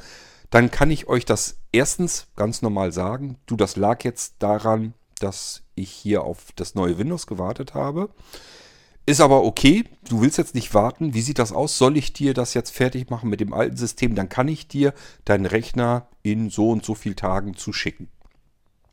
Dann 0.50 0.69
kann 0.71 0.91
ich 0.91 1.08
euch 1.08 1.23
das 1.23 1.60
erstens 1.71 2.28
ganz 2.36 2.62
normal 2.62 2.91
sagen. 2.91 3.38
Du, 3.45 3.56
das 3.56 3.78
lag 3.78 4.04
jetzt 4.04 4.36
daran, 4.39 4.93
dass 5.19 5.63
ich 5.76 5.91
hier 5.91 6.23
auf 6.23 6.52
das 6.56 6.76
neue 6.76 6.97
Windows 6.97 7.26
gewartet 7.28 7.73
habe. 7.73 8.10
Ist 9.08 9.22
aber 9.22 9.46
okay, 9.46 9.86
du 10.10 10.20
willst 10.20 10.38
jetzt 10.38 10.54
nicht 10.54 10.74
warten. 10.74 11.13
Wie 11.13 11.22
sieht 11.22 11.39
das 11.39 11.54
aus? 11.54 11.78
Soll 11.78 11.96
ich 11.96 12.12
dir 12.12 12.34
das 12.34 12.54
jetzt 12.54 12.72
fertig 12.72 13.10
machen 13.10 13.30
mit 13.30 13.39
dem 13.39 13.54
alten 13.54 13.78
System? 13.78 14.15
Dann 14.15 14.28
kann 14.28 14.50
ich 14.50 14.67
dir 14.67 14.93
deinen 15.24 15.46
Rechner 15.46 16.10
in 16.24 16.50
so 16.50 16.72
und 16.72 16.84
so 16.84 16.93
vielen 16.93 17.15
Tagen 17.15 17.56
zuschicken. 17.56 18.10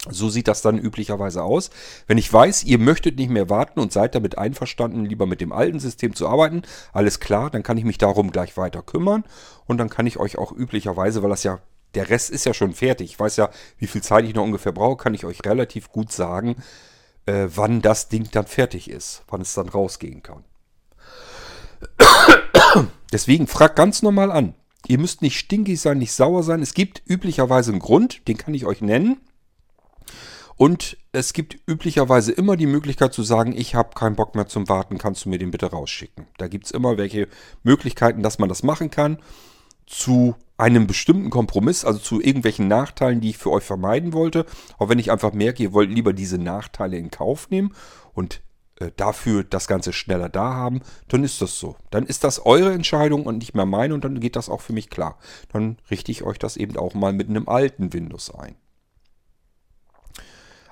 So 0.09 0.29
sieht 0.29 0.47
das 0.47 0.63
dann 0.63 0.79
üblicherweise 0.79 1.43
aus. 1.43 1.71
Wenn 2.07 2.17
ich 2.17 2.33
weiß, 2.33 2.63
ihr 2.63 2.79
möchtet 2.79 3.19
nicht 3.19 3.29
mehr 3.29 3.51
warten 3.51 3.81
und 3.81 3.93
seid 3.93 4.15
damit 4.15 4.39
einverstanden, 4.39 5.05
lieber 5.05 5.27
mit 5.27 5.41
dem 5.41 5.51
alten 5.51 5.81
System 5.81 6.15
zu 6.15 6.29
arbeiten, 6.29 6.63
alles 6.93 7.19
klar, 7.19 7.51
dann 7.51 7.65
kann 7.65 7.77
ich 7.77 7.85
mich 7.85 7.99
darum 7.99 8.31
gleich 8.31 8.57
weiter 8.57 8.83
kümmern 8.83 9.25
und 9.67 9.79
dann 9.79 9.91
kann 9.91 10.07
ich 10.07 10.21
euch 10.21 10.39
auch 10.39 10.53
üblicherweise, 10.53 11.25
weil 11.25 11.31
das 11.31 11.43
ja, 11.43 11.59
der 11.97 12.09
Rest 12.09 12.31
ist 12.31 12.47
ja 12.47 12.55
schon 12.55 12.73
fertig, 12.73 13.11
ich 13.11 13.19
weiß 13.19 13.37
ja, 13.37 13.51
wie 13.79 13.89
viel 13.89 14.03
Zeit 14.03 14.27
ich 14.27 14.35
noch 14.35 14.45
ungefähr 14.45 14.73
brauche, 14.73 15.03
kann 15.03 15.15
ich 15.15 15.25
euch 15.25 15.45
relativ 15.45 15.91
gut 15.91 16.13
sagen, 16.13 16.55
äh, 17.27 17.47
wann 17.55 17.83
das 17.83 18.09
Ding 18.09 18.29
dann 18.33 18.47
fertig 18.47 18.91
ist, 18.91 19.23
wann 19.29 19.41
es 19.41 19.55
dann 19.55 19.69
rausgehen 19.69 20.23
kann. 20.23 20.45
Deswegen 23.13 23.47
fragt 23.47 23.77
ganz 23.77 24.03
normal 24.03 24.31
an. 24.33 24.55
Ihr 24.87 24.99
müsst 24.99 25.23
nicht 25.23 25.39
stinkig 25.39 25.81
sein, 25.81 25.99
nicht 25.99 26.13
sauer 26.13 26.43
sein. 26.43 26.61
Es 26.61 26.75
gibt 26.75 27.03
üblicherweise 27.07 27.73
einen 27.73 27.81
Grund, 27.81 28.27
den 28.29 28.37
kann 28.37 28.55
ich 28.55 28.67
euch 28.67 28.81
nennen. 28.83 29.19
Und 30.57 30.99
es 31.13 31.33
gibt 31.33 31.59
üblicherweise 31.67 32.33
immer 32.33 32.57
die 32.57 32.67
Möglichkeit 32.67 33.13
zu 33.13 33.23
sagen, 33.23 33.55
ich 33.57 33.75
habe 33.75 33.95
keinen 33.95 34.15
Bock 34.15 34.35
mehr 34.35 34.47
zum 34.47 34.69
Warten, 34.69 34.99
kannst 34.99 35.25
du 35.25 35.29
mir 35.29 35.39
den 35.39 35.51
bitte 35.51 35.67
rausschicken. 35.67 36.27
Da 36.39 36.49
gibt 36.49 36.67
es 36.67 36.71
immer 36.71 36.97
welche 36.97 37.29
Möglichkeiten, 37.63 38.23
dass 38.23 38.39
man 38.39 38.49
das 38.49 38.63
machen 38.63 38.91
kann. 38.91 39.19
Zu 39.87 40.37
einem 40.57 40.87
bestimmten 40.87 41.31
Kompromiss, 41.31 41.85
also 41.85 41.99
zu 41.99 42.21
irgendwelchen 42.21 42.69
Nachteilen, 42.69 43.21
die 43.21 43.31
ich 43.31 43.39
für 43.39 43.51
euch 43.51 43.65
vermeiden 43.65 44.13
wollte. 44.13 44.47
Auch 44.79 44.89
wenn 44.89 44.99
ich 44.99 45.11
einfach 45.11 45.33
merke, 45.33 45.63
ihr 45.63 45.73
wollt 45.73 45.91
lieber 45.91 46.13
diese 46.13 46.39
Nachteile 46.39 46.97
in 46.97 47.11
Kauf 47.11 47.51
nehmen 47.51 47.75
und 48.13 48.41
äh, 48.77 48.91
dafür 48.97 49.43
das 49.43 49.67
Ganze 49.67 49.93
schneller 49.93 50.29
da 50.29 50.55
haben, 50.55 50.81
dann 51.09 51.25
ist 51.25 51.43
das 51.43 51.59
so. 51.59 51.77
Dann 51.91 52.07
ist 52.07 52.23
das 52.23 52.45
eure 52.45 52.73
Entscheidung 52.73 53.27
und 53.27 53.39
nicht 53.39 53.55
mehr 53.55 53.67
meine 53.67 53.95
und 53.95 54.05
dann 54.05 54.21
geht 54.21 54.37
das 54.37 54.49
auch 54.49 54.61
für 54.61 54.73
mich 54.73 54.91
klar. 54.91 55.19
Dann 55.53 55.79
richte 55.91 56.13
ich 56.13 56.23
euch 56.23 56.39
das 56.39 56.57
eben 56.57 56.77
auch 56.77 56.95
mal 56.95 57.13
mit 57.13 57.29
einem 57.29 57.49
alten 57.49 57.93
Windows 57.93 58.33
ein. 58.33 58.55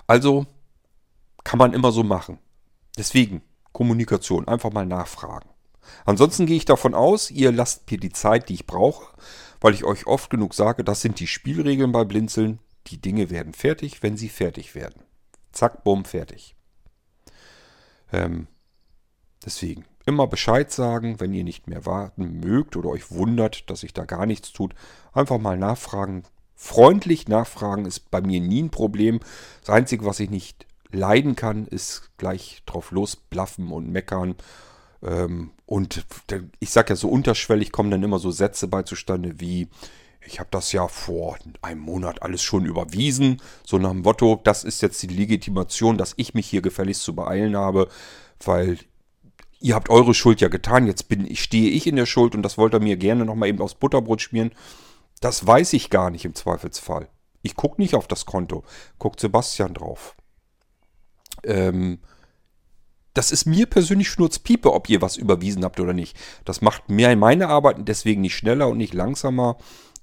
Also 0.06 0.46
kann 1.42 1.58
man 1.58 1.72
immer 1.72 1.90
so 1.90 2.04
machen. 2.04 2.38
Deswegen 2.96 3.42
Kommunikation, 3.72 4.46
einfach 4.46 4.72
mal 4.72 4.86
nachfragen. 4.86 5.48
Ansonsten 6.04 6.46
gehe 6.46 6.56
ich 6.56 6.64
davon 6.64 6.94
aus, 6.94 7.30
ihr 7.30 7.50
lasst 7.50 7.90
mir 7.90 7.98
die 7.98 8.12
Zeit, 8.12 8.48
die 8.48 8.54
ich 8.54 8.66
brauche 8.66 9.06
weil 9.62 9.74
ich 9.74 9.84
euch 9.84 10.06
oft 10.06 10.28
genug 10.28 10.54
sage, 10.54 10.84
das 10.84 11.00
sind 11.00 11.20
die 11.20 11.26
Spielregeln 11.26 11.92
bei 11.92 12.04
Blinzeln. 12.04 12.58
Die 12.88 13.00
Dinge 13.00 13.30
werden 13.30 13.54
fertig, 13.54 14.02
wenn 14.02 14.16
sie 14.16 14.28
fertig 14.28 14.74
werden. 14.74 15.02
Zack, 15.52 15.84
bumm, 15.84 16.04
fertig. 16.04 16.56
Ähm, 18.12 18.48
deswegen 19.44 19.84
immer 20.04 20.26
Bescheid 20.26 20.72
sagen, 20.72 21.20
wenn 21.20 21.32
ihr 21.32 21.44
nicht 21.44 21.68
mehr 21.68 21.86
warten 21.86 22.40
mögt 22.40 22.76
oder 22.76 22.88
euch 22.90 23.12
wundert, 23.12 23.70
dass 23.70 23.80
sich 23.80 23.94
da 23.94 24.04
gar 24.04 24.26
nichts 24.26 24.52
tut. 24.52 24.74
Einfach 25.12 25.38
mal 25.38 25.56
nachfragen. 25.56 26.24
Freundlich 26.56 27.28
nachfragen 27.28 27.86
ist 27.86 28.10
bei 28.10 28.20
mir 28.20 28.40
nie 28.40 28.62
ein 28.62 28.70
Problem. 28.70 29.20
Das 29.60 29.70
Einzige, 29.70 30.04
was 30.04 30.18
ich 30.18 30.30
nicht 30.30 30.66
leiden 30.90 31.36
kann, 31.36 31.66
ist 31.66 32.10
gleich 32.18 32.62
drauf 32.66 32.90
losblaffen 32.90 33.70
und 33.70 33.90
meckern 33.90 34.34
und 35.66 36.06
ich 36.60 36.70
sage 36.70 36.90
ja 36.90 36.96
so 36.96 37.08
unterschwellig 37.08 37.72
kommen 37.72 37.90
dann 37.90 38.02
immer 38.02 38.20
so 38.20 38.30
Sätze 38.30 38.68
bei 38.68 38.84
zustande 38.84 39.40
wie, 39.40 39.68
ich 40.24 40.38
habe 40.38 40.48
das 40.52 40.70
ja 40.70 40.86
vor 40.86 41.36
einem 41.60 41.80
Monat 41.80 42.22
alles 42.22 42.42
schon 42.42 42.66
überwiesen, 42.66 43.42
so 43.64 43.78
nach 43.78 43.90
dem 43.90 44.02
Motto, 44.02 44.40
das 44.44 44.62
ist 44.62 44.80
jetzt 44.80 45.02
die 45.02 45.08
Legitimation, 45.08 45.98
dass 45.98 46.14
ich 46.16 46.34
mich 46.34 46.46
hier 46.46 46.62
gefälligst 46.62 47.02
zu 47.02 47.16
beeilen 47.16 47.56
habe, 47.56 47.88
weil 48.44 48.78
ihr 49.58 49.74
habt 49.74 49.90
eure 49.90 50.14
Schuld 50.14 50.40
ja 50.40 50.48
getan, 50.48 50.86
jetzt 50.86 51.08
bin 51.08 51.26
ich, 51.26 51.42
stehe 51.42 51.70
ich 51.70 51.86
in 51.86 51.96
der 51.96 52.06
Schuld 52.06 52.34
und 52.34 52.42
das 52.42 52.56
wollt 52.56 52.74
ihr 52.74 52.80
mir 52.80 52.96
gerne 52.96 53.24
nochmal 53.24 53.48
eben 53.48 53.60
aufs 53.60 53.74
Butterbrot 53.74 54.22
schmieren. 54.22 54.52
Das 55.20 55.46
weiß 55.46 55.72
ich 55.72 55.90
gar 55.90 56.10
nicht 56.10 56.24
im 56.24 56.34
Zweifelsfall. 56.34 57.08
Ich 57.42 57.56
gucke 57.56 57.80
nicht 57.80 57.94
auf 57.94 58.06
das 58.06 58.26
Konto, 58.26 58.64
guckt 58.98 59.20
Sebastian 59.20 59.74
drauf. 59.74 60.16
Ähm, 61.44 61.98
das 63.14 63.30
ist 63.30 63.46
mir 63.46 63.66
persönlich 63.66 64.08
Schnurzpiepe, 64.08 64.72
ob 64.72 64.88
ihr 64.88 65.02
was 65.02 65.16
überwiesen 65.16 65.64
habt 65.64 65.80
oder 65.80 65.92
nicht. 65.92 66.16
Das 66.44 66.62
macht 66.62 66.88
mir 66.88 67.14
meine 67.16 67.48
Arbeit 67.48 67.76
deswegen 67.80 68.22
nicht 68.22 68.36
schneller 68.36 68.68
und 68.68 68.78
nicht 68.78 68.94
langsamer. 68.94 69.56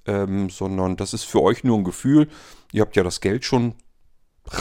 ähm, 0.06 0.50
sondern 0.50 0.96
das 0.96 1.14
ist 1.14 1.26
für 1.26 1.42
euch 1.42 1.64
nur 1.64 1.78
ein 1.78 1.84
Gefühl. 1.84 2.30
Ihr 2.72 2.82
habt 2.82 2.96
ja 2.96 3.04
das 3.04 3.22
Geld 3.22 3.46
schon 3.46 3.76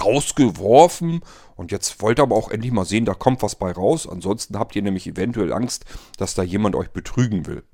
rausgeworfen 0.04 1.20
und 1.56 1.72
jetzt 1.72 2.02
wollt 2.02 2.18
ihr 2.18 2.24
aber 2.24 2.36
auch 2.36 2.50
endlich 2.50 2.72
mal 2.72 2.84
sehen, 2.84 3.04
da 3.04 3.14
kommt 3.14 3.42
was 3.42 3.54
bei 3.54 3.72
raus. 3.72 4.06
Ansonsten 4.08 4.58
habt 4.58 4.76
ihr 4.76 4.82
nämlich 4.82 5.06
eventuell 5.06 5.52
Angst, 5.52 5.84
dass 6.18 6.34
da 6.34 6.42
jemand 6.42 6.76
euch 6.76 6.90
betrügen 6.90 7.46
will. 7.46 7.64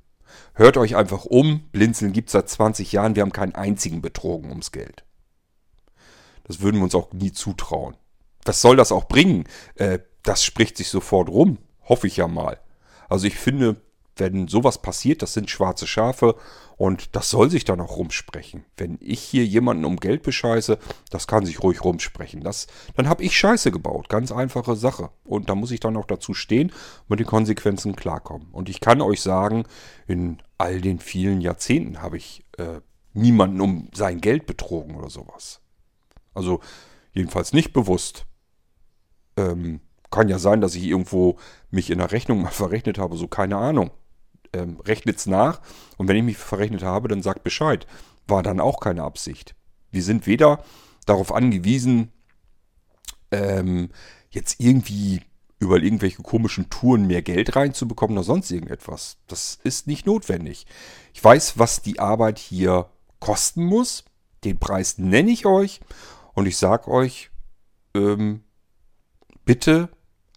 Hört 0.53 0.77
euch 0.77 0.95
einfach 0.95 1.25
um. 1.25 1.61
Blinzeln 1.71 2.13
gibt 2.13 2.29
es 2.29 2.33
seit 2.33 2.49
20 2.49 2.91
Jahren. 2.91 3.15
Wir 3.15 3.21
haben 3.21 3.31
keinen 3.31 3.55
einzigen 3.55 4.01
betrogen 4.01 4.49
ums 4.49 4.71
Geld. 4.71 5.03
Das 6.43 6.61
würden 6.61 6.77
wir 6.77 6.83
uns 6.83 6.95
auch 6.95 7.11
nie 7.13 7.31
zutrauen. 7.31 7.95
Was 8.43 8.61
soll 8.61 8.75
das 8.75 8.91
auch 8.91 9.07
bringen? 9.07 9.45
Äh, 9.75 9.99
das 10.25 10.43
spricht 10.43 10.77
sich 10.77 10.89
sofort 10.89 11.29
rum. 11.29 11.59
Hoffe 11.87 12.07
ich 12.07 12.17
ja 12.17 12.27
mal. 12.27 12.59
Also 13.07 13.27
ich 13.27 13.35
finde, 13.35 13.77
wenn 14.17 14.47
sowas 14.47 14.81
passiert, 14.81 15.21
das 15.21 15.33
sind 15.33 15.49
schwarze 15.49 15.87
Schafe 15.87 16.35
und 16.77 17.15
das 17.15 17.29
soll 17.29 17.49
sich 17.49 17.63
dann 17.63 17.81
auch 17.81 17.97
rumsprechen. 17.97 18.65
Wenn 18.77 18.97
ich 19.01 19.21
hier 19.21 19.45
jemanden 19.45 19.85
um 19.85 19.97
Geld 19.97 20.23
bescheiße, 20.23 20.77
das 21.09 21.27
kann 21.27 21.45
sich 21.45 21.61
ruhig 21.61 21.83
rumsprechen. 21.83 22.41
Das, 22.41 22.67
dann 22.95 23.07
habe 23.07 23.23
ich 23.23 23.37
Scheiße 23.37 23.71
gebaut. 23.71 24.09
Ganz 24.09 24.31
einfache 24.31 24.75
Sache. 24.75 25.09
Und 25.23 25.49
da 25.49 25.55
muss 25.55 25.71
ich 25.71 25.79
dann 25.79 25.97
auch 25.97 26.05
dazu 26.05 26.33
stehen 26.33 26.69
und 26.69 27.09
mit 27.09 27.19
den 27.19 27.27
Konsequenzen 27.27 27.95
klarkommen. 27.95 28.49
Und 28.51 28.69
ich 28.69 28.79
kann 28.79 29.01
euch 29.01 29.21
sagen, 29.21 29.65
in 30.07 30.41
all 30.57 30.81
den 30.81 30.99
vielen 30.99 31.41
Jahrzehnten 31.41 32.01
habe 32.01 32.17
ich 32.17 32.45
äh, 32.57 32.81
niemanden 33.13 33.61
um 33.61 33.89
sein 33.93 34.21
Geld 34.21 34.45
betrogen 34.45 34.95
oder 34.95 35.09
sowas. 35.09 35.61
Also 36.33 36.59
jedenfalls 37.13 37.53
nicht 37.53 37.73
bewusst. 37.73 38.25
Ähm, 39.37 39.81
kann 40.15 40.29
ja 40.29 40.39
sein, 40.39 40.61
dass 40.61 40.75
ich 40.75 40.85
irgendwo 40.85 41.37
mich 41.69 41.89
in 41.89 41.99
der 41.99 42.11
Rechnung 42.11 42.41
mal 42.41 42.49
verrechnet 42.51 42.97
habe, 42.97 43.17
so 43.17 43.27
keine 43.27 43.57
Ahnung 43.57 43.91
ähm, 44.53 44.77
es 44.85 45.25
nach 45.25 45.59
und 45.97 46.07
wenn 46.07 46.15
ich 46.15 46.23
mich 46.23 46.37
verrechnet 46.37 46.83
habe, 46.83 47.07
dann 47.07 47.21
sagt 47.21 47.43
Bescheid. 47.43 47.85
War 48.27 48.41
dann 48.41 48.59
auch 48.59 48.79
keine 48.79 49.03
Absicht. 49.03 49.55
Wir 49.91 50.01
sind 50.01 50.25
weder 50.25 50.63
darauf 51.05 51.33
angewiesen, 51.33 52.11
ähm, 53.31 53.89
jetzt 54.29 54.59
irgendwie 54.59 55.21
über 55.59 55.77
irgendwelche 55.81 56.21
komischen 56.21 56.69
Touren 56.69 57.07
mehr 57.07 57.21
Geld 57.21 57.55
reinzubekommen 57.55 58.17
oder 58.17 58.23
sonst 58.23 58.51
irgendetwas. 58.51 59.17
Das 59.27 59.59
ist 59.63 59.87
nicht 59.87 60.05
notwendig. 60.05 60.65
Ich 61.13 61.23
weiß, 61.23 61.59
was 61.59 61.81
die 61.81 61.99
Arbeit 61.99 62.39
hier 62.39 62.89
kosten 63.19 63.63
muss. 63.63 64.05
Den 64.43 64.57
Preis 64.57 64.97
nenne 64.97 65.31
ich 65.31 65.45
euch 65.45 65.81
und 66.33 66.45
ich 66.45 66.57
sage 66.57 66.89
euch, 66.89 67.29
ähm, 67.95 68.43
bitte 69.45 69.89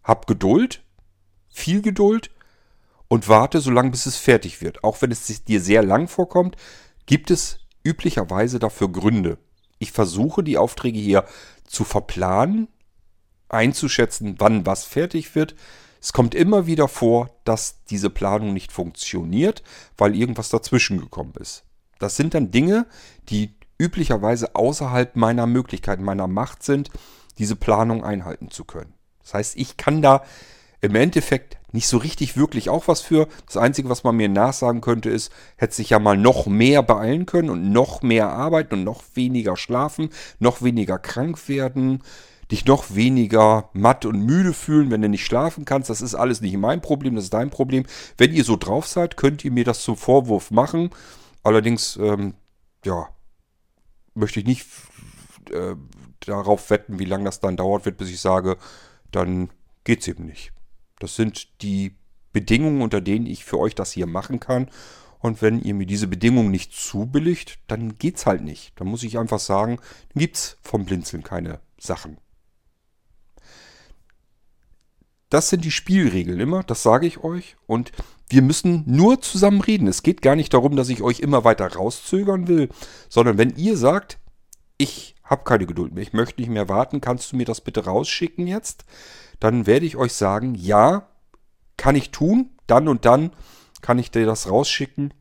habt 0.09 0.27
Geduld, 0.27 0.83
viel 1.49 1.83
Geduld 1.83 2.31
und 3.07 3.29
warte 3.29 3.61
so 3.61 3.71
lange, 3.71 3.91
bis 3.91 4.07
es 4.07 4.17
fertig 4.17 4.61
wird. 4.61 4.83
Auch 4.83 5.01
wenn 5.03 5.13
es 5.13 5.45
dir 5.45 5.61
sehr 5.61 5.85
lang 5.85 6.09
vorkommt, 6.09 6.57
gibt 7.07 7.31
es 7.31 7.61
üblicherweise 7.85 8.59
dafür 8.59 8.91
Gründe. 8.91 9.39
Ich 9.79 9.93
versuche 9.93 10.43
die 10.43 10.59
Aufträge 10.59 10.99
hier 10.99 11.25
zu 11.65 11.85
verplanen, 11.85 12.69
einzuschätzen, 13.49 14.37
wann 14.39 14.67
was 14.67 14.85
fertig 14.85 15.35
wird. 15.35 15.55
Es 16.01 16.13
kommt 16.13 16.35
immer 16.35 16.67
wieder 16.67 16.89
vor, 16.89 17.31
dass 17.45 17.85
diese 17.85 18.11
Planung 18.11 18.53
nicht 18.53 18.73
funktioniert, 18.73 19.63
weil 19.97 20.17
irgendwas 20.17 20.49
dazwischen 20.49 20.99
gekommen 20.99 21.35
ist. 21.39 21.65
Das 21.99 22.17
sind 22.17 22.35
dann 22.35 22.51
Dinge, 22.51 22.87
die 23.29 23.55
üblicherweise 23.79 24.55
außerhalb 24.55 25.17
meiner 25.17 25.47
Möglichkeiten, 25.47 26.03
meiner 26.03 26.27
Macht 26.27 26.63
sind, 26.63 26.91
diese 27.39 27.57
Planung 27.57 28.05
einhalten 28.05 28.51
zu 28.51 28.65
können. 28.65 28.98
Das 29.29 29.35
heißt, 29.35 29.57
ich 29.57 29.77
kann 29.77 30.01
da 30.01 30.23
im 30.81 30.95
Endeffekt 30.95 31.59
nicht 31.73 31.87
so 31.87 31.99
richtig 31.99 32.39
wirklich 32.39 32.71
auch 32.71 32.89
was 32.89 33.03
für. 33.03 33.29
Das 33.45 33.59
Einzige, 33.59 33.91
was 33.91 34.03
man 34.03 34.17
mir 34.17 34.31
nachsagen 34.31 34.81
könnte, 34.81 35.11
ist, 35.11 35.31
hätte 35.57 35.75
sich 35.75 35.91
ja 35.91 35.99
mal 35.99 36.17
noch 36.17 36.47
mehr 36.47 36.83
beeilen 36.83 37.27
können 37.27 37.51
und 37.51 37.71
noch 37.71 38.01
mehr 38.01 38.31
arbeiten 38.31 38.75
und 38.75 38.85
noch 38.85 39.03
weniger 39.13 39.59
schlafen, 39.59 40.09
noch 40.39 40.63
weniger 40.63 40.99
krank 40.99 41.47
werden, 41.47 42.03
dich 42.51 42.65
noch 42.65 42.95
weniger 42.95 43.69
matt 43.75 44.07
und 44.07 44.25
müde 44.25 44.55
fühlen, 44.55 44.91
wenn 44.91 45.03
du 45.03 45.11
nicht 45.11 45.27
schlafen 45.27 45.67
kannst. 45.67 45.91
Das 45.91 46.01
ist 46.01 46.15
alles 46.15 46.41
nicht 46.41 46.57
mein 46.57 46.81
Problem, 46.81 47.15
das 47.15 47.25
ist 47.25 47.35
dein 47.35 47.51
Problem. 47.51 47.85
Wenn 48.17 48.33
ihr 48.33 48.45
so 48.45 48.57
drauf 48.57 48.87
seid, 48.87 49.19
könnt 49.19 49.45
ihr 49.45 49.53
mir 49.53 49.65
das 49.65 49.83
zum 49.83 49.99
Vorwurf 49.99 50.51
machen. 50.51 50.89
Allerdings, 51.43 51.99
ähm, 51.99 52.33
ja, 52.83 53.09
möchte 54.15 54.41
ich 54.41 54.47
nicht 54.47 54.67
äh, 55.51 55.75
darauf 56.21 56.71
wetten, 56.71 56.99
wie 56.99 57.05
lange 57.05 57.25
das 57.25 57.41
dann 57.41 57.59
dauert 57.59 57.85
wird, 57.85 57.99
bis 57.99 58.09
ich 58.09 58.21
sage, 58.21 58.57
dann 59.11 59.51
geht's 59.85 60.09
eben 60.09 60.27
nicht. 60.27 60.53
Das 60.99 61.17
sind 61.17 61.63
die 61.63 61.97
Bedingungen, 62.33 62.83
unter 62.83 63.01
denen 63.01 63.27
ich 63.27 63.45
für 63.45 63.59
euch 63.59 63.75
das 63.75 63.93
hier 63.93 64.07
machen 64.07 64.41
kann. 64.41 64.71
Und 65.21 65.43
wenn 65.43 65.61
ihr 65.61 65.75
mir 65.75 65.87
diese 65.87 66.07
Bedingungen 66.07 66.51
nicht 66.51 66.73
zubilligt, 66.73 67.59
dann 67.67 67.99
geht's 67.99 68.27
halt 68.27 68.43
nicht. 68.43 68.73
Dann 68.77 68.87
muss 68.89 69.03
ich 69.03 69.19
einfach 69.19 69.41
sagen, 69.41 69.77
dann 70.13 70.21
gibt's 70.21 70.59
vom 70.63 70.85
Blinzeln 70.85 71.23
keine 71.23 71.61
Sachen. 71.79 72.19
Das 75.31 75.51
sind 75.51 75.65
die 75.65 75.71
Spielregeln 75.71 76.41
immer, 76.41 76.63
das 76.63 76.83
sage 76.83 77.07
ich 77.07 77.23
euch. 77.23 77.57
Und 77.67 77.93
wir 78.31 78.43
müssen 78.43 78.85
nur 78.87 79.21
zusammen 79.21 79.61
reden. 79.61 79.89
Es 79.89 80.03
geht 80.03 80.23
gar 80.23 80.37
nicht 80.37 80.55
darum, 80.55 80.77
dass 80.77 80.89
ich 80.89 81.03
euch 81.03 81.21
immer 81.21 81.45
weiter 81.45 81.67
rauszögern 81.73 82.49
will, 82.49 82.69
sondern 83.09 83.37
wenn 83.39 83.57
ihr 83.57 83.77
sagt, 83.77 84.19
ich 84.79 85.17
habe 85.29 85.45
keine 85.45 85.67
Geduld 85.67 85.95
mehr, 85.95 86.03
ich 86.03 86.13
möchte 86.13 86.41
nicht 86.41 86.51
mehr 86.51 86.69
warten, 86.69 87.01
kannst 87.01 87.33
du 87.33 87.37
mir 87.37 87.45
das 87.45 87.61
bitte 87.61 87.85
rausschicken 87.85 88.47
jetzt? 88.47 88.85
dann 89.41 89.67
werde 89.67 89.87
ich 89.87 89.97
euch 89.97 90.15
sagen, 90.15 90.55
ja, 90.55 91.09
kann 91.77 91.97
ich 91.97 92.11
tun, 92.11 92.51
dann 92.67 92.89
und 92.89 93.05
dann 93.05 93.31
kann 93.81 93.99
ich 93.99 94.11
dir 94.11 94.27
das 94.27 94.51
rausschicken. 94.51 95.15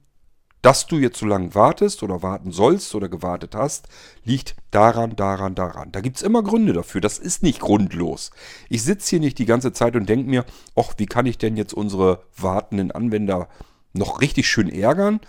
Dass 0.64 0.88
du 0.88 0.98
jetzt 0.98 1.20
so 1.20 1.28
lange 1.28 1.54
wartest 1.54 2.02
oder 2.02 2.24
warten 2.24 2.52
sollst 2.52 2.94
oder 2.96 3.10
gewartet 3.10 3.54
hast, 3.56 3.88
liegt 4.24 4.56
daran, 4.72 5.16
daran, 5.16 5.54
daran. 5.54 5.92
Da 5.92 6.02
gibt 6.02 6.18
es 6.18 6.24
immer 6.24 6.42
Gründe 6.42 6.74
dafür. 6.74 7.00
Das 7.00 7.20
ist 7.20 7.44
nicht 7.44 7.60
grundlos. 7.60 8.32
Ich 8.68 8.84
sitze 8.84 9.12
hier 9.12 9.20
nicht 9.20 9.38
die 9.38 9.46
ganze 9.46 9.72
Zeit 9.72 9.96
und 9.96 10.10
denke 10.10 10.28
mir, 10.28 10.46
ach, 10.76 10.94
wie 10.98 11.06
kann 11.06 11.28
ich 11.28 11.38
denn 11.38 11.58
jetzt 11.58 11.74
unsere 11.74 12.24
wartenden 12.36 12.92
Anwender 12.92 13.48
noch 13.94 14.20
richtig 14.20 14.48
schön 14.48 14.68
ärgern? 14.68 15.22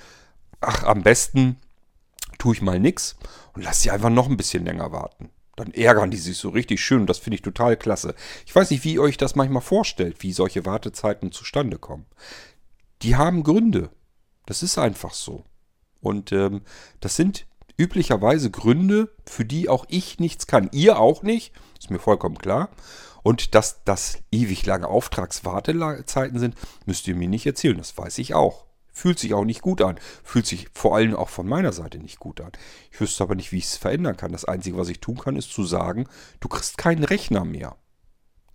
Ach, 0.61 0.85
am 0.85 1.03
besten 1.03 1.57
tue 2.39 2.55
ich 2.55 2.63
mal 2.63 2.81
nichts 2.81 3.17
und 3.55 3.63
lass 3.63 3.83
sie 3.83 3.91
einfach 3.91 4.11
noch 4.11 4.29
ein 4.29 4.37
bisschen 4.37 4.65
länger 4.65 4.93
warten. 4.93 5.31
Dann 5.57 5.73
ärgern 5.73 6.11
die 6.13 6.17
sich 6.17 6.37
so 6.37 6.51
richtig 6.51 6.81
schön 6.81 7.01
und 7.01 7.11
das 7.11 7.19
finde 7.19 7.35
ich 7.35 7.43
total 7.43 7.77
klasse. 7.77 8.15
Ich 8.47 8.55
weiß 8.55 8.71
nicht, 8.71 8.85
wie 8.85 8.95
ihr 8.95 9.03
euch 9.03 9.17
das 9.17 9.35
manchmal 9.35 9.63
vorstellt, 9.63 10.23
wie 10.23 10.33
solche 10.33 10.65
Wartezeiten 10.65 11.33
zustande 11.33 11.79
kommen. 11.79 12.07
Die 13.03 13.17
haben 13.17 13.43
Gründe. 13.43 13.91
Das 14.47 14.63
ist 14.63 14.79
einfach 14.79 15.13
so. 15.13 15.45
Und 16.01 16.31
ähm, 16.31 16.63
das 17.01 17.17
sind 17.17 17.47
üblicherweise 17.77 18.51
Gründe, 18.51 19.11
für 19.27 19.45
die 19.45 19.69
auch 19.69 19.85
ich 19.89 20.21
nichts 20.21 20.47
kann. 20.47 20.69
Ihr 20.73 20.99
auch 20.99 21.23
nicht, 21.23 21.53
ist 21.79 21.91
mir 21.91 21.99
vollkommen 21.99 22.39
klar. 22.39 22.71
Und 23.23 23.55
dass 23.55 23.83
das 23.85 24.19
ewig 24.31 24.65
lange 24.65 24.87
Auftragswartezeiten 24.87 26.39
sind, 26.39 26.55
müsst 26.87 27.09
ihr 27.09 27.15
mir 27.17 27.29
nicht 27.29 27.47
erzählen. 27.47 27.77
Das 27.77 27.99
weiß 27.99 28.19
ich 28.19 28.35
auch. 28.35 28.65
Fühlt 28.99 29.21
sich 29.21 29.33
auch 29.33 29.45
nicht 29.45 29.63
gut 29.63 29.81
an. 29.81 29.97
Fühlt 30.25 30.45
sich 30.45 30.67
vor 30.73 30.97
allem 30.97 31.15
auch 31.15 31.29
von 31.29 31.47
meiner 31.47 31.73
Seite 31.73 31.99
nicht 31.99 32.19
gut 32.19 32.41
an. 32.41 32.51
Ich 32.91 33.01
wüsste 33.01 33.23
aber 33.23 33.37
nicht, 33.37 33.53
wie 33.53 33.59
ich 33.59 33.67
es 33.67 33.77
verändern 33.77 34.17
kann. 34.17 34.33
Das 34.33 34.45
Einzige, 34.45 34.77
was 34.77 34.89
ich 34.89 34.99
tun 34.99 35.19
kann, 35.19 35.37
ist 35.37 35.53
zu 35.53 35.65
sagen, 35.65 36.09
du 36.41 36.49
kriegst 36.49 36.79
keinen 36.79 37.05
Rechner 37.05 37.45
mehr. 37.45 37.77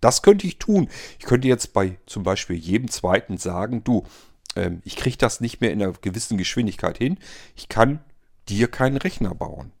Das 0.02 0.20
könnte 0.20 0.46
ich 0.46 0.58
tun. 0.58 0.90
Ich 1.18 1.24
könnte 1.24 1.48
jetzt 1.48 1.72
bei 1.72 1.96
zum 2.04 2.24
Beispiel 2.24 2.56
jedem 2.56 2.90
zweiten 2.90 3.38
sagen, 3.38 3.84
du, 3.84 4.04
ähm, 4.54 4.82
ich 4.84 4.96
kriege 4.96 5.16
das 5.16 5.40
nicht 5.40 5.62
mehr 5.62 5.72
in 5.72 5.82
einer 5.82 5.92
gewissen 5.92 6.36
Geschwindigkeit 6.36 6.98
hin. 6.98 7.16
Ich 7.56 7.70
kann 7.70 8.04
dir 8.50 8.68
keinen 8.68 8.98
Rechner 8.98 9.34
bauen. 9.34 9.72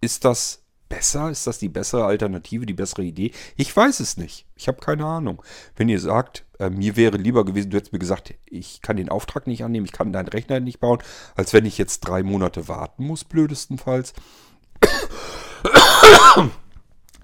Ist 0.00 0.24
das 0.24 0.64
besser? 0.88 1.30
Ist 1.30 1.46
das 1.46 1.58
die 1.58 1.68
bessere 1.68 2.04
Alternative, 2.04 2.66
die 2.66 2.74
bessere 2.74 3.02
Idee? 3.02 3.32
Ich 3.56 3.74
weiß 3.74 4.00
es 4.00 4.16
nicht. 4.16 4.46
Ich 4.56 4.68
habe 4.68 4.78
keine 4.78 5.04
Ahnung. 5.04 5.42
Wenn 5.76 5.88
ihr 5.88 6.00
sagt, 6.00 6.44
äh, 6.58 6.70
mir 6.70 6.96
wäre 6.96 7.16
lieber 7.16 7.44
gewesen, 7.44 7.70
du 7.70 7.76
hättest 7.76 7.92
mir 7.92 7.98
gesagt, 7.98 8.34
ich 8.46 8.82
kann 8.82 8.96
den 8.96 9.08
Auftrag 9.08 9.46
nicht 9.46 9.64
annehmen, 9.64 9.86
ich 9.86 9.92
kann 9.92 10.12
deinen 10.12 10.28
Rechner 10.28 10.60
nicht 10.60 10.80
bauen, 10.80 11.02
als 11.34 11.52
wenn 11.52 11.66
ich 11.66 11.78
jetzt 11.78 12.00
drei 12.00 12.22
Monate 12.22 12.68
warten 12.68 13.06
muss, 13.06 13.24
blödestenfalls. 13.24 14.12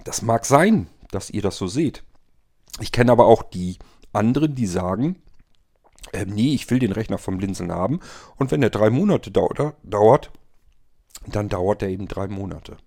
Das 0.03 0.21
mag 0.21 0.45
sein, 0.45 0.87
dass 1.11 1.29
ihr 1.29 1.41
das 1.41 1.57
so 1.57 1.67
seht. 1.67 2.03
Ich 2.79 2.91
kenne 2.91 3.11
aber 3.11 3.25
auch 3.25 3.43
die 3.43 3.77
anderen, 4.13 4.55
die 4.55 4.67
sagen, 4.67 5.21
äh, 6.11 6.25
nee, 6.25 6.53
ich 6.53 6.69
will 6.69 6.79
den 6.79 6.91
Rechner 6.91 7.17
vom 7.17 7.37
Blinzeln 7.37 7.71
haben. 7.71 7.99
Und 8.35 8.51
wenn 8.51 8.61
der 8.61 8.69
drei 8.69 8.89
Monate 8.89 9.31
dauert, 9.31 9.75
dauert 9.83 10.31
dann 11.27 11.49
dauert 11.49 11.81
er 11.81 11.89
eben 11.89 12.07
drei 12.07 12.27
Monate. 12.27 12.77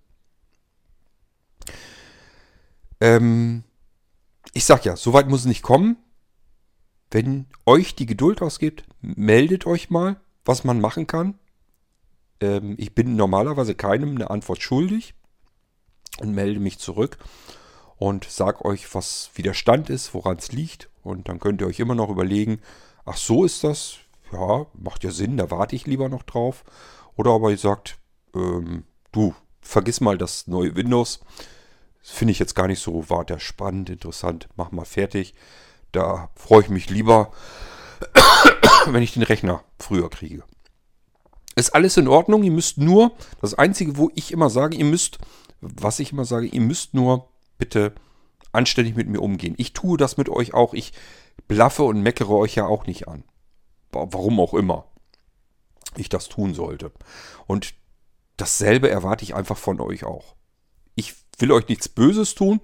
Ähm, 3.00 3.64
ich 4.52 4.64
sag 4.64 4.84
ja, 4.84 4.96
soweit 4.96 5.28
muss 5.28 5.40
es 5.40 5.46
nicht 5.46 5.62
kommen. 5.62 5.96
Wenn 7.10 7.46
euch 7.64 7.94
die 7.94 8.06
Geduld 8.06 8.42
ausgeht, 8.42 8.84
meldet 9.00 9.66
euch 9.66 9.90
mal, 9.90 10.20
was 10.44 10.64
man 10.64 10.80
machen 10.80 11.06
kann. 11.06 11.38
Ähm, 12.40 12.74
ich 12.78 12.94
bin 12.94 13.16
normalerweise 13.16 13.74
keinem 13.74 14.14
eine 14.14 14.30
Antwort 14.30 14.62
schuldig 14.62 15.14
und 16.20 16.34
melde 16.34 16.60
mich 16.60 16.78
zurück 16.78 17.18
und 17.96 18.24
sag 18.24 18.64
euch, 18.64 18.94
was 18.94 19.30
wie 19.34 19.42
der 19.42 19.54
Stand 19.54 19.90
ist, 19.90 20.14
woran 20.14 20.36
es 20.36 20.52
liegt. 20.52 20.88
Und 21.02 21.28
dann 21.28 21.40
könnt 21.40 21.60
ihr 21.60 21.66
euch 21.66 21.80
immer 21.80 21.94
noch 21.94 22.10
überlegen, 22.10 22.60
ach 23.04 23.16
so 23.16 23.44
ist 23.44 23.64
das, 23.64 23.96
ja, 24.32 24.66
macht 24.74 25.04
ja 25.04 25.10
Sinn, 25.10 25.36
da 25.36 25.50
warte 25.50 25.76
ich 25.76 25.86
lieber 25.86 26.08
noch 26.08 26.22
drauf. 26.22 26.64
Oder 27.16 27.32
aber 27.32 27.50
ihr 27.50 27.58
sagt, 27.58 27.98
ähm, 28.34 28.84
du, 29.12 29.34
vergiss 29.60 30.00
mal 30.00 30.18
das 30.18 30.46
neue 30.46 30.76
Windows. 30.76 31.20
Finde 32.02 32.32
ich 32.32 32.38
jetzt 32.38 32.54
gar 32.54 32.66
nicht 32.66 32.80
so 32.80 33.10
weiter 33.10 33.38
spannend, 33.38 33.90
interessant. 33.90 34.48
Mach 34.56 34.72
mal 34.72 34.84
fertig. 34.84 35.34
Da 35.92 36.30
freue 36.34 36.62
ich 36.62 36.68
mich 36.68 36.90
lieber, 36.90 37.32
wenn 38.86 39.02
ich 39.02 39.14
den 39.14 39.22
Rechner 39.22 39.62
früher 39.78 40.10
kriege. 40.10 40.42
Ist 41.56 41.74
alles 41.74 41.96
in 41.96 42.08
Ordnung. 42.08 42.42
Ihr 42.42 42.52
müsst 42.52 42.78
nur, 42.78 43.12
das 43.40 43.54
Einzige, 43.54 43.96
wo 43.96 44.10
ich 44.14 44.32
immer 44.32 44.50
sage, 44.50 44.76
ihr 44.76 44.84
müsst, 44.84 45.18
was 45.60 45.98
ich 45.98 46.12
immer 46.12 46.24
sage, 46.24 46.46
ihr 46.46 46.60
müsst 46.60 46.94
nur 46.94 47.28
bitte 47.58 47.94
anständig 48.52 48.96
mit 48.96 49.08
mir 49.08 49.20
umgehen. 49.20 49.54
Ich 49.58 49.72
tue 49.72 49.98
das 49.98 50.16
mit 50.16 50.28
euch 50.28 50.54
auch. 50.54 50.74
Ich 50.74 50.92
blaffe 51.48 51.82
und 51.82 52.02
meckere 52.02 52.30
euch 52.30 52.54
ja 52.54 52.66
auch 52.66 52.86
nicht 52.86 53.08
an. 53.08 53.24
Warum 53.90 54.38
auch 54.40 54.54
immer 54.54 54.84
ich 55.96 56.08
das 56.08 56.28
tun 56.28 56.54
sollte. 56.54 56.92
Und 57.46 57.74
dasselbe 58.36 58.90
erwarte 58.90 59.24
ich 59.24 59.34
einfach 59.34 59.56
von 59.56 59.80
euch 59.80 60.04
auch. 60.04 60.34
Will 61.38 61.52
euch 61.52 61.68
nichts 61.68 61.88
Böses 61.88 62.34
tun. 62.34 62.60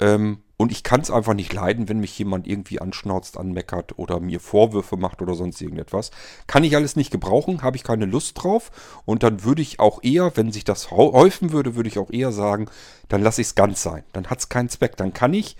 Ähm, 0.00 0.42
und 0.56 0.72
ich 0.72 0.82
kann 0.82 1.00
es 1.00 1.10
einfach 1.10 1.34
nicht 1.34 1.52
leiden, 1.52 1.88
wenn 1.88 2.00
mich 2.00 2.18
jemand 2.18 2.48
irgendwie 2.48 2.80
anschnauzt, 2.80 3.38
anmeckert 3.38 3.96
oder 3.96 4.18
mir 4.18 4.40
Vorwürfe 4.40 4.96
macht 4.96 5.22
oder 5.22 5.34
sonst 5.34 5.60
irgendetwas. 5.60 6.10
Kann 6.48 6.64
ich 6.64 6.74
alles 6.74 6.96
nicht 6.96 7.12
gebrauchen, 7.12 7.62
habe 7.62 7.76
ich 7.76 7.84
keine 7.84 8.06
Lust 8.06 8.42
drauf. 8.42 8.72
Und 9.04 9.22
dann 9.22 9.44
würde 9.44 9.62
ich 9.62 9.78
auch 9.78 10.02
eher, 10.02 10.36
wenn 10.36 10.50
sich 10.50 10.64
das 10.64 10.90
häufen 10.90 11.52
würde, 11.52 11.76
würde 11.76 11.88
ich 11.88 11.98
auch 11.98 12.10
eher 12.10 12.32
sagen, 12.32 12.66
dann 13.08 13.22
lasse 13.22 13.40
ich 13.40 13.48
es 13.48 13.54
ganz 13.54 13.82
sein. 13.82 14.02
Dann 14.12 14.26
hat 14.26 14.40
es 14.40 14.48
keinen 14.48 14.68
Zweck. 14.68 14.96
Dann 14.96 15.12
kann 15.12 15.32
ich 15.32 15.56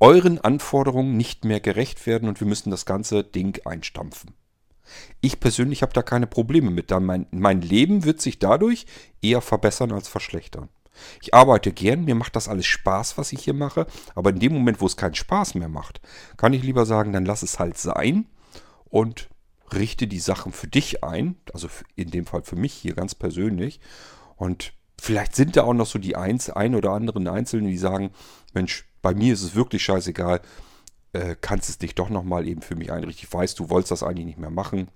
euren 0.00 0.38
Anforderungen 0.38 1.16
nicht 1.16 1.46
mehr 1.46 1.60
gerecht 1.60 2.06
werden 2.06 2.28
und 2.28 2.38
wir 2.40 2.46
müssen 2.46 2.70
das 2.70 2.84
ganze 2.84 3.24
Ding 3.24 3.58
einstampfen. 3.64 4.34
Ich 5.22 5.40
persönlich 5.40 5.80
habe 5.80 5.94
da 5.94 6.02
keine 6.02 6.26
Probleme 6.26 6.70
mit. 6.70 6.90
Mein, 6.90 7.26
mein 7.30 7.62
Leben 7.62 8.04
wird 8.04 8.20
sich 8.20 8.38
dadurch 8.38 8.84
eher 9.22 9.40
verbessern 9.40 9.92
als 9.92 10.08
verschlechtern. 10.08 10.68
Ich 11.20 11.34
arbeite 11.34 11.72
gern, 11.72 12.04
mir 12.04 12.14
macht 12.14 12.36
das 12.36 12.48
alles 12.48 12.66
Spaß, 12.66 13.18
was 13.18 13.32
ich 13.32 13.44
hier 13.44 13.54
mache, 13.54 13.86
aber 14.14 14.30
in 14.30 14.38
dem 14.38 14.52
Moment, 14.52 14.80
wo 14.80 14.86
es 14.86 14.96
keinen 14.96 15.14
Spaß 15.14 15.54
mehr 15.54 15.68
macht, 15.68 16.00
kann 16.36 16.52
ich 16.52 16.62
lieber 16.62 16.86
sagen, 16.86 17.12
dann 17.12 17.24
lass 17.24 17.42
es 17.42 17.58
halt 17.58 17.78
sein 17.78 18.26
und 18.84 19.28
richte 19.72 20.06
die 20.06 20.20
Sachen 20.20 20.52
für 20.52 20.68
dich 20.68 21.02
ein, 21.02 21.36
also 21.52 21.68
in 21.96 22.10
dem 22.10 22.26
Fall 22.26 22.42
für 22.42 22.56
mich 22.56 22.74
hier 22.74 22.94
ganz 22.94 23.14
persönlich. 23.14 23.80
Und 24.36 24.72
vielleicht 25.00 25.34
sind 25.34 25.56
da 25.56 25.64
auch 25.64 25.74
noch 25.74 25.86
so 25.86 25.98
die 25.98 26.16
eins, 26.16 26.50
ein 26.50 26.74
oder 26.74 26.90
anderen 26.90 27.26
Einzelnen, 27.26 27.68
die 27.68 27.78
sagen, 27.78 28.10
Mensch, 28.52 28.84
bei 29.00 29.14
mir 29.14 29.32
ist 29.32 29.42
es 29.42 29.54
wirklich 29.54 29.82
scheißegal, 29.82 30.40
äh, 31.12 31.36
kannst 31.40 31.68
es 31.68 31.78
dich 31.78 31.94
doch 31.94 32.08
nochmal 32.08 32.46
eben 32.46 32.62
für 32.62 32.76
mich 32.76 32.92
einrichten. 32.92 33.26
Ich 33.26 33.32
weiß, 33.32 33.54
du 33.54 33.70
wolltest 33.70 33.92
das 33.92 34.02
eigentlich 34.02 34.26
nicht 34.26 34.38
mehr 34.38 34.50
machen. 34.50 34.88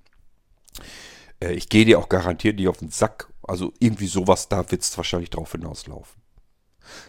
Äh, 1.40 1.52
ich 1.52 1.68
gehe 1.68 1.84
dir 1.84 1.98
auch 1.98 2.08
garantiert 2.08 2.56
nicht 2.56 2.68
auf 2.68 2.78
den 2.78 2.90
Sack 2.90 3.28
also 3.46 3.72
irgendwie 3.78 4.06
sowas, 4.06 4.48
da 4.48 4.70
wird 4.70 4.82
es 4.82 4.96
wahrscheinlich 4.96 5.30
drauf 5.30 5.52
hinauslaufen. 5.52 6.20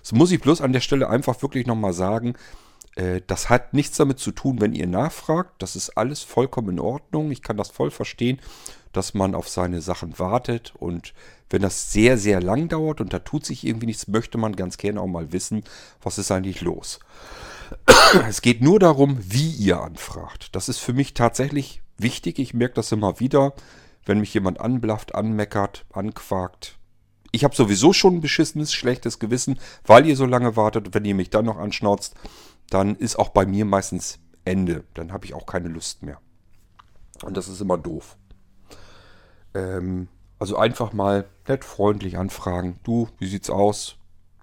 So 0.02 0.16
muss 0.16 0.32
ich 0.32 0.42
bloß 0.42 0.62
an 0.62 0.74
der 0.74 0.82
Stelle 0.82 1.10
einfach 1.10 1.42
wirklich 1.42 1.68
nochmal 1.68 1.94
sagen, 1.94 2.36
äh, 2.96 3.22
das 3.26 3.50
hat 3.50 3.74
nichts 3.74 3.98
damit 3.98 4.20
zu 4.20 4.32
tun, 4.32 4.62
wenn 4.62 4.74
ihr 4.74 4.88
nachfragt. 4.88 5.62
Das 5.62 5.76
ist 5.76 5.92
alles 5.92 6.24
vollkommen 6.24 6.70
in 6.70 6.80
Ordnung. 6.80 7.32
Ich 7.32 7.42
kann 7.42 7.58
das 7.58 7.70
voll 7.70 7.92
verstehen, 7.92 8.40
dass 8.92 9.14
man 9.14 9.36
auf 9.36 9.50
seine 9.50 9.82
Sachen 9.82 10.18
wartet. 10.20 10.74
Und 10.78 11.14
wenn 11.50 11.62
das 11.62 11.92
sehr, 11.92 12.18
sehr 12.18 12.42
lang 12.42 12.70
dauert 12.70 13.02
und 13.02 13.14
da 13.14 13.20
tut 13.20 13.46
sich 13.46 13.66
irgendwie 13.66 13.88
nichts, 13.88 14.08
möchte 14.08 14.38
man 14.38 14.56
ganz 14.56 14.78
gerne 14.78 15.02
auch 15.02 15.08
mal 15.08 15.32
wissen, 15.32 15.64
was 16.02 16.18
ist 16.18 16.32
eigentlich 16.32 16.62
los. 16.62 17.00
Es 18.28 18.42
geht 18.42 18.62
nur 18.62 18.80
darum, 18.80 19.18
wie 19.20 19.52
ihr 19.52 19.82
anfragt. 19.82 20.56
Das 20.56 20.70
ist 20.70 20.80
für 20.80 20.94
mich 20.94 21.14
tatsächlich 21.14 21.82
wichtig. 21.98 22.40
Ich 22.40 22.54
merke 22.54 22.76
das 22.76 22.92
immer 22.92 23.20
wieder 23.20 23.54
wenn 24.08 24.20
mich 24.20 24.34
jemand 24.34 24.60
anblafft, 24.60 25.16
anmeckert, 25.16 25.86
anquakt. 25.92 26.78
Ich 27.32 27.44
habe 27.44 27.56
sowieso 27.56 27.94
schon 27.94 28.16
ein 28.16 28.22
beschissenes, 28.22 28.74
schlechtes 28.74 29.20
Gewissen, 29.20 29.60
weil 29.86 30.06
ihr 30.06 30.16
so 30.16 30.26
lange 30.26 30.56
wartet. 30.56 30.94
Wenn 30.94 31.06
ihr 31.06 31.14
mich 31.14 31.30
dann 31.30 31.46
noch 31.46 31.58
anschnauzt, 31.58 32.16
dann 32.70 32.96
ist 32.96 33.20
auch 33.20 33.30
bei 33.30 33.46
mir 33.46 33.66
meistens 33.66 34.20
Ende. 34.46 34.86
Dann 34.94 35.12
habe 35.12 35.26
ich 35.26 35.34
auch 35.34 35.46
keine 35.46 35.68
Lust 35.68 36.04
mehr. 36.04 36.20
Und 37.24 37.36
das 37.36 37.50
ist 37.50 37.62
immer 37.62 37.78
doof. 37.78 38.18
Ähm, 39.54 40.08
also 40.40 40.58
einfach 40.58 40.94
mal 40.94 41.26
nett 41.48 41.66
freundlich 41.66 42.18
anfragen. 42.18 42.80
Du, 42.84 43.10
wie 43.20 43.28
sieht's 43.28 43.50
aus? 43.50 43.98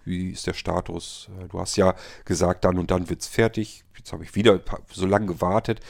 Wie 0.04 0.30
ist 0.30 0.46
der 0.46 0.54
Status? 0.54 1.30
Äh, 1.40 1.48
du 1.48 1.58
hast 1.58 1.76
ja 1.76 1.94
gesagt, 2.26 2.64
dann 2.64 2.78
und 2.78 2.90
dann 2.90 3.08
wird's 3.08 3.28
fertig. 3.28 3.84
Jetzt 3.96 4.12
habe 4.12 4.24
ich 4.24 4.34
wieder 4.34 4.60
so 4.92 5.06
lange 5.06 5.26
gewartet. 5.26 5.80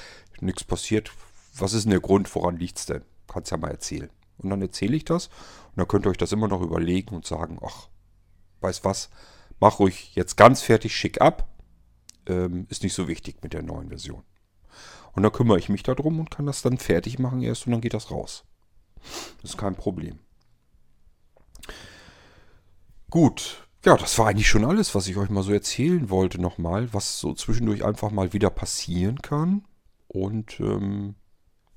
Nichts 0.41 0.63
passiert. 0.63 1.11
Was 1.57 1.73
ist 1.73 1.85
denn 1.85 1.91
der 1.91 2.01
Grund? 2.01 2.33
Woran 2.35 2.57
liegt's 2.57 2.87
denn? 2.87 3.03
Kannst 3.27 3.51
ja 3.51 3.57
mal 3.57 3.71
erzählen. 3.71 4.11
Und 4.39 4.51
dann 4.51 4.63
erzähle 4.63 4.97
ich 4.97 5.05
das 5.05 5.27
und 5.27 5.77
dann 5.77 5.89
könnt 5.89 6.07
ihr 6.07 6.11
euch 6.11 6.19
das 6.19 6.33
immer 6.33 6.49
noch 6.49 6.61
überlegen 6.61 7.15
und 7.15 7.27
sagen, 7.27 7.59
ach, 7.65 7.89
weiß 8.61 8.85
was, 8.85 9.11
mach 9.61 9.79
ruhig 9.79 10.15
jetzt 10.15 10.37
ganz 10.37 10.63
fertig, 10.63 10.95
schick 10.95 11.21
ab. 11.21 11.49
Ähm, 12.27 12.67
ist 12.71 12.83
nicht 12.83 12.95
so 12.95 13.07
wichtig 13.07 13.43
mit 13.43 13.53
der 13.53 13.63
neuen 13.63 13.89
Version. 13.89 14.23
Und 15.13 15.23
dann 15.23 15.33
kümmere 15.33 15.59
ich 15.59 15.69
mich 15.69 15.83
darum 15.83 16.19
und 16.19 16.31
kann 16.31 16.47
das 16.47 16.63
dann 16.63 16.79
fertig 16.79 17.19
machen 17.19 17.43
erst 17.43 17.67
und 17.67 17.73
dann 17.73 17.81
geht 17.81 17.95
das 17.95 18.11
raus. 18.11 18.45
Das 19.43 19.51
ist 19.51 19.59
kein 19.59 19.77
Problem. 19.77 20.19
Gut, 23.11 23.69
ja, 23.85 23.97
das 23.97 24.19
war 24.19 24.27
eigentlich 24.27 24.49
schon 24.49 24.65
alles, 24.65 24.95
was 24.95 25.07
ich 25.07 25.17
euch 25.17 25.29
mal 25.29 25.43
so 25.43 25.53
erzählen 25.53 26.11
wollte 26.11 26.41
nochmal, 26.41 26.93
was 26.93 27.19
so 27.21 27.35
zwischendurch 27.35 27.85
einfach 27.85 28.11
mal 28.11 28.33
wieder 28.33 28.51
passieren 28.51 29.21
kann. 29.21 29.65
Und 30.09 30.59
ähm, 30.61 31.15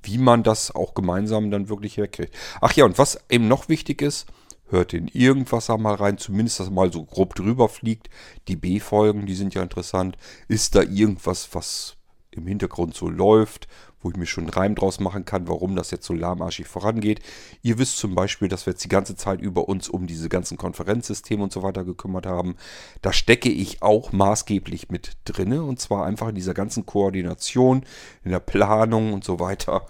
wie 0.03 0.17
man 0.17 0.43
das 0.43 0.73
auch 0.73 0.93
gemeinsam 0.93 1.51
dann 1.51 1.69
wirklich 1.69 1.97
herkriegt. 1.97 2.33
Ach 2.61 2.73
ja, 2.73 2.85
und 2.85 2.97
was 2.97 3.19
eben 3.29 3.47
noch 3.47 3.69
wichtig 3.69 4.01
ist, 4.01 4.27
hört 4.69 4.93
in 4.93 5.07
irgendwas 5.07 5.69
mal 5.69 5.95
rein, 5.95 6.17
zumindest 6.17 6.59
dass 6.59 6.69
mal 6.69 6.91
so 6.91 7.03
grob 7.03 7.35
drüber 7.35 7.69
fliegt. 7.69 8.09
Die 8.47 8.55
B-Folgen, 8.55 9.25
die 9.25 9.35
sind 9.35 9.53
ja 9.53 9.63
interessant. 9.63 10.17
Ist 10.47 10.75
da 10.75 10.81
irgendwas, 10.81 11.49
was 11.53 11.95
im 12.31 12.47
Hintergrund 12.47 12.95
so 12.95 13.09
läuft, 13.09 13.67
wo 14.07 14.11
ich 14.11 14.17
mir 14.17 14.25
schon 14.25 14.45
einen 14.45 14.53
Reim 14.53 14.75
draus 14.75 15.01
machen 15.01 15.25
kann, 15.25 15.49
warum 15.49 15.75
das 15.75 15.91
jetzt 15.91 16.05
so 16.05 16.13
lahmarschig 16.13 16.65
vorangeht. 16.65 17.19
Ihr 17.61 17.77
wisst 17.77 17.97
zum 17.97 18.15
Beispiel, 18.15 18.47
dass 18.47 18.65
wir 18.65 18.71
jetzt 18.71 18.85
die 18.85 18.89
ganze 18.89 19.17
Zeit 19.17 19.41
über 19.41 19.67
uns 19.67 19.89
um 19.89 20.07
diese 20.07 20.29
ganzen 20.29 20.57
Konferenzsysteme 20.57 21.43
und 21.43 21.51
so 21.51 21.61
weiter 21.61 21.83
gekümmert 21.83 22.25
haben. 22.25 22.55
Da 23.01 23.11
stecke 23.11 23.49
ich 23.49 23.81
auch 23.81 24.13
maßgeblich 24.13 24.89
mit 24.89 25.17
drinne 25.25 25.63
und 25.63 25.81
zwar 25.81 26.05
einfach 26.05 26.29
in 26.29 26.35
dieser 26.35 26.53
ganzen 26.53 26.85
Koordination, 26.85 27.83
in 28.23 28.31
der 28.31 28.39
Planung 28.39 29.11
und 29.11 29.25
so 29.25 29.41
weiter. 29.41 29.85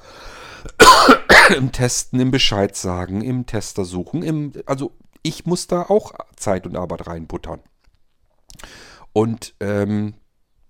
Im 1.55 1.71
Testen, 1.71 2.19
im 2.19 2.31
Bescheid 2.31 2.75
sagen, 2.75 3.21
im 3.21 3.45
Tester 3.45 3.85
suchen, 3.85 4.21
im, 4.21 4.51
also 4.65 4.91
ich 5.23 5.45
muss 5.45 5.67
da 5.67 5.83
auch 5.83 6.11
Zeit 6.35 6.67
und 6.67 6.75
Arbeit 6.75 7.07
reinbuttern. 7.07 7.61
Und 9.13 9.55
ähm, 9.61 10.15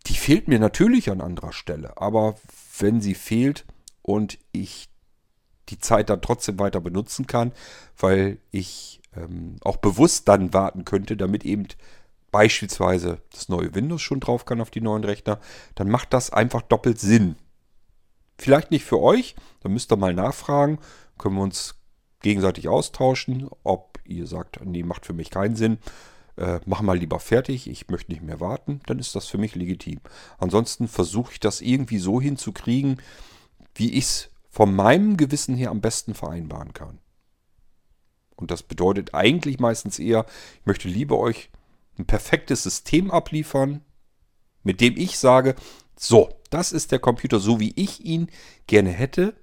die 0.07 0.13
fehlt 0.13 0.47
mir 0.47 0.59
natürlich 0.59 1.09
an 1.09 1.21
anderer 1.21 1.51
Stelle, 1.51 1.99
aber 1.99 2.35
wenn 2.79 3.01
sie 3.01 3.13
fehlt 3.13 3.65
und 4.01 4.37
ich 4.51 4.89
die 5.69 5.79
Zeit 5.79 6.09
dann 6.09 6.21
trotzdem 6.21 6.59
weiter 6.59 6.79
benutzen 6.79 7.27
kann, 7.27 7.51
weil 7.97 8.37
ich 8.51 9.01
ähm, 9.15 9.57
auch 9.61 9.77
bewusst 9.77 10.27
dann 10.27 10.53
warten 10.53 10.85
könnte, 10.85 11.17
damit 11.17 11.45
eben 11.45 11.67
beispielsweise 12.31 13.21
das 13.31 13.49
neue 13.49 13.73
Windows 13.75 14.01
schon 14.01 14.19
drauf 14.19 14.45
kann 14.45 14.61
auf 14.61 14.69
die 14.69 14.81
neuen 14.81 15.03
Rechner, 15.03 15.39
dann 15.75 15.89
macht 15.89 16.13
das 16.13 16.31
einfach 16.31 16.61
doppelt 16.61 16.99
Sinn. 16.99 17.35
Vielleicht 18.37 18.71
nicht 18.71 18.85
für 18.85 18.99
euch, 18.99 19.35
dann 19.61 19.73
müsst 19.73 19.91
ihr 19.91 19.97
mal 19.97 20.13
nachfragen, 20.13 20.79
können 21.17 21.35
wir 21.35 21.43
uns 21.43 21.75
gegenseitig 22.21 22.67
austauschen, 22.67 23.49
ob 23.63 23.99
ihr 24.05 24.27
sagt, 24.27 24.63
nee, 24.65 24.83
macht 24.83 25.05
für 25.05 25.13
mich 25.13 25.31
keinen 25.31 25.55
Sinn 25.55 25.79
äh, 26.37 26.59
mach 26.65 26.81
mal 26.81 26.97
lieber 26.97 27.19
fertig, 27.19 27.67
ich 27.67 27.87
möchte 27.89 28.11
nicht 28.11 28.23
mehr 28.23 28.39
warten, 28.39 28.81
dann 28.85 28.99
ist 28.99 29.15
das 29.15 29.27
für 29.27 29.37
mich 29.37 29.55
legitim. 29.55 29.99
Ansonsten 30.37 30.87
versuche 30.87 31.33
ich 31.33 31.39
das 31.39 31.61
irgendwie 31.61 31.99
so 31.99 32.21
hinzukriegen, 32.21 33.01
wie 33.75 33.93
ich 33.93 34.05
es 34.05 34.29
von 34.49 34.75
meinem 34.75 35.17
Gewissen 35.17 35.55
her 35.55 35.69
am 35.69 35.81
besten 35.81 36.13
vereinbaren 36.13 36.73
kann. 36.73 36.99
Und 38.35 38.51
das 38.51 38.63
bedeutet 38.63 39.13
eigentlich 39.13 39.59
meistens 39.59 39.99
eher, 39.99 40.25
ich 40.59 40.65
möchte 40.65 40.87
lieber 40.87 41.17
euch 41.17 41.49
ein 41.97 42.05
perfektes 42.05 42.63
System 42.63 43.09
abliefern, 43.11 43.81
mit 44.63 44.81
dem 44.81 44.95
ich 44.95 45.17
sage, 45.17 45.55
so, 45.97 46.29
das 46.51 46.71
ist 46.71 46.91
der 46.91 46.99
Computer 46.99 47.39
so, 47.39 47.59
wie 47.59 47.73
ich 47.75 48.05
ihn 48.05 48.29
gerne 48.67 48.91
hätte, 48.91 49.35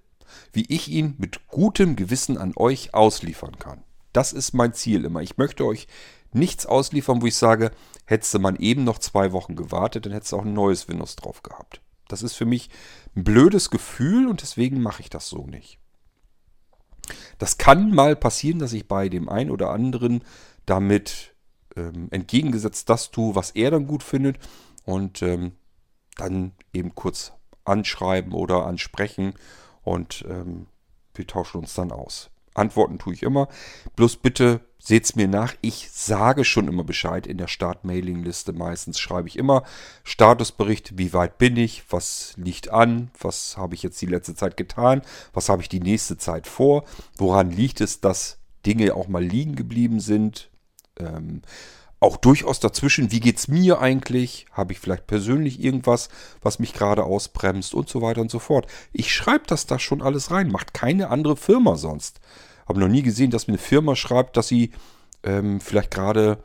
wie 0.52 0.66
ich 0.68 0.88
ihn 0.88 1.14
mit 1.18 1.48
gutem 1.48 1.96
Gewissen 1.96 2.38
an 2.38 2.52
euch 2.56 2.94
ausliefern 2.94 3.58
kann. 3.58 3.82
Das 4.12 4.32
ist 4.32 4.52
mein 4.52 4.74
Ziel 4.74 5.04
immer. 5.04 5.22
Ich 5.22 5.36
möchte 5.36 5.64
euch 5.64 5.88
nichts 6.34 6.66
ausliefern, 6.66 7.22
wo 7.22 7.26
ich 7.26 7.36
sage, 7.36 7.70
hättest 8.06 8.34
du 8.34 8.38
man 8.38 8.56
eben 8.56 8.84
noch 8.84 8.98
zwei 8.98 9.32
Wochen 9.32 9.56
gewartet, 9.56 10.06
dann 10.06 10.12
hättest 10.12 10.32
du 10.32 10.36
auch 10.36 10.44
ein 10.44 10.52
neues 10.52 10.88
Windows 10.88 11.16
drauf 11.16 11.42
gehabt. 11.42 11.80
Das 12.08 12.22
ist 12.22 12.34
für 12.34 12.44
mich 12.44 12.70
ein 13.16 13.24
blödes 13.24 13.70
Gefühl 13.70 14.28
und 14.28 14.42
deswegen 14.42 14.82
mache 14.82 15.02
ich 15.02 15.10
das 15.10 15.28
so 15.28 15.46
nicht. 15.46 15.78
Das 17.38 17.58
kann 17.58 17.90
mal 17.94 18.16
passieren, 18.16 18.58
dass 18.58 18.72
ich 18.72 18.88
bei 18.88 19.08
dem 19.08 19.28
einen 19.28 19.50
oder 19.50 19.70
anderen 19.70 20.22
damit 20.66 21.34
ähm, 21.76 22.08
entgegengesetzt 22.10 22.88
das 22.88 23.10
tue, 23.10 23.34
was 23.34 23.50
er 23.50 23.70
dann 23.70 23.86
gut 23.86 24.02
findet 24.02 24.38
und 24.84 25.22
ähm, 25.22 25.52
dann 26.16 26.52
eben 26.72 26.94
kurz 26.94 27.32
anschreiben 27.64 28.32
oder 28.32 28.66
ansprechen 28.66 29.34
und 29.82 30.24
ähm, 30.28 30.66
wir 31.14 31.26
tauschen 31.26 31.58
uns 31.58 31.74
dann 31.74 31.92
aus. 31.92 32.30
Antworten 32.54 32.98
tue 32.98 33.14
ich 33.14 33.22
immer. 33.22 33.48
Bloß 33.96 34.16
bitte 34.16 34.60
seht's 34.78 35.16
mir 35.16 35.28
nach. 35.28 35.54
Ich 35.62 35.90
sage 35.90 36.44
schon 36.44 36.68
immer 36.68 36.84
Bescheid 36.84 37.26
in 37.26 37.38
der 37.38 37.48
Start-Mailing-Liste. 37.48 38.52
Meistens 38.52 39.00
schreibe 39.00 39.28
ich 39.28 39.38
immer 39.38 39.64
Statusbericht, 40.04 40.98
wie 40.98 41.12
weit 41.12 41.38
bin 41.38 41.56
ich, 41.56 41.84
was 41.90 42.34
liegt 42.36 42.70
an, 42.70 43.10
was 43.18 43.56
habe 43.56 43.74
ich 43.74 43.82
jetzt 43.82 44.00
die 44.02 44.06
letzte 44.06 44.34
Zeit 44.34 44.56
getan, 44.56 45.02
was 45.32 45.48
habe 45.48 45.62
ich 45.62 45.68
die 45.68 45.80
nächste 45.80 46.18
Zeit 46.18 46.46
vor, 46.46 46.84
woran 47.16 47.50
liegt 47.50 47.80
es, 47.80 48.00
dass 48.00 48.38
Dinge 48.66 48.94
auch 48.94 49.08
mal 49.08 49.24
liegen 49.24 49.56
geblieben 49.56 50.00
sind. 50.00 50.50
Ähm, 50.98 51.42
auch 52.04 52.18
durchaus 52.18 52.60
dazwischen, 52.60 53.10
wie 53.10 53.20
geht's 53.20 53.48
mir 53.48 53.80
eigentlich? 53.80 54.44
Habe 54.52 54.72
ich 54.74 54.78
vielleicht 54.78 55.06
persönlich 55.06 55.58
irgendwas, 55.58 56.10
was 56.42 56.58
mich 56.58 56.74
gerade 56.74 57.02
ausbremst 57.02 57.72
und 57.74 57.88
so 57.88 58.02
weiter 58.02 58.20
und 58.20 58.30
so 58.30 58.38
fort. 58.38 58.66
Ich 58.92 59.12
schreibe 59.14 59.44
das 59.46 59.66
da 59.66 59.78
schon 59.78 60.02
alles 60.02 60.30
rein, 60.30 60.52
macht 60.52 60.74
keine 60.74 61.08
andere 61.08 61.36
Firma 61.36 61.76
sonst. 61.76 62.20
Habe 62.68 62.80
noch 62.80 62.88
nie 62.88 63.02
gesehen, 63.02 63.30
dass 63.30 63.46
mir 63.46 63.54
eine 63.54 63.58
Firma 63.58 63.96
schreibt, 63.96 64.36
dass 64.36 64.48
sie 64.48 64.72
ähm, 65.22 65.62
vielleicht 65.62 65.90
gerade 65.90 66.38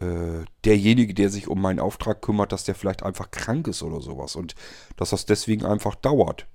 äh, 0.00 0.46
derjenige, 0.64 1.12
der 1.12 1.28
sich 1.28 1.48
um 1.48 1.60
meinen 1.60 1.80
Auftrag 1.80 2.22
kümmert, 2.22 2.52
dass 2.52 2.64
der 2.64 2.74
vielleicht 2.74 3.02
einfach 3.02 3.30
krank 3.30 3.68
ist 3.68 3.82
oder 3.82 4.00
sowas 4.00 4.36
und 4.36 4.54
dass 4.96 5.10
das 5.10 5.26
deswegen 5.26 5.66
einfach 5.66 5.96
dauert. 5.96 6.46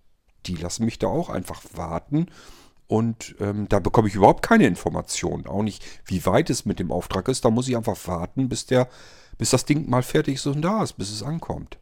Die 0.48 0.56
lassen 0.56 0.86
mich 0.86 0.98
da 0.98 1.08
auch 1.08 1.30
einfach 1.30 1.62
warten 1.76 2.28
und 2.90 3.36
ähm, 3.40 3.70
da 3.70 3.80
bekomme 3.80 4.08
ich 4.08 4.16
überhaupt 4.16 4.42
keine 4.42 4.66
Informationen. 4.66 5.46
Auch 5.46 5.62
nicht, 5.62 5.86
wie 6.06 6.26
weit 6.26 6.50
es 6.50 6.66
mit 6.66 6.80
dem 6.80 6.92
Auftrag 6.92 7.28
ist. 7.28 7.46
Da 7.46 7.52
muss 7.52 7.68
ich 7.68 7.78
einfach 7.78 7.96
warten, 8.08 8.50
bis, 8.50 8.66
der, 8.66 8.90
bis 9.38 9.52
das 9.52 9.64
Ding 9.64 9.88
mal 9.88 10.02
fertig 10.02 10.36
ist 10.36 10.48
und 10.48 10.64
da 10.64 10.82
ist, 10.82 10.94
bis 10.94 11.12
es 11.12 11.22
ankommt. 11.22 11.78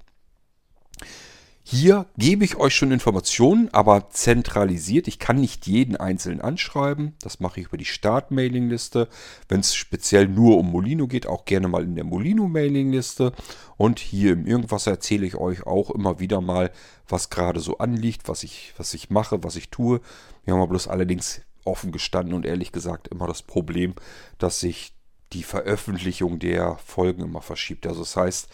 Hier 1.69 2.05
gebe 2.17 2.45
ich 2.45 2.55
euch 2.55 2.73
schon 2.73 2.93
Informationen, 2.93 3.67
aber 3.73 4.09
zentralisiert. 4.09 5.09
Ich 5.09 5.19
kann 5.19 5.41
nicht 5.41 5.67
jeden 5.67 5.97
einzeln 5.97 6.39
anschreiben. 6.39 7.15
Das 7.21 7.41
mache 7.41 7.59
ich 7.59 7.65
über 7.65 7.75
die 7.75 7.83
Start-Mailing-Liste. 7.83 9.09
Wenn 9.49 9.59
es 9.59 9.75
speziell 9.75 10.29
nur 10.29 10.59
um 10.59 10.71
Molino 10.71 11.07
geht, 11.07 11.27
auch 11.27 11.43
gerne 11.43 11.67
mal 11.67 11.83
in 11.83 11.95
der 11.95 12.05
Molino-Mailing-Liste. 12.05 13.33
Und 13.75 13.99
hier 13.99 14.31
im 14.31 14.45
Irgendwas 14.45 14.87
erzähle 14.87 15.25
ich 15.25 15.35
euch 15.35 15.67
auch 15.67 15.91
immer 15.91 16.21
wieder 16.21 16.39
mal, 16.39 16.71
was 17.09 17.29
gerade 17.29 17.59
so 17.59 17.79
anliegt, 17.79 18.29
was 18.29 18.43
ich, 18.43 18.73
was 18.77 18.93
ich 18.93 19.09
mache, 19.09 19.43
was 19.43 19.57
ich 19.57 19.69
tue. 19.69 19.99
Wir 20.45 20.53
haben 20.53 20.61
aber 20.61 20.69
bloß 20.69 20.87
allerdings 20.87 21.41
offen 21.65 21.91
gestanden 21.91 22.33
und 22.33 22.45
ehrlich 22.45 22.71
gesagt 22.71 23.09
immer 23.09 23.27
das 23.27 23.41
Problem, 23.41 23.93
dass 24.37 24.61
sich 24.61 24.93
die 25.33 25.43
Veröffentlichung 25.43 26.39
der 26.39 26.77
Folgen 26.77 27.23
immer 27.23 27.41
verschiebt. 27.41 27.85
Also 27.87 27.99
das 27.99 28.15
heißt, 28.15 28.47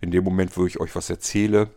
in 0.00 0.12
dem 0.12 0.22
Moment, 0.22 0.56
wo 0.56 0.66
ich 0.66 0.78
euch 0.78 0.94
was 0.94 1.10
erzähle, 1.10 1.70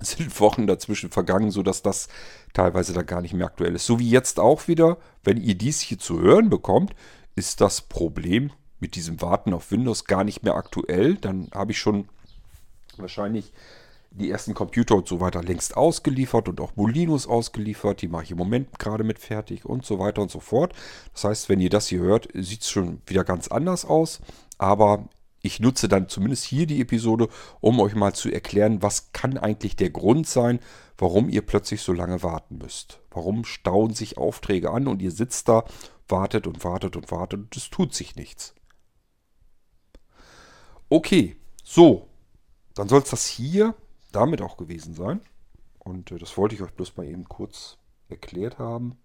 sind 0.00 0.38
Wochen 0.40 0.66
dazwischen 0.66 1.10
vergangen, 1.10 1.50
sodass 1.50 1.82
das 1.82 2.08
teilweise 2.52 2.92
dann 2.92 3.06
gar 3.06 3.20
nicht 3.20 3.34
mehr 3.34 3.46
aktuell 3.46 3.74
ist. 3.74 3.86
So 3.86 3.98
wie 3.98 4.10
jetzt 4.10 4.40
auch 4.40 4.68
wieder, 4.68 4.98
wenn 5.22 5.36
ihr 5.36 5.54
dies 5.54 5.80
hier 5.80 5.98
zu 5.98 6.20
hören 6.20 6.50
bekommt, 6.50 6.94
ist 7.36 7.60
das 7.60 7.80
Problem 7.80 8.50
mit 8.80 8.96
diesem 8.96 9.20
Warten 9.22 9.54
auf 9.54 9.70
Windows 9.70 10.04
gar 10.04 10.24
nicht 10.24 10.42
mehr 10.42 10.54
aktuell. 10.54 11.14
Dann 11.16 11.48
habe 11.54 11.72
ich 11.72 11.78
schon 11.78 12.08
wahrscheinlich 12.96 13.52
die 14.10 14.30
ersten 14.30 14.54
Computer 14.54 14.94
und 14.94 15.08
so 15.08 15.20
weiter 15.20 15.42
längst 15.42 15.76
ausgeliefert 15.76 16.48
und 16.48 16.60
auch 16.60 16.76
Molinos 16.76 17.26
ausgeliefert. 17.26 18.02
Die 18.02 18.08
mache 18.08 18.24
ich 18.24 18.30
im 18.30 18.38
Moment 18.38 18.78
gerade 18.78 19.02
mit 19.02 19.18
fertig 19.18 19.64
und 19.64 19.84
so 19.84 19.98
weiter 19.98 20.22
und 20.22 20.30
so 20.30 20.40
fort. 20.40 20.72
Das 21.12 21.24
heißt, 21.24 21.48
wenn 21.48 21.60
ihr 21.60 21.70
das 21.70 21.88
hier 21.88 22.00
hört, 22.00 22.28
sieht 22.34 22.62
es 22.62 22.70
schon 22.70 23.00
wieder 23.06 23.24
ganz 23.24 23.48
anders 23.48 23.84
aus. 23.84 24.20
Aber 24.58 25.08
ich 25.44 25.60
nutze 25.60 25.88
dann 25.88 26.08
zumindest 26.08 26.44
hier 26.44 26.66
die 26.66 26.80
Episode, 26.80 27.28
um 27.60 27.78
euch 27.78 27.94
mal 27.94 28.14
zu 28.14 28.30
erklären, 28.30 28.82
was 28.82 29.12
kann 29.12 29.36
eigentlich 29.36 29.76
der 29.76 29.90
Grund 29.90 30.26
sein, 30.26 30.58
warum 30.96 31.28
ihr 31.28 31.42
plötzlich 31.42 31.82
so 31.82 31.92
lange 31.92 32.22
warten 32.22 32.56
müsst. 32.56 33.00
Warum 33.10 33.44
stauen 33.44 33.92
sich 33.92 34.16
Aufträge 34.16 34.70
an 34.70 34.88
und 34.88 35.02
ihr 35.02 35.10
sitzt 35.10 35.48
da, 35.48 35.64
wartet 36.08 36.46
und 36.46 36.64
wartet 36.64 36.96
und 36.96 37.10
wartet 37.10 37.40
und 37.40 37.56
es 37.56 37.68
tut 37.68 37.94
sich 37.94 38.16
nichts. 38.16 38.54
Okay, 40.88 41.36
so, 41.62 42.08
dann 42.74 42.88
soll 42.88 43.02
es 43.02 43.10
das 43.10 43.26
hier 43.26 43.74
damit 44.12 44.40
auch 44.40 44.56
gewesen 44.56 44.94
sein. 44.94 45.20
Und 45.78 46.10
äh, 46.10 46.18
das 46.18 46.38
wollte 46.38 46.54
ich 46.54 46.62
euch 46.62 46.72
bloß 46.72 46.96
mal 46.96 47.06
eben 47.06 47.24
kurz 47.24 47.76
erklärt 48.08 48.58
haben. 48.58 48.96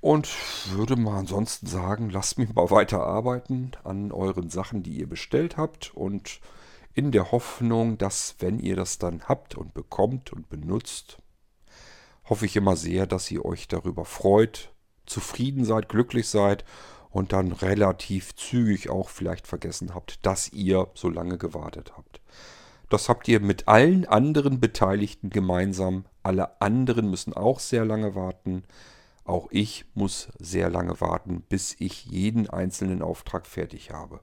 Und 0.00 0.28
würde 0.70 0.96
mal 0.96 1.18
ansonsten 1.18 1.66
sagen, 1.66 2.10
lasst 2.10 2.38
mich 2.38 2.54
mal 2.54 2.70
weiter 2.70 3.04
arbeiten 3.04 3.72
an 3.82 4.12
euren 4.12 4.48
Sachen, 4.48 4.82
die 4.82 4.98
ihr 4.98 5.08
bestellt 5.08 5.56
habt. 5.56 5.92
Und 5.94 6.40
in 6.94 7.10
der 7.10 7.32
Hoffnung, 7.32 7.98
dass 7.98 8.36
wenn 8.38 8.58
ihr 8.58 8.76
das 8.76 8.98
dann 8.98 9.22
habt 9.24 9.56
und 9.56 9.74
bekommt 9.74 10.32
und 10.32 10.48
benutzt, 10.48 11.18
hoffe 12.28 12.46
ich 12.46 12.56
immer 12.56 12.76
sehr, 12.76 13.06
dass 13.06 13.30
ihr 13.30 13.44
euch 13.44 13.68
darüber 13.68 14.04
freut, 14.04 14.72
zufrieden 15.06 15.64
seid, 15.64 15.88
glücklich 15.88 16.28
seid 16.28 16.64
und 17.10 17.32
dann 17.32 17.52
relativ 17.52 18.34
zügig 18.36 18.90
auch 18.90 19.08
vielleicht 19.08 19.46
vergessen 19.46 19.94
habt, 19.94 20.24
dass 20.26 20.52
ihr 20.52 20.88
so 20.94 21.08
lange 21.08 21.38
gewartet 21.38 21.92
habt. 21.96 22.20
Das 22.88 23.08
habt 23.08 23.28
ihr 23.28 23.40
mit 23.40 23.68
allen 23.68 24.06
anderen 24.06 24.60
Beteiligten 24.60 25.30
gemeinsam. 25.30 26.04
Alle 26.22 26.60
anderen 26.60 27.10
müssen 27.10 27.32
auch 27.32 27.60
sehr 27.60 27.84
lange 27.84 28.14
warten. 28.14 28.64
Auch 29.28 29.48
ich 29.50 29.84
muss 29.92 30.28
sehr 30.38 30.70
lange 30.70 31.02
warten, 31.02 31.42
bis 31.42 31.76
ich 31.78 32.06
jeden 32.06 32.48
einzelnen 32.48 33.02
Auftrag 33.02 33.46
fertig 33.46 33.90
habe. 33.90 34.20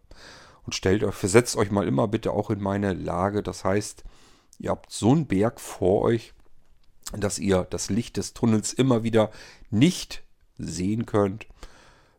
Und 0.64 0.74
stellt 0.74 1.04
euch, 1.04 1.14
versetzt 1.14 1.58
euch 1.58 1.70
mal 1.70 1.88
immer 1.88 2.08
bitte 2.08 2.32
auch 2.32 2.50
in 2.50 2.60
meine 2.60 2.94
Lage. 2.94 3.44
Das 3.44 3.64
heißt, 3.64 4.04
ihr 4.58 4.72
habt 4.72 4.92
so 4.92 5.12
einen 5.12 5.28
Berg 5.28 5.62
vor 5.62 6.02
euch, 6.02 6.34
dass 7.16 7.38
ihr 7.38 7.68
das 7.70 7.92
Licht 7.92 8.18
des 8.18 8.34
Tunnels 8.34 8.74
immer 8.74 9.04
wieder 9.04 9.30
nicht 9.70 10.24
sehen 10.58 11.06
könnt. 11.06 11.46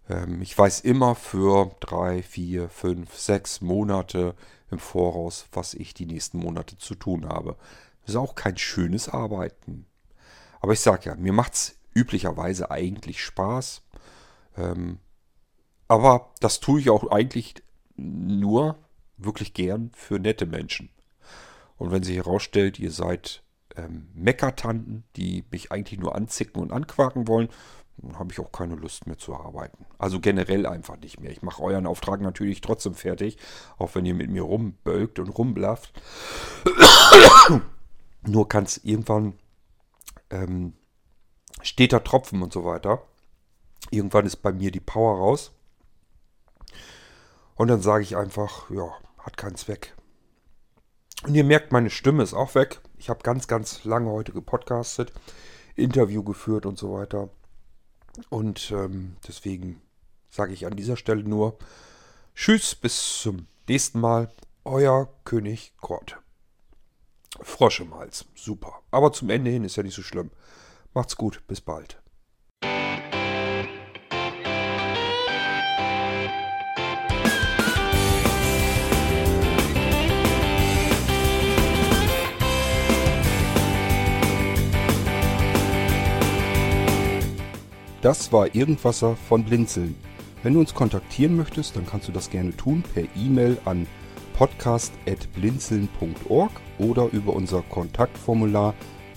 Ähm, 0.09 0.41
ich 0.41 0.57
weiß 0.57 0.79
immer 0.83 1.17
für 1.17 1.75
drei, 1.81 2.23
vier, 2.23 2.69
fünf, 2.69 3.19
sechs 3.19 3.61
Monate 3.61 4.37
im 4.71 4.79
Voraus, 4.79 5.47
was 5.51 5.75
ich 5.75 5.93
die 5.93 6.07
nächsten 6.07 6.39
Monate 6.39 6.79
zu 6.79 6.95
tun 6.95 7.29
habe. 7.29 7.57
Das 8.03 8.11
ist 8.11 8.17
auch 8.17 8.37
kein 8.37 8.57
schönes 8.57 9.09
Arbeiten. 9.09 9.87
Aber 10.61 10.73
ich 10.73 10.81
sage 10.81 11.11
ja, 11.11 11.17
mir 11.17 11.33
macht 11.33 11.55
es 11.55 11.76
üblicherweise 11.97 12.71
eigentlich 12.71 13.25
Spaß. 13.25 13.83
Ähm, 14.57 14.99
aber 15.89 16.33
das 16.41 16.61
tue 16.61 16.81
ich 16.81 16.91
auch 16.91 17.11
eigentlich 17.11 17.55
nur 17.97 18.77
wirklich 19.17 19.55
gern 19.55 19.91
für 19.95 20.19
nette 20.19 20.47
Menschen. 20.47 20.91
Und 21.79 21.91
wenn 21.91 22.03
sich 22.03 22.17
herausstellt, 22.17 22.79
ihr 22.79 22.91
seid 22.91 23.43
ähm, 23.77 24.09
Meckertanten, 24.15 25.05
die 25.17 25.45
mich 25.51 25.73
eigentlich 25.73 25.99
nur 25.99 26.15
anzicken 26.15 26.61
und 26.61 26.73
anquaken 26.73 27.29
wollen, 27.29 27.49
dann 27.99 28.19
habe 28.19 28.31
ich 28.31 28.41
auch 28.41 28.53
keine 28.53 28.75
Lust 28.75 29.07
mehr 29.07 29.17
zu 29.17 29.35
arbeiten. 29.35 29.87
Also 29.97 30.21
generell 30.21 30.67
einfach 30.67 30.99
nicht 30.99 31.19
mehr. 31.21 31.31
Ich 31.31 31.43
mache 31.43 31.63
euren 31.63 31.87
Auftrag 31.87 32.21
natürlich 32.21 32.61
trotzdem 32.61 32.95
fertig, 32.95 33.39
auch 33.79 33.95
wenn 33.95 34.05
ihr 34.05 34.15
mit 34.15 34.31
mir 34.31 34.43
rumbölkt 34.43 35.19
und 35.19 35.29
rumblafft. 35.29 35.95
nur 38.23 38.49
kann 38.49 38.65
es 38.65 38.79
irgendwann 38.85 39.35
ähm, 40.29 40.75
steter 41.63 42.05
Tropfen 42.05 42.43
und 42.43 42.53
so 42.53 42.65
weiter. 42.65 43.03
Irgendwann 43.91 44.27
ist 44.27 44.37
bei 44.37 44.53
mir 44.53 44.71
die 44.71 44.81
Power 44.81 45.19
raus. 45.19 45.53
Und 47.55 47.69
dann 47.69 47.81
sage 47.81 48.03
ich 48.03 48.17
einfach, 48.17 48.71
ja, 48.71 48.93
hat 49.19 49.37
keinen 49.37 49.57
Zweck. 49.57 49.95
Und 51.25 51.35
ihr 51.35 51.45
merkt, 51.45 51.73
meine 51.73 51.91
Stimme 51.91 52.23
ist 52.23 52.35
auch 52.35 52.55
weg. 52.55 52.81
Ich 52.99 53.09
habe 53.09 53.23
ganz, 53.23 53.49
ganz 53.49 53.85
lange 53.85 54.11
heute 54.11 54.33
gepodcastet, 54.33 55.13
Interview 55.75 56.23
geführt 56.23 56.67
und 56.67 56.79
so 56.79 56.93
weiter. 56.93 57.31
Und 58.29 58.71
ähm, 58.71 59.17
deswegen 59.27 59.81
sage 60.31 60.53
ich 60.53 60.67
an 60.67 60.77
dieser 60.77 60.97
Stelle 60.97 61.23
nur 61.23 61.59
Tschüss, 62.35 62.75
bis 62.75 63.21
zum 63.23 63.47
nächsten 63.69 64.01
Mal. 64.01 64.31
Euer 64.65 65.09
König 65.25 65.73
Kort. 65.81 66.19
Frosch 67.41 67.81
im 67.81 67.95
Hals. 67.95 68.27
Super. 68.35 68.81
Aber 68.91 69.13
zum 69.13 69.31
Ende 69.31 69.51
hin 69.51 69.65
ist 69.65 69.77
ja 69.77 69.83
nicht 69.83 69.95
so 69.95 70.03
schlimm. 70.03 70.31
Macht's 70.97 71.15
gut, 71.15 71.43
bis 71.47 71.61
bald. 71.61 72.03
Das 88.01 88.33
war 88.33 88.55
Irgendwasser 88.55 89.17
von 89.17 89.45
Blinzeln. 89.45 89.95
Wenn 90.43 90.55
du 90.55 90.61
uns 90.61 90.73
kontaktieren 90.73 91.37
möchtest, 91.37 91.77
dann 91.77 91.85
kannst 91.85 92.09
du 92.09 92.13
das 92.13 92.31
gerne 92.31 92.57
tun 92.57 92.83
per 92.95 93.05
E-Mail 93.15 93.59
an 93.67 93.87
podcast.blinzeln.org 94.33 96.53
oder 96.79 97.13
über 97.13 97.35
unser 97.35 97.61
Kontaktformular 97.61 98.73